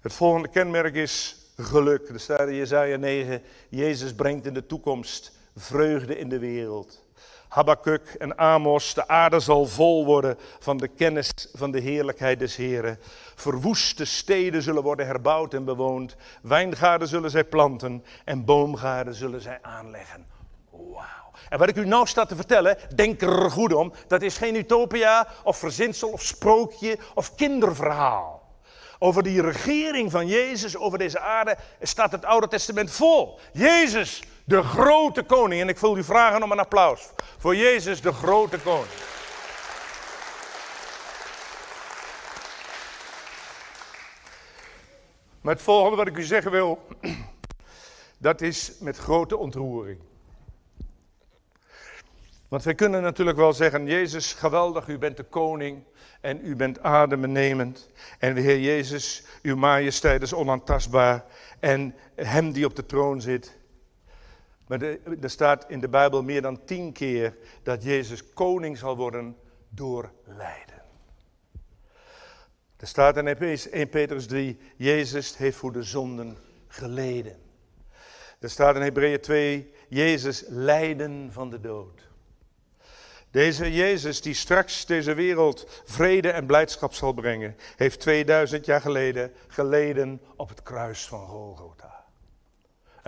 Het 0.00 0.12
volgende 0.12 0.48
kenmerk 0.48 0.94
is 0.94 1.36
geluk. 1.56 2.08
Er 2.08 2.20
staat 2.20 2.48
in 2.48 2.54
Jezaja 2.54 2.96
9, 2.96 3.42
Jezus 3.68 4.14
brengt 4.14 4.46
in 4.46 4.54
de 4.54 4.66
toekomst 4.66 5.32
vreugde 5.56 6.18
in 6.18 6.28
de 6.28 6.38
wereld. 6.38 7.07
Habakkuk 7.48 8.14
en 8.18 8.38
Amos, 8.38 8.94
de 8.94 9.08
aarde 9.08 9.40
zal 9.40 9.66
vol 9.66 10.04
worden 10.04 10.38
van 10.58 10.76
de 10.76 10.88
kennis 10.88 11.30
van 11.52 11.70
de 11.70 11.80
heerlijkheid 11.80 12.38
des 12.38 12.56
Heren. 12.56 12.98
Verwoeste 13.34 14.04
steden 14.04 14.62
zullen 14.62 14.82
worden 14.82 15.06
herbouwd 15.06 15.54
en 15.54 15.64
bewoond. 15.64 16.16
Wijngaarden 16.42 17.08
zullen 17.08 17.30
zij 17.30 17.44
planten 17.44 18.04
en 18.24 18.44
boomgaarden 18.44 19.14
zullen 19.14 19.40
zij 19.40 19.58
aanleggen. 19.62 20.26
Wauw. 20.70 21.32
En 21.48 21.58
wat 21.58 21.68
ik 21.68 21.76
u 21.76 21.86
nou 21.86 22.06
sta 22.06 22.24
te 22.24 22.36
vertellen, 22.36 22.78
denk 22.94 23.22
er 23.22 23.50
goed 23.50 23.72
om, 23.72 23.92
dat 24.06 24.22
is 24.22 24.36
geen 24.36 24.56
utopia 24.56 25.28
of 25.44 25.56
verzinsel 25.56 26.08
of 26.08 26.22
sprookje 26.22 26.98
of 27.14 27.34
kinderverhaal. 27.34 28.46
Over 28.98 29.22
die 29.22 29.42
regering 29.42 30.10
van 30.10 30.26
Jezus 30.26 30.76
over 30.76 30.98
deze 30.98 31.20
aarde 31.20 31.56
staat 31.82 32.12
het 32.12 32.24
Oude 32.24 32.48
Testament 32.48 32.90
vol. 32.90 33.38
Jezus, 33.52 34.22
de 34.48 34.62
grote 34.62 35.22
koning. 35.22 35.60
En 35.60 35.68
ik 35.68 35.78
wil 35.78 35.96
u 35.96 36.04
vragen 36.04 36.42
om 36.42 36.52
een 36.52 36.58
applaus 36.58 37.10
voor 37.38 37.56
Jezus, 37.56 38.00
de 38.00 38.12
grote 38.12 38.58
koning. 38.58 38.92
Maar 45.40 45.54
het 45.54 45.62
volgende 45.62 45.96
wat 45.96 46.06
ik 46.06 46.16
u 46.16 46.22
zeggen 46.22 46.50
wil, 46.50 46.86
dat 48.18 48.40
is 48.40 48.72
met 48.80 48.96
grote 48.96 49.36
ontroering. 49.36 50.00
Want 52.48 52.62
wij 52.62 52.74
kunnen 52.74 53.02
natuurlijk 53.02 53.36
wel 53.36 53.52
zeggen, 53.52 53.86
Jezus, 53.86 54.32
geweldig, 54.32 54.88
u 54.88 54.98
bent 54.98 55.16
de 55.16 55.24
koning 55.24 55.84
en 56.20 56.40
u 56.42 56.56
bent 56.56 56.82
adembenemend. 56.82 57.90
En 58.18 58.34
de 58.34 58.40
Heer 58.40 58.60
Jezus, 58.60 59.24
uw 59.42 59.56
majesteit 59.56 60.22
is 60.22 60.34
onaantastbaar. 60.34 61.24
En 61.60 61.94
hem 62.14 62.52
die 62.52 62.64
op 62.64 62.76
de 62.76 62.86
troon 62.86 63.20
zit. 63.20 63.57
Maar 64.68 64.82
er 65.20 65.30
staat 65.30 65.64
in 65.68 65.80
de 65.80 65.88
Bijbel 65.88 66.22
meer 66.22 66.42
dan 66.42 66.64
tien 66.64 66.92
keer 66.92 67.36
dat 67.62 67.82
Jezus 67.82 68.32
koning 68.32 68.78
zal 68.78 68.96
worden 68.96 69.36
door 69.68 70.12
lijden. 70.24 70.82
Er 72.76 72.86
staat 72.86 73.16
in 73.16 73.26
1 73.26 73.88
Petrus 73.88 74.26
3, 74.26 74.58
Jezus 74.76 75.36
heeft 75.36 75.56
voor 75.56 75.72
de 75.72 75.82
zonden 75.82 76.36
geleden. 76.68 77.36
Er 78.40 78.50
staat 78.50 78.76
in 78.76 78.82
Hebreeën 78.82 79.20
2, 79.20 79.72
Jezus 79.88 80.44
lijden 80.46 81.32
van 81.32 81.50
de 81.50 81.60
dood. 81.60 82.08
Deze 83.30 83.72
Jezus 83.72 84.20
die 84.22 84.34
straks 84.34 84.86
deze 84.86 85.14
wereld 85.14 85.82
vrede 85.84 86.30
en 86.30 86.46
blijdschap 86.46 86.94
zal 86.94 87.12
brengen, 87.12 87.56
heeft 87.76 88.00
2000 88.00 88.64
jaar 88.64 88.80
geleden 88.80 89.32
geleden 89.48 90.20
op 90.36 90.48
het 90.48 90.62
kruis 90.62 91.06
van 91.06 91.26
Golgotha. 91.26 91.97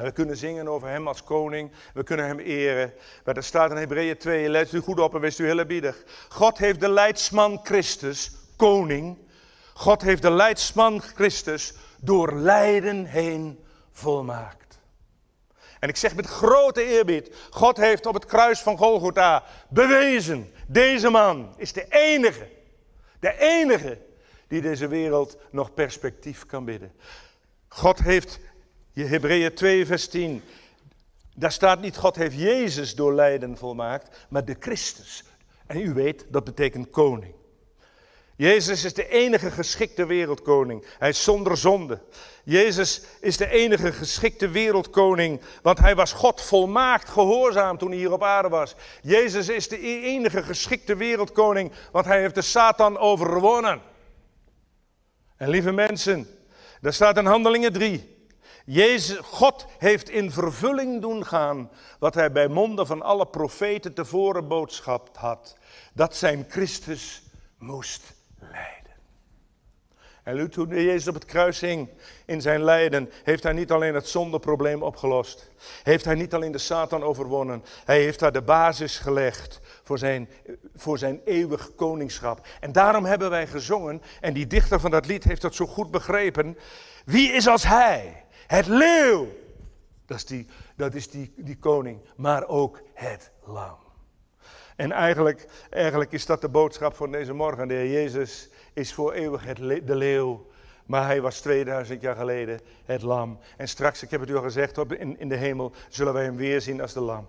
En 0.00 0.06
we 0.06 0.12
kunnen 0.12 0.36
zingen 0.36 0.68
over 0.68 0.88
hem 0.88 1.08
als 1.08 1.24
koning, 1.24 1.70
we 1.94 2.02
kunnen 2.02 2.26
hem 2.26 2.38
eren. 2.38 2.92
Maar 3.24 3.36
er 3.36 3.42
staat 3.42 3.70
in 3.70 3.76
Hebreeën 3.76 4.16
2, 4.16 4.48
let 4.48 4.72
u 4.72 4.80
goed 4.80 5.00
op 5.00 5.14
en 5.14 5.20
wees 5.20 5.38
u 5.38 5.44
heel 5.44 5.58
eerbiedig. 5.58 6.04
God 6.28 6.58
heeft 6.58 6.80
de 6.80 6.88
leidsman 6.88 7.60
Christus, 7.62 8.32
koning. 8.56 9.18
God 9.74 10.02
heeft 10.02 10.22
de 10.22 10.30
leidsman 10.30 11.00
Christus 11.00 11.74
door 11.98 12.32
lijden 12.34 13.04
heen 13.04 13.64
volmaakt. 13.90 14.78
En 15.78 15.88
ik 15.88 15.96
zeg 15.96 16.14
met 16.14 16.26
grote 16.26 16.84
eerbied, 16.84 17.34
God 17.50 17.76
heeft 17.76 18.06
op 18.06 18.14
het 18.14 18.26
kruis 18.26 18.60
van 18.60 18.76
Golgotha 18.76 19.44
bewezen, 19.68 20.52
deze 20.66 21.10
man 21.10 21.54
is 21.56 21.72
de 21.72 21.86
enige, 21.88 22.48
de 23.18 23.38
enige 23.38 23.98
die 24.48 24.60
deze 24.60 24.88
wereld 24.88 25.36
nog 25.50 25.74
perspectief 25.74 26.46
kan 26.46 26.64
bieden. 26.64 26.92
God 27.72 27.98
heeft, 27.98 28.38
je 28.92 29.04
Hebreeën 29.04 29.54
2 29.54 29.86
vers 29.86 30.08
10, 30.08 30.42
daar 31.34 31.52
staat 31.52 31.80
niet 31.80 31.96
God 31.96 32.16
heeft 32.16 32.36
Jezus 32.36 32.94
door 32.94 33.14
lijden 33.14 33.56
volmaakt, 33.56 34.26
maar 34.28 34.44
de 34.44 34.56
Christus. 34.58 35.24
En 35.66 35.80
u 35.80 35.92
weet, 35.94 36.24
dat 36.28 36.44
betekent 36.44 36.90
koning. 36.90 37.34
Jezus 38.36 38.84
is 38.84 38.94
de 38.94 39.08
enige 39.08 39.50
geschikte 39.50 40.06
wereldkoning. 40.06 40.84
Hij 40.98 41.08
is 41.08 41.22
zonder 41.22 41.56
zonde. 41.56 42.00
Jezus 42.44 43.02
is 43.20 43.36
de 43.36 43.48
enige 43.48 43.92
geschikte 43.92 44.48
wereldkoning, 44.48 45.40
want 45.62 45.78
hij 45.78 45.94
was 45.94 46.12
God 46.12 46.40
volmaakt 46.40 47.08
gehoorzaam 47.08 47.78
toen 47.78 47.88
hij 47.88 47.98
hier 47.98 48.12
op 48.12 48.22
aarde 48.22 48.48
was. 48.48 48.74
Jezus 49.02 49.48
is 49.48 49.68
de 49.68 49.86
e- 49.86 50.02
enige 50.02 50.42
geschikte 50.42 50.96
wereldkoning, 50.96 51.72
want 51.92 52.06
hij 52.06 52.20
heeft 52.20 52.34
de 52.34 52.42
Satan 52.42 52.98
overwonnen. 52.98 53.80
En 55.36 55.48
lieve 55.48 55.72
mensen, 55.72 56.28
daar 56.80 56.92
staat 56.92 57.16
in 57.16 57.26
Handelingen 57.26 57.72
3. 57.72 58.18
Jezus, 58.64 59.18
God 59.22 59.66
heeft 59.78 60.10
in 60.10 60.30
vervulling 60.30 61.00
doen 61.00 61.26
gaan 61.26 61.70
wat 61.98 62.14
hij 62.14 62.32
bij 62.32 62.48
monden 62.48 62.86
van 62.86 63.02
alle 63.02 63.26
profeten 63.26 63.94
tevoren 63.94 64.48
boodschap 64.48 65.16
had. 65.16 65.56
Dat 65.92 66.16
zijn 66.16 66.46
Christus 66.48 67.22
moest 67.58 68.02
en 70.22 70.50
toen 70.50 70.68
Jezus 70.68 71.08
op 71.08 71.14
het 71.14 71.24
kruis 71.24 71.60
hing 71.60 71.88
in 72.24 72.40
zijn 72.40 72.62
lijden, 72.62 73.10
heeft 73.24 73.42
hij 73.42 73.52
niet 73.52 73.70
alleen 73.70 73.94
het 73.94 74.08
zondeprobleem 74.08 74.82
opgelost. 74.82 75.50
Heeft 75.82 76.04
hij 76.04 76.14
niet 76.14 76.34
alleen 76.34 76.52
de 76.52 76.58
Satan 76.58 77.02
overwonnen. 77.02 77.64
Hij 77.84 78.00
heeft 78.02 78.18
daar 78.18 78.32
de 78.32 78.42
basis 78.42 78.98
gelegd 78.98 79.60
voor 79.82 79.98
zijn, 79.98 80.28
voor 80.74 80.98
zijn 80.98 81.20
eeuwig 81.24 81.74
koningschap. 81.74 82.46
En 82.60 82.72
daarom 82.72 83.04
hebben 83.04 83.30
wij 83.30 83.46
gezongen, 83.46 84.02
en 84.20 84.32
die 84.32 84.46
dichter 84.46 84.80
van 84.80 84.90
dat 84.90 85.06
lied 85.06 85.24
heeft 85.24 85.42
dat 85.42 85.54
zo 85.54 85.66
goed 85.66 85.90
begrepen. 85.90 86.58
Wie 87.04 87.32
is 87.32 87.46
als 87.48 87.64
hij? 87.64 88.19
Het 88.50 88.66
leeuw. 88.66 89.28
Dat 90.06 90.16
is 90.16 90.24
die, 90.24 90.46
dat 90.76 90.94
is 90.94 91.10
die, 91.10 91.32
die 91.36 91.56
koning, 91.56 92.00
maar 92.16 92.46
ook 92.46 92.82
het 92.94 93.30
lam. 93.44 93.76
En 94.76 94.92
eigenlijk, 94.92 95.46
eigenlijk 95.70 96.12
is 96.12 96.26
dat 96.26 96.40
de 96.40 96.48
boodschap 96.48 96.96
van 96.96 97.12
deze 97.12 97.32
morgen. 97.32 97.68
De 97.68 97.74
Heer 97.74 97.90
Jezus 97.90 98.48
is 98.72 98.94
voor 98.94 99.12
eeuwig 99.12 99.44
het 99.44 99.56
de 99.86 99.96
leeuw. 99.96 100.50
Maar 100.86 101.04
hij 101.04 101.20
was 101.20 101.40
2000 101.40 102.00
jaar 102.00 102.16
geleden 102.16 102.60
het 102.84 103.02
lam. 103.02 103.38
En 103.56 103.68
straks, 103.68 104.02
ik 104.02 104.10
heb 104.10 104.20
het 104.20 104.30
u 104.30 104.36
al 104.36 104.42
gezegd, 104.42 104.78
in, 104.78 105.18
in 105.18 105.28
de 105.28 105.36
hemel 105.36 105.72
zullen 105.88 106.12
wij 106.12 106.24
hem 106.24 106.36
weer 106.36 106.60
zien 106.60 106.80
als 106.80 106.92
de 106.92 107.00
lam. 107.00 107.28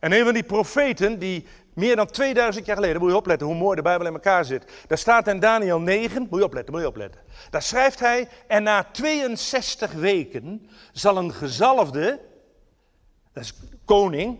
En 0.00 0.12
een 0.12 0.24
van 0.24 0.34
die 0.34 0.42
profeten, 0.42 1.18
die 1.18 1.46
meer 1.74 1.96
dan 1.96 2.06
2000 2.06 2.66
jaar 2.66 2.76
geleden, 2.76 3.00
moet 3.00 3.10
je 3.10 3.16
opletten 3.16 3.46
hoe 3.46 3.56
mooi 3.56 3.76
de 3.76 3.82
Bijbel 3.82 4.06
in 4.06 4.12
elkaar 4.12 4.44
zit. 4.44 4.64
Daar 4.86 4.98
staat 4.98 5.28
in 5.28 5.40
Daniel 5.40 5.80
9, 5.80 6.26
moet 6.30 6.38
je 6.38 6.44
opletten, 6.44 6.72
moet 6.72 6.82
je 6.82 6.88
opletten. 6.88 7.20
Daar 7.50 7.62
schrijft 7.62 8.00
hij, 8.00 8.28
en 8.46 8.62
na 8.62 8.86
62 8.92 9.92
weken 9.92 10.68
zal 10.92 11.16
een 11.16 11.32
gezalfde, 11.32 12.20
dat 13.32 13.42
is 13.42 13.54
koning, 13.84 14.38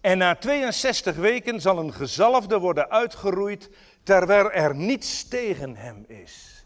en 0.00 0.18
na 0.18 0.34
62 0.34 1.16
weken 1.16 1.60
zal 1.60 1.78
een 1.78 1.92
gezalfde 1.92 2.58
worden 2.58 2.90
uitgeroeid 2.90 3.70
terwijl 4.02 4.50
er 4.50 4.74
niets 4.74 5.28
tegen 5.28 5.76
hem 5.76 6.04
is. 6.08 6.64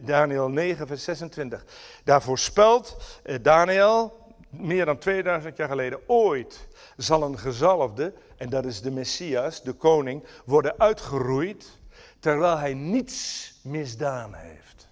Daniel 0.00 0.48
9, 0.48 0.86
vers 0.86 1.04
26. 1.04 1.64
Daar 2.04 2.22
voorspelt 2.22 2.96
eh, 3.22 3.36
Daniel, 3.42 4.19
meer 4.50 4.84
dan 4.84 4.98
2000 4.98 5.56
jaar 5.56 5.68
geleden, 5.68 6.00
ooit 6.06 6.68
zal 6.96 7.22
een 7.22 7.38
gezalfde, 7.38 8.12
en 8.36 8.48
dat 8.48 8.64
is 8.64 8.80
de 8.80 8.90
Messias, 8.90 9.62
de 9.62 9.72
koning, 9.72 10.24
worden 10.44 10.78
uitgeroeid 10.78 11.78
terwijl 12.18 12.58
hij 12.58 12.74
niets 12.74 13.52
misdaan 13.62 14.34
heeft. 14.34 14.88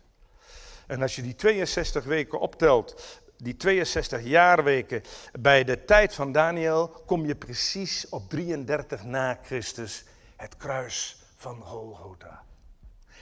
En 0.87 1.03
als 1.03 1.17
je 1.17 1.23
die 1.23 1.35
62 1.35 2.05
weken 2.05 2.41
optelt, 2.41 3.21
die 3.37 3.57
62 3.57 4.23
jaarweken 4.23 5.03
bij 5.41 5.65
de 5.65 5.85
tijd 5.85 6.15
van 6.15 6.33
Daniel, 6.33 6.89
kom 7.07 7.27
je 7.27 7.35
precies 7.35 8.09
op 8.09 8.29
33 8.29 9.05
na 9.05 9.39
Christus 9.43 10.05
het 10.37 10.57
kruis 10.57 11.23
van 11.37 11.63
Golgotha. 11.63 12.43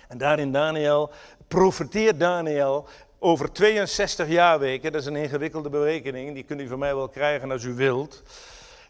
En 0.09 0.18
daarin 0.18 0.53
Daniel, 0.53 1.11
profeteert 1.49 2.20
Daniel 2.20 2.89
over 3.19 3.53
62 3.53 4.29
jaarweken. 4.29 4.93
Dat 4.93 5.01
is 5.01 5.07
een 5.07 5.17
ingewikkelde 5.17 5.69
berekening, 5.69 6.35
die 6.35 6.45
kunt 6.45 6.61
u 6.61 6.69
van 6.69 6.79
mij 6.79 6.95
wel 6.95 7.09
krijgen 7.09 7.51
als 7.51 7.64
u 7.64 7.75
wilt. 7.75 8.23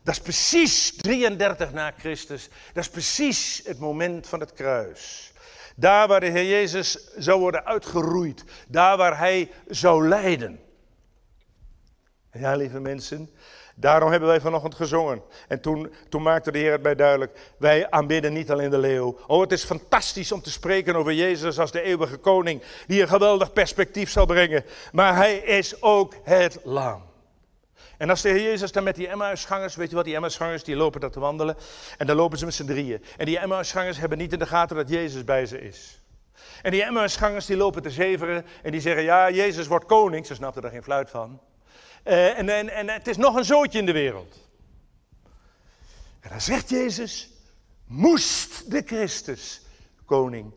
Dat 0.02 0.14
is 0.14 0.20
precies 0.20 0.96
33 0.96 1.72
na 1.72 1.94
Christus. 1.98 2.48
Dat 2.72 2.84
is 2.84 2.90
precies 2.90 3.62
het 3.64 3.78
moment 3.78 4.26
van 4.26 4.40
het 4.40 4.52
kruis. 4.52 5.32
Daar 5.76 6.08
waar 6.08 6.20
de 6.20 6.26
Heer 6.26 6.48
Jezus 6.48 7.14
zou 7.16 7.40
worden 7.40 7.64
uitgeroeid. 7.64 8.44
Daar 8.68 8.96
waar 8.96 9.18
hij 9.18 9.50
zou 9.68 10.08
lijden. 10.08 10.60
Ja, 12.32 12.56
lieve 12.56 12.80
mensen, 12.80 13.30
Daarom 13.78 14.10
hebben 14.10 14.28
wij 14.28 14.40
vanochtend 14.40 14.74
gezongen. 14.74 15.22
En 15.48 15.60
toen, 15.60 15.92
toen 16.08 16.22
maakte 16.22 16.52
de 16.52 16.58
Heer 16.58 16.72
het 16.72 16.82
mij 16.82 16.94
duidelijk. 16.94 17.38
Wij 17.58 17.90
aanbidden 17.90 18.32
niet 18.32 18.50
alleen 18.50 18.70
de 18.70 18.78
leeuw. 18.78 19.18
Oh, 19.26 19.40
het 19.40 19.52
is 19.52 19.64
fantastisch 19.64 20.32
om 20.32 20.42
te 20.42 20.50
spreken 20.50 20.96
over 20.96 21.12
Jezus 21.12 21.58
als 21.58 21.72
de 21.72 21.82
eeuwige 21.82 22.16
koning. 22.16 22.62
Die 22.86 23.02
een 23.02 23.08
geweldig 23.08 23.52
perspectief 23.52 24.10
zal 24.10 24.26
brengen. 24.26 24.64
Maar 24.92 25.16
hij 25.16 25.36
is 25.36 25.82
ook 25.82 26.14
het 26.22 26.58
lam. 26.64 27.02
En 27.96 28.10
als 28.10 28.22
de 28.22 28.28
Heer 28.28 28.42
Jezus 28.42 28.72
dan 28.72 28.84
met 28.84 28.94
die 28.94 29.08
Emmausgangers, 29.08 29.74
weet 29.74 29.90
je 29.90 29.96
wat, 29.96 30.04
die 30.04 30.14
Emmausgangers 30.14 30.64
die 30.64 30.76
lopen 30.76 31.00
daar 31.00 31.10
te 31.10 31.20
wandelen. 31.20 31.56
En 31.98 32.06
dan 32.06 32.16
lopen 32.16 32.38
ze 32.38 32.44
met 32.44 32.54
z'n 32.54 32.66
drieën. 32.66 33.04
En 33.16 33.26
die 33.26 33.38
Emmausgangers 33.38 33.98
hebben 33.98 34.18
niet 34.18 34.32
in 34.32 34.38
de 34.38 34.46
gaten 34.46 34.76
dat 34.76 34.88
Jezus 34.88 35.24
bij 35.24 35.46
ze 35.46 35.60
is. 35.60 36.02
En 36.62 36.70
die 36.70 36.84
Emmausgangers 36.84 37.46
die 37.46 37.56
lopen 37.56 37.82
te 37.82 37.90
zeveren 37.90 38.44
en 38.62 38.70
die 38.70 38.80
zeggen, 38.80 39.02
ja, 39.02 39.30
Jezus 39.30 39.66
wordt 39.66 39.86
koning. 39.86 40.26
Ze 40.26 40.34
snapten 40.34 40.62
er 40.62 40.70
geen 40.70 40.82
fluit 40.82 41.10
van. 41.10 41.40
Uh, 42.06 42.38
en, 42.38 42.48
en, 42.48 42.68
en 42.68 42.88
het 42.88 43.08
is 43.08 43.16
nog 43.16 43.34
een 43.34 43.44
zootje 43.44 43.78
in 43.78 43.86
de 43.86 43.92
wereld. 43.92 44.48
En 46.20 46.30
dan 46.30 46.40
zegt 46.40 46.68
Jezus, 46.68 47.30
moest 47.84 48.70
de 48.70 48.82
Christus, 48.86 49.60
koning, 50.04 50.52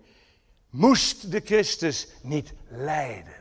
moest 0.70 1.32
de 1.32 1.42
Christus 1.46 2.08
niet 2.22 2.54
lijden 2.68 3.40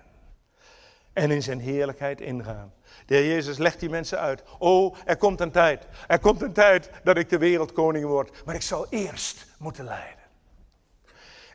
en 1.19 1.31
in 1.31 1.43
zijn 1.43 1.61
heerlijkheid 1.61 2.21
ingaan. 2.21 2.73
De 3.07 3.15
Heer 3.15 3.27
Jezus 3.27 3.59
legt 3.59 3.81
die 3.81 3.89
mensen 3.89 4.19
uit. 4.19 4.43
Oh, 4.59 4.97
er 5.05 5.17
komt 5.17 5.41
een 5.41 5.51
tijd. 5.51 5.87
Er 6.07 6.19
komt 6.19 6.43
een 6.43 6.53
tijd 6.53 6.91
dat 7.05 7.17
ik 7.17 7.29
de 7.29 7.39
wereldkoning 7.39 8.07
word. 8.07 8.45
Maar 8.45 8.55
ik 8.55 8.63
zal 8.63 8.87
eerst 8.91 9.47
moeten 9.59 9.85
lijden. 9.85 10.18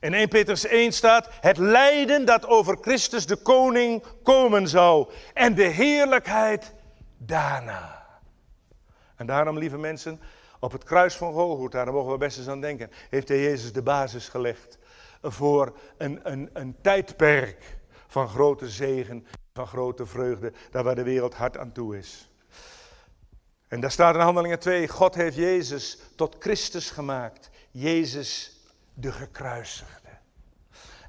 In 0.04 0.14
1 0.14 0.28
Petrus 0.28 0.66
1 0.66 0.92
staat 0.92 1.30
het 1.42 1.58
lijden 1.58 2.26
dat 2.26 2.48
over 2.48 2.78
Christus 2.82 3.26
de 3.26 3.36
koning 3.36 4.04
komen 4.24 4.68
zou. 4.68 5.10
En 5.34 5.56
de 5.56 5.64
heerlijkheid 5.64 6.74
daarna. 7.18 8.06
En 9.16 9.26
daarom, 9.26 9.58
lieve 9.58 9.78
mensen, 9.78 10.22
op 10.60 10.72
het 10.72 10.84
kruis 10.84 11.16
van 11.16 11.34
Golgotha, 11.34 11.84
daar 11.84 11.94
mogen 11.94 12.12
we 12.12 12.18
best 12.18 12.38
eens 12.38 12.48
aan 12.48 12.62
denken, 12.62 12.92
heeft 13.10 13.28
de 13.28 13.42
Jezus 13.42 13.74
de 13.74 13.82
basis 13.82 14.30
gelegd 14.30 14.78
voor 15.22 15.78
een, 15.98 16.20
een, 16.24 16.50
een 16.54 16.76
tijdperk 16.82 17.78
van 18.08 18.28
grote 18.28 18.70
zegen, 18.70 19.28
van 19.54 19.68
grote 19.68 20.06
vreugde, 20.06 20.54
daar 20.72 20.84
waar 20.84 20.96
de 20.96 21.04
wereld 21.04 21.34
hard 21.34 21.58
aan 21.58 21.72
toe 21.72 21.98
is. 21.98 22.30
En 23.68 23.80
daar 23.80 23.92
staat 23.92 24.16
in 24.16 24.22
Handelingen 24.22 24.60
2, 24.60 24.88
God 24.88 25.16
heeft 25.16 25.36
Jezus 25.36 26.00
tot 26.16 26.36
Christus 26.40 26.90
gemaakt. 26.90 27.50
Jezus 27.72 28.58
de 28.94 29.12
gekruisigde. 29.12 30.10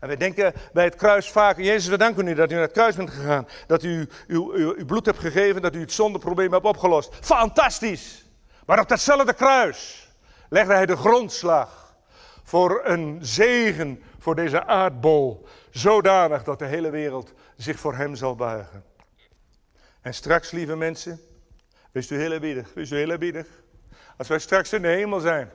En 0.00 0.10
wij 0.10 0.16
denken 0.16 0.52
bij 0.72 0.84
het 0.84 0.94
kruis 0.94 1.30
vaak, 1.30 1.56
Jezus, 1.56 1.86
we 1.86 1.96
danken 1.96 2.26
u 2.26 2.34
dat 2.34 2.50
u 2.50 2.54
naar 2.54 2.62
het 2.62 2.72
kruis 2.72 2.96
bent 2.96 3.10
gegaan. 3.10 3.48
Dat 3.66 3.82
u 3.82 4.08
uw, 4.26 4.52
uw, 4.52 4.74
uw 4.76 4.84
bloed 4.84 5.06
hebt 5.06 5.18
gegeven, 5.18 5.62
dat 5.62 5.74
u 5.74 5.80
het 5.80 5.92
zondeprobleem 5.92 6.52
hebt 6.52 6.64
opgelost. 6.64 7.14
Fantastisch! 7.20 8.24
Maar 8.66 8.80
op 8.80 8.88
datzelfde 8.88 9.34
kruis 9.34 10.08
legde 10.48 10.74
hij 10.74 10.86
de 10.86 10.96
grondslag 10.96 11.96
voor 12.42 12.80
een 12.84 13.18
zegen 13.20 14.02
voor 14.18 14.34
deze 14.34 14.64
aardbol. 14.64 15.46
Zodanig 15.70 16.44
dat 16.44 16.58
de 16.58 16.64
hele 16.64 16.90
wereld 16.90 17.32
zich 17.56 17.78
voor 17.78 17.94
hem 17.94 18.14
zal 18.14 18.34
buigen. 18.34 18.84
En 20.00 20.14
straks, 20.14 20.50
lieve 20.50 20.76
mensen, 20.76 21.20
wees 21.92 22.10
u 22.10 22.16
heel 22.16 22.32
eerbiedig, 22.32 22.74
wees 22.74 22.90
u 22.90 22.96
heel 22.96 23.10
eerbiedig. 23.10 23.46
Als 24.16 24.28
wij 24.28 24.38
straks 24.38 24.72
in 24.72 24.82
de 24.82 24.88
hemel 24.88 25.20
zijn, 25.20 25.50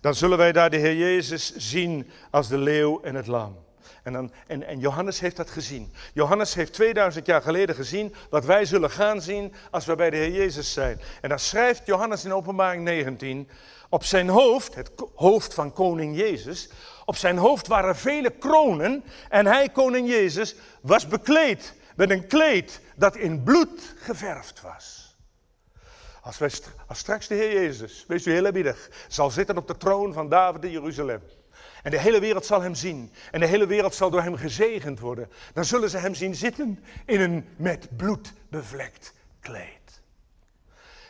dan 0.00 0.14
zullen 0.14 0.38
wij 0.38 0.52
daar 0.52 0.70
de 0.70 0.76
Heer 0.76 0.96
Jezus 0.96 1.56
zien 1.56 2.10
als 2.30 2.48
de 2.48 2.58
leeuw 2.58 3.00
en 3.02 3.14
het 3.14 3.26
lam. 3.26 3.64
En, 4.02 4.12
dan, 4.12 4.32
en, 4.46 4.66
en, 4.66 4.78
Johannes 4.78 5.20
heeft 5.20 5.36
dat 5.36 5.50
gezien. 5.50 5.92
Johannes 6.12 6.54
heeft 6.54 6.72
2000 6.72 7.26
jaar 7.26 7.42
geleden 7.42 7.74
gezien 7.74 8.14
wat 8.30 8.44
wij 8.44 8.64
zullen 8.64 8.90
gaan 8.90 9.20
zien 9.20 9.52
als 9.70 9.84
we 9.84 9.94
bij 9.94 10.10
de 10.10 10.16
Heer 10.16 10.32
Jezus 10.32 10.72
zijn. 10.72 11.00
En 11.20 11.28
dan 11.28 11.38
schrijft 11.38 11.86
Johannes 11.86 12.24
in 12.24 12.32
Openbaring 12.32 12.84
19, 12.84 13.48
op 13.88 14.04
zijn 14.04 14.28
hoofd, 14.28 14.74
het 14.74 14.90
hoofd 15.14 15.54
van 15.54 15.72
koning 15.72 16.16
Jezus, 16.16 16.68
op 17.04 17.16
zijn 17.16 17.36
hoofd 17.36 17.66
waren 17.66 17.96
vele 17.96 18.30
kronen 18.30 19.04
en 19.28 19.46
hij, 19.46 19.68
koning 19.68 20.08
Jezus, 20.08 20.54
was 20.80 21.08
bekleed 21.08 21.74
met 21.96 22.10
een 22.10 22.26
kleed 22.26 22.80
dat 22.96 23.16
in 23.16 23.42
bloed 23.42 23.94
geverfd 23.96 24.60
was. 24.60 25.05
Als, 26.26 26.38
wij, 26.38 26.50
als 26.86 26.98
straks 26.98 27.26
de 27.26 27.34
Heer 27.34 27.52
Jezus, 27.52 28.04
wees 28.08 28.26
u 28.26 28.32
heel 28.32 28.44
eerbiedig, 28.44 28.90
zal 29.08 29.30
zitten 29.30 29.56
op 29.56 29.66
de 29.66 29.76
troon 29.76 30.12
van 30.12 30.28
David 30.28 30.64
in 30.64 30.70
Jeruzalem. 30.70 31.22
En 31.82 31.90
de 31.90 31.98
hele 31.98 32.20
wereld 32.20 32.46
zal 32.46 32.62
hem 32.62 32.74
zien. 32.74 33.12
En 33.30 33.40
de 33.40 33.46
hele 33.46 33.66
wereld 33.66 33.94
zal 33.94 34.10
door 34.10 34.22
hem 34.22 34.36
gezegend 34.36 35.00
worden. 35.00 35.30
Dan 35.52 35.64
zullen 35.64 35.90
ze 35.90 35.98
hem 35.98 36.14
zien 36.14 36.34
zitten 36.34 36.84
in 37.04 37.20
een 37.20 37.48
met 37.56 37.96
bloed 37.96 38.32
bevlekt 38.48 39.12
kleed. 39.40 39.75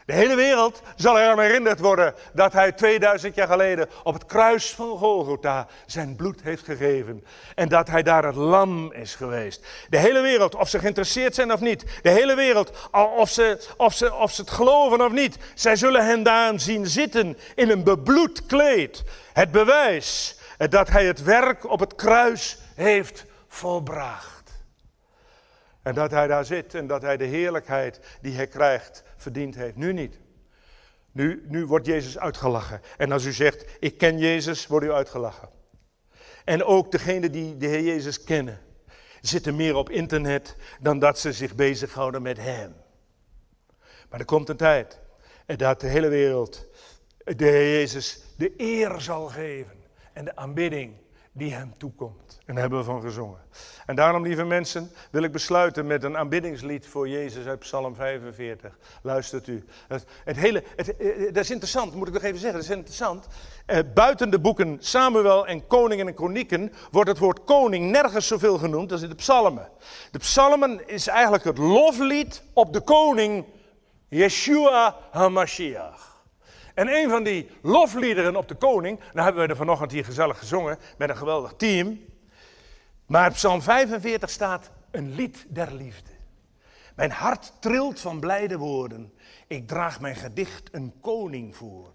De 0.07 0.13
hele 0.13 0.35
wereld 0.35 0.83
zal 0.97 1.19
eraan 1.19 1.41
herinnerd 1.41 1.81
worden 1.81 2.15
dat 2.33 2.53
hij 2.53 2.73
2000 2.73 3.35
jaar 3.35 3.47
geleden 3.49 3.89
op 4.03 4.15
het 4.15 4.27
kruis 4.27 4.75
van 4.75 4.99
Golgotha 4.99 5.67
zijn 5.87 6.17
bloed 6.17 6.43
heeft 6.43 6.65
gegeven. 6.65 7.25
En 7.55 7.69
dat 7.69 7.89
hij 7.89 8.03
daar 8.03 8.25
het 8.25 8.35
lam 8.35 8.93
is 8.93 9.15
geweest. 9.15 9.67
De 9.89 9.99
hele 9.99 10.21
wereld, 10.21 10.55
of 10.55 10.69
ze 10.69 10.79
geïnteresseerd 10.79 11.35
zijn 11.35 11.53
of 11.53 11.61
niet. 11.61 11.85
De 12.03 12.11
hele 12.11 12.35
wereld, 12.35 12.89
of 13.17 13.31
ze, 13.31 13.67
of 13.77 13.95
ze, 13.95 14.15
of 14.15 14.33
ze 14.33 14.41
het 14.41 14.51
geloven 14.51 15.01
of 15.01 15.13
niet. 15.13 15.39
Zij 15.55 15.77
zullen 15.77 16.07
hem 16.07 16.23
daar 16.23 16.61
zien 16.61 16.87
zitten 16.87 17.39
in 17.55 17.71
een 17.71 17.85
bebloed 17.85 18.47
kleed. 18.47 19.05
Het 19.33 19.51
bewijs 19.51 20.39
dat 20.69 20.89
hij 20.89 21.07
het 21.07 21.23
werk 21.23 21.71
op 21.71 21.81
het 21.81 21.95
kruis 21.95 22.59
heeft 22.75 23.25
volbracht. 23.49 24.53
En 25.83 25.95
dat 25.95 26.11
hij 26.11 26.27
daar 26.27 26.45
zit 26.45 26.75
en 26.75 26.87
dat 26.87 27.03
hij 27.03 27.17
de 27.17 27.25
heerlijkheid 27.25 28.01
die 28.21 28.37
hij 28.37 28.47
krijgt 28.47 29.05
verdiend 29.17 29.55
heeft. 29.55 29.77
Nu 29.77 29.93
niet. 29.93 30.19
Nu, 31.13 31.45
nu 31.49 31.67
wordt 31.67 31.87
Jezus 31.87 32.19
uitgelachen. 32.19 32.81
En 32.97 33.13
als 33.13 33.25
u 33.25 33.33
zegt, 33.33 33.65
ik 33.81 33.99
ken 33.99 34.19
Jezus, 34.19 34.67
wordt 34.67 34.87
u 34.87 34.93
uitgelachen. 34.93 35.49
En 36.45 36.65
ook 36.65 36.93
degenen 36.93 37.33
die 37.33 37.57
de 37.57 37.67
Heer 37.67 37.83
Jezus 37.83 38.25
kennen, 38.25 38.61
zitten 39.21 39.57
meer 39.57 39.75
op 39.75 39.91
internet 39.91 40.57
dan 40.81 40.99
dat 40.99 41.19
ze 41.19 41.33
zich 41.33 41.55
bezighouden 41.55 42.23
met 42.23 42.37
Hem. 42.37 42.75
Maar 44.11 44.21
er 44.21 44.27
komt 44.27 44.49
een 44.49 44.57
tijd 44.57 45.01
dat 45.57 45.81
de 45.81 45.87
hele 45.87 46.09
wereld 46.09 46.67
de 47.25 47.45
Heer 47.45 47.79
Jezus 47.79 48.21
de 48.37 48.53
eer 48.57 49.01
zal 49.01 49.27
geven 49.27 49.85
en 50.13 50.25
de 50.25 50.37
aanbidding 50.37 50.95
die 51.37 51.55
Hem 51.55 51.73
toekomt. 51.79 52.39
En 52.45 52.57
hebben 52.57 52.79
we 52.79 52.85
van 52.85 53.01
gezongen. 53.01 53.39
En 53.87 53.97
daarom, 53.97 54.23
lieve 54.23 54.45
mensen, 54.45 54.91
wil 55.11 55.23
ik 55.23 55.33
besluiten 55.33 55.87
met 55.87 56.03
een 56.03 56.17
aanbiddingslied 56.17 56.87
voor 56.87 57.09
Jezus 57.09 57.47
uit 57.47 57.59
Psalm 57.59 57.95
45. 57.95 58.79
Luistert 59.03 59.47
u. 59.47 59.65
Het, 60.25 60.37
hele, 60.37 60.63
het, 60.77 60.97
eh, 60.97 61.33
dat 61.33 61.45
is 61.45 61.51
interessant, 61.51 61.95
moet 61.95 62.09
ik 62.09 62.15
nog 62.15 62.23
even 62.23 62.39
zeggen, 62.39 62.59
dat 62.59 62.69
is 62.71 62.77
interessant. 62.77 63.27
Eh, 63.67 63.79
buiten 63.95 64.31
de 64.31 64.39
boeken 64.39 64.77
Samuel 64.81 65.47
en 65.47 65.67
Koningen 65.67 66.07
en 66.07 66.15
Kronieken 66.15 66.73
wordt 66.91 67.09
het 67.09 67.19
woord 67.19 67.45
koning 67.45 67.91
nergens 67.91 68.27
zoveel 68.27 68.59
genoemd 68.59 68.93
als 68.93 69.03
in 69.03 69.09
de 69.09 69.15
psalmen. 69.15 69.69
De 70.11 70.19
psalmen 70.19 70.89
is 70.89 71.07
eigenlijk 71.07 71.45
het 71.45 71.59
loflied 71.59 72.43
op 72.53 72.73
de 72.73 72.81
koning 72.81 73.45
Yeshua 74.09 74.97
HaMashiach. 75.11 76.16
En 76.77 76.89
een 76.89 77.11
van 77.11 77.23
die 77.23 77.51
lofliederen 77.63 78.37
op 78.37 78.49
de 78.49 78.55
koning, 78.55 78.99
nou 78.99 79.25
hebben 79.25 79.43
we 79.43 79.49
er 79.49 79.57
vanochtend 79.57 79.93
hier 79.93 80.05
gezellig 80.05 80.39
gezongen 80.39 80.79
met 80.99 81.09
een 81.09 81.17
geweldig 81.17 81.55
team. 81.57 82.01
Maar 83.07 83.33
Psalm 83.33 83.63
45 83.63 84.31
staat 84.31 84.71
een 84.91 85.15
lied 85.15 85.47
der 85.49 85.75
liefde. 85.75 86.11
Mijn 86.95 87.11
hart 87.11 87.53
trilt 87.61 88.01
van 88.01 88.21
blijde 88.21 88.59
woorden. 88.59 89.13
Ik 89.47 89.69
draag 89.69 90.01
mijn 90.01 90.17
gedicht 90.17 90.69
een 90.73 90.93
koning 91.01 91.57
voor. 91.57 91.93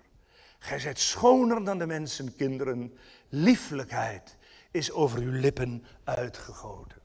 Gij 0.60 0.80
zijt 0.80 1.00
schoner 1.00 1.64
dan 1.64 1.78
de 1.78 1.86
mensenkinderen. 1.88 2.98
Lieflijkheid 3.30 4.38
is 4.72 4.92
over 4.92 5.20
uw 5.20 5.32
lippen 5.32 5.86
uitgegoten. 6.04 7.02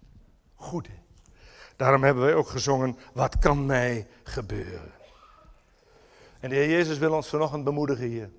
Goede. 0.55 0.91
Daarom 1.77 2.03
hebben 2.03 2.25
wij 2.25 2.35
ook 2.35 2.49
gezongen, 2.49 2.99
wat 3.13 3.39
kan 3.39 3.67
mij 3.67 4.07
gebeuren? 4.23 4.93
En 6.47 6.53
de 6.53 6.59
Heer 6.59 6.69
Jezus 6.69 6.99
wil 6.99 7.13
ons 7.13 7.29
vanochtend 7.29 7.65
bemoedigen 7.65 8.07
hier. 8.07 8.31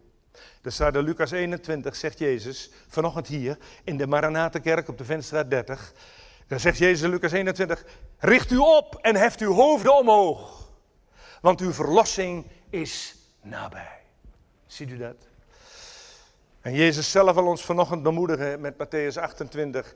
Er 0.62 0.72
staat 0.72 0.95
in 0.95 1.01
Lucas 1.01 1.32
21, 1.32 1.95
zegt 1.95 2.20
Jezus, 2.20 2.72
vanochtend 2.88 3.28
hier 3.28 3.58
in 3.84 3.97
de 3.97 4.08
Maranatenkerk 4.08 4.88
op 4.88 4.97
de 4.97 5.05
Venstraat 5.05 5.49
30. 5.49 5.93
Dan 6.47 6.60
zegt 6.60 6.78
Jezus 6.78 7.01
in 7.01 7.10
Lucas 7.10 7.32
21, 7.32 7.86
richt 8.18 8.51
u 8.51 8.58
op 8.58 8.97
en 9.01 9.16
heft 9.16 9.39
uw 9.39 9.53
hoofden 9.53 9.97
omhoog. 9.97 10.70
Want 11.41 11.62
uw 11.62 11.72
verlossing 11.72 12.45
is 12.70 13.16
nabij. 13.41 14.01
Ziet 14.66 14.89
u 14.89 14.97
dat? 14.97 15.28
En 16.62 16.74
Jezus 16.74 17.12
zelf 17.12 17.36
wil 17.36 17.47
ons 17.47 17.66
vanochtend 17.66 18.03
bemoedigen 18.03 18.62
met 18.62 18.74
Matthäus 18.74 19.20
28. 19.20 19.95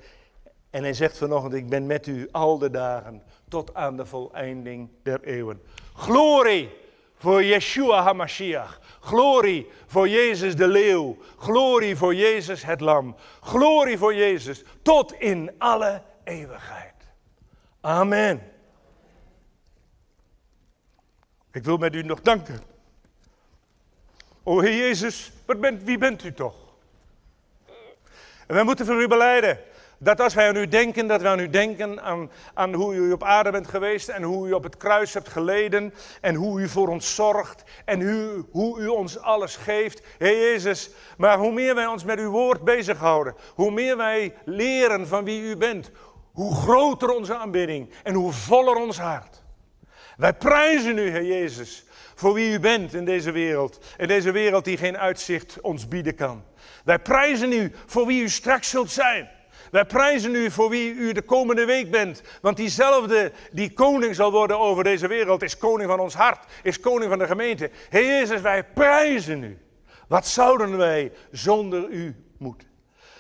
En 0.70 0.84
hij 0.84 0.94
zegt 0.94 1.18
vanochtend, 1.18 1.54
ik 1.54 1.70
ben 1.70 1.86
met 1.86 2.08
u 2.08 2.28
al 2.32 2.58
de 2.58 2.70
dagen 2.70 3.24
tot 3.48 3.74
aan 3.74 3.98
de 3.98 4.06
voleinding 4.06 4.90
der 5.04 5.24
eeuwen. 5.24 5.62
Glorie 5.94 6.80
voor 7.22 7.44
Yeshua 7.44 8.02
HaMashiach. 8.02 8.80
Glorie 9.00 9.72
voor 9.88 10.10
Jezus 10.10 10.56
de 10.56 10.68
leeuw. 10.68 11.18
Glorie 11.38 11.96
voor 11.96 12.16
Jezus 12.16 12.64
het 12.64 12.82
lam. 12.82 13.16
Glorie 13.42 13.98
voor 13.98 14.16
Jezus 14.16 14.64
tot 14.82 15.14
in 15.14 15.52
alle 15.58 16.02
eeuwigheid. 16.24 16.94
Amen. 17.82 18.52
Ik 21.52 21.64
wil 21.64 21.78
met 21.78 21.96
u 21.96 22.04
nog 22.04 22.22
danken. 22.22 22.62
O 24.44 24.60
Heer 24.60 24.78
Jezus, 24.78 25.32
bent, 25.46 25.84
wie 25.84 25.98
bent 25.98 26.24
u 26.24 26.34
toch? 26.34 26.56
En 28.48 28.56
wij 28.56 28.64
moeten 28.64 28.86
voor 28.86 29.02
u 29.02 29.08
beleiden 29.08 29.60
dat 30.04 30.20
als 30.22 30.34
wij 30.34 30.48
aan 30.48 30.56
u 30.56 30.68
denken, 30.68 31.08
dat 31.08 31.22
wij 31.22 31.32
aan 31.32 31.40
u 31.40 31.50
denken 31.50 32.02
aan, 32.02 32.32
aan 32.54 32.74
hoe 32.74 32.96
u 32.96 33.12
op 33.12 33.24
aarde 33.24 33.52
bent 33.52 33.68
geweest 33.68 34.10
en 34.10 34.24
hoe 34.24 34.48
u 34.48 34.54
op 34.54 34.64
het 34.64 34.78
kruis 34.78 35.14
hebt 35.14 35.30
geleden 35.30 35.94
en 36.22 36.36
hoe 36.36 36.62
u 36.62 36.70
voor 36.70 36.88
ons 36.88 37.16
zorgt 37.16 37.64
en 37.86 38.02
hoe, 38.02 38.46
hoe 38.52 38.80
u 38.80 38.88
ons 38.88 39.20
alles 39.20 39.56
geeft. 39.56 40.02
Heer 40.18 40.38
Jezus, 40.38 40.90
maar 41.18 41.38
hoe 41.38 41.52
meer 41.52 41.76
wij 41.76 41.86
ons 41.86 42.04
met 42.04 42.20
uw 42.20 42.32
woord 42.32 42.64
bezighouden, 42.64 43.36
hoe 43.56 43.72
meer 43.72 43.98
wij 43.98 44.34
leren 44.46 45.08
van 45.08 45.24
wie 45.24 45.42
u 45.42 45.58
bent, 45.58 45.92
hoe 46.32 46.56
groter 46.56 47.10
onze 47.10 47.36
aanbidding 47.36 47.90
en 48.04 48.14
hoe 48.14 48.32
voller 48.32 48.76
ons 48.76 49.00
hart. 49.00 49.44
Wij 50.18 50.34
prijzen 50.34 50.98
u, 50.98 51.10
Heer 51.10 51.26
Jezus, 51.26 51.86
voor 52.16 52.34
wie 52.34 52.54
u 52.54 52.60
bent 52.60 52.94
in 52.94 53.06
deze 53.06 53.32
wereld. 53.32 53.80
In 53.98 54.08
deze 54.08 54.32
wereld 54.32 54.66
die 54.66 54.78
geen 54.78 54.98
uitzicht 54.98 55.62
ons 55.62 55.88
bieden 55.88 56.16
kan. 56.16 56.44
Wij 56.84 57.00
prijzen 57.00 57.52
u 57.52 57.72
voor 57.86 58.06
wie 58.06 58.24
u 58.24 58.30
straks 58.30 58.70
zult 58.70 58.92
zijn. 58.92 59.40
Wij 59.72 59.86
prijzen 59.86 60.36
u 60.36 60.52
voor 60.52 60.70
wie 60.70 60.94
u 60.94 61.12
de 61.12 61.22
komende 61.22 61.66
week 61.66 61.92
bent. 61.92 62.22
Want 62.42 62.58
diezelfde 62.58 63.32
die 63.52 63.74
koning 63.74 64.16
zal 64.16 64.32
worden 64.32 64.60
over 64.60 64.84
deze 64.84 65.08
wereld, 65.08 65.42
is 65.42 65.58
koning 65.58 65.90
van 65.90 66.00
ons 66.00 66.14
hart, 66.14 66.46
is 66.64 66.80
koning 66.80 67.10
van 67.10 67.20
de 67.20 67.28
gemeente. 67.28 67.70
Heer 67.90 68.06
Jezus, 68.06 68.42
wij 68.42 68.64
prijzen 68.64 69.44
u. 69.44 69.58
Wat 70.08 70.28
zouden 70.28 70.78
wij 70.78 71.12
zonder 71.32 71.90
u 71.90 72.16
moeten? 72.38 72.68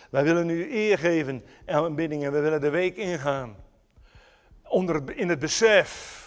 Wij 0.10 0.24
willen 0.24 0.49
u 0.49 0.76
eer 0.76 0.97
geven 0.97 1.43
en 1.66 1.76
aanbidding 1.76 2.24
en 2.24 2.32
we 2.32 2.39
willen 2.39 2.62
de 2.62 2.70
week 2.70 2.95
ingaan. 2.95 3.56
Onder, 4.64 5.18
in 5.18 5.30
het 5.30 5.39
besef 5.39 6.20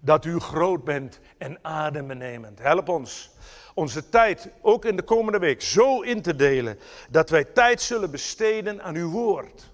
dat 0.00 0.24
u 0.24 0.38
groot 0.38 0.84
bent 0.84 1.20
en 1.38 1.58
adembenemend. 1.62 2.58
Help 2.58 2.88
ons 2.88 3.30
onze 3.74 4.08
tijd, 4.08 4.48
ook 4.60 4.84
in 4.84 4.96
de 4.96 5.02
komende 5.02 5.38
week, 5.38 5.62
zo 5.62 6.00
in 6.00 6.22
te 6.22 6.36
delen 6.36 6.78
dat 7.10 7.30
wij 7.30 7.44
tijd 7.44 7.80
zullen 7.80 8.10
besteden 8.10 8.82
aan 8.82 8.94
uw 8.94 9.10
woord. 9.10 9.71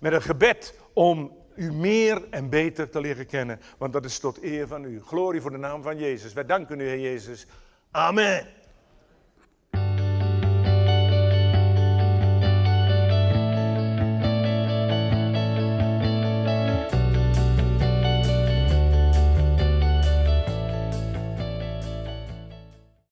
Met 0.00 0.12
een 0.12 0.22
gebed 0.22 0.74
om 0.92 1.32
u 1.56 1.72
meer 1.72 2.28
en 2.30 2.48
beter 2.48 2.90
te 2.90 3.00
leren 3.00 3.26
kennen, 3.26 3.60
want 3.78 3.92
dat 3.92 4.04
is 4.04 4.18
tot 4.18 4.42
eer 4.42 4.66
van 4.66 4.84
u. 4.84 5.02
Glorie 5.02 5.40
voor 5.40 5.50
de 5.50 5.56
naam 5.56 5.82
van 5.82 5.98
Jezus. 5.98 6.32
Wij 6.32 6.46
danken 6.46 6.80
u, 6.80 6.84
Heer 6.84 7.00
Jezus. 7.00 7.46
Amen. 7.90 8.46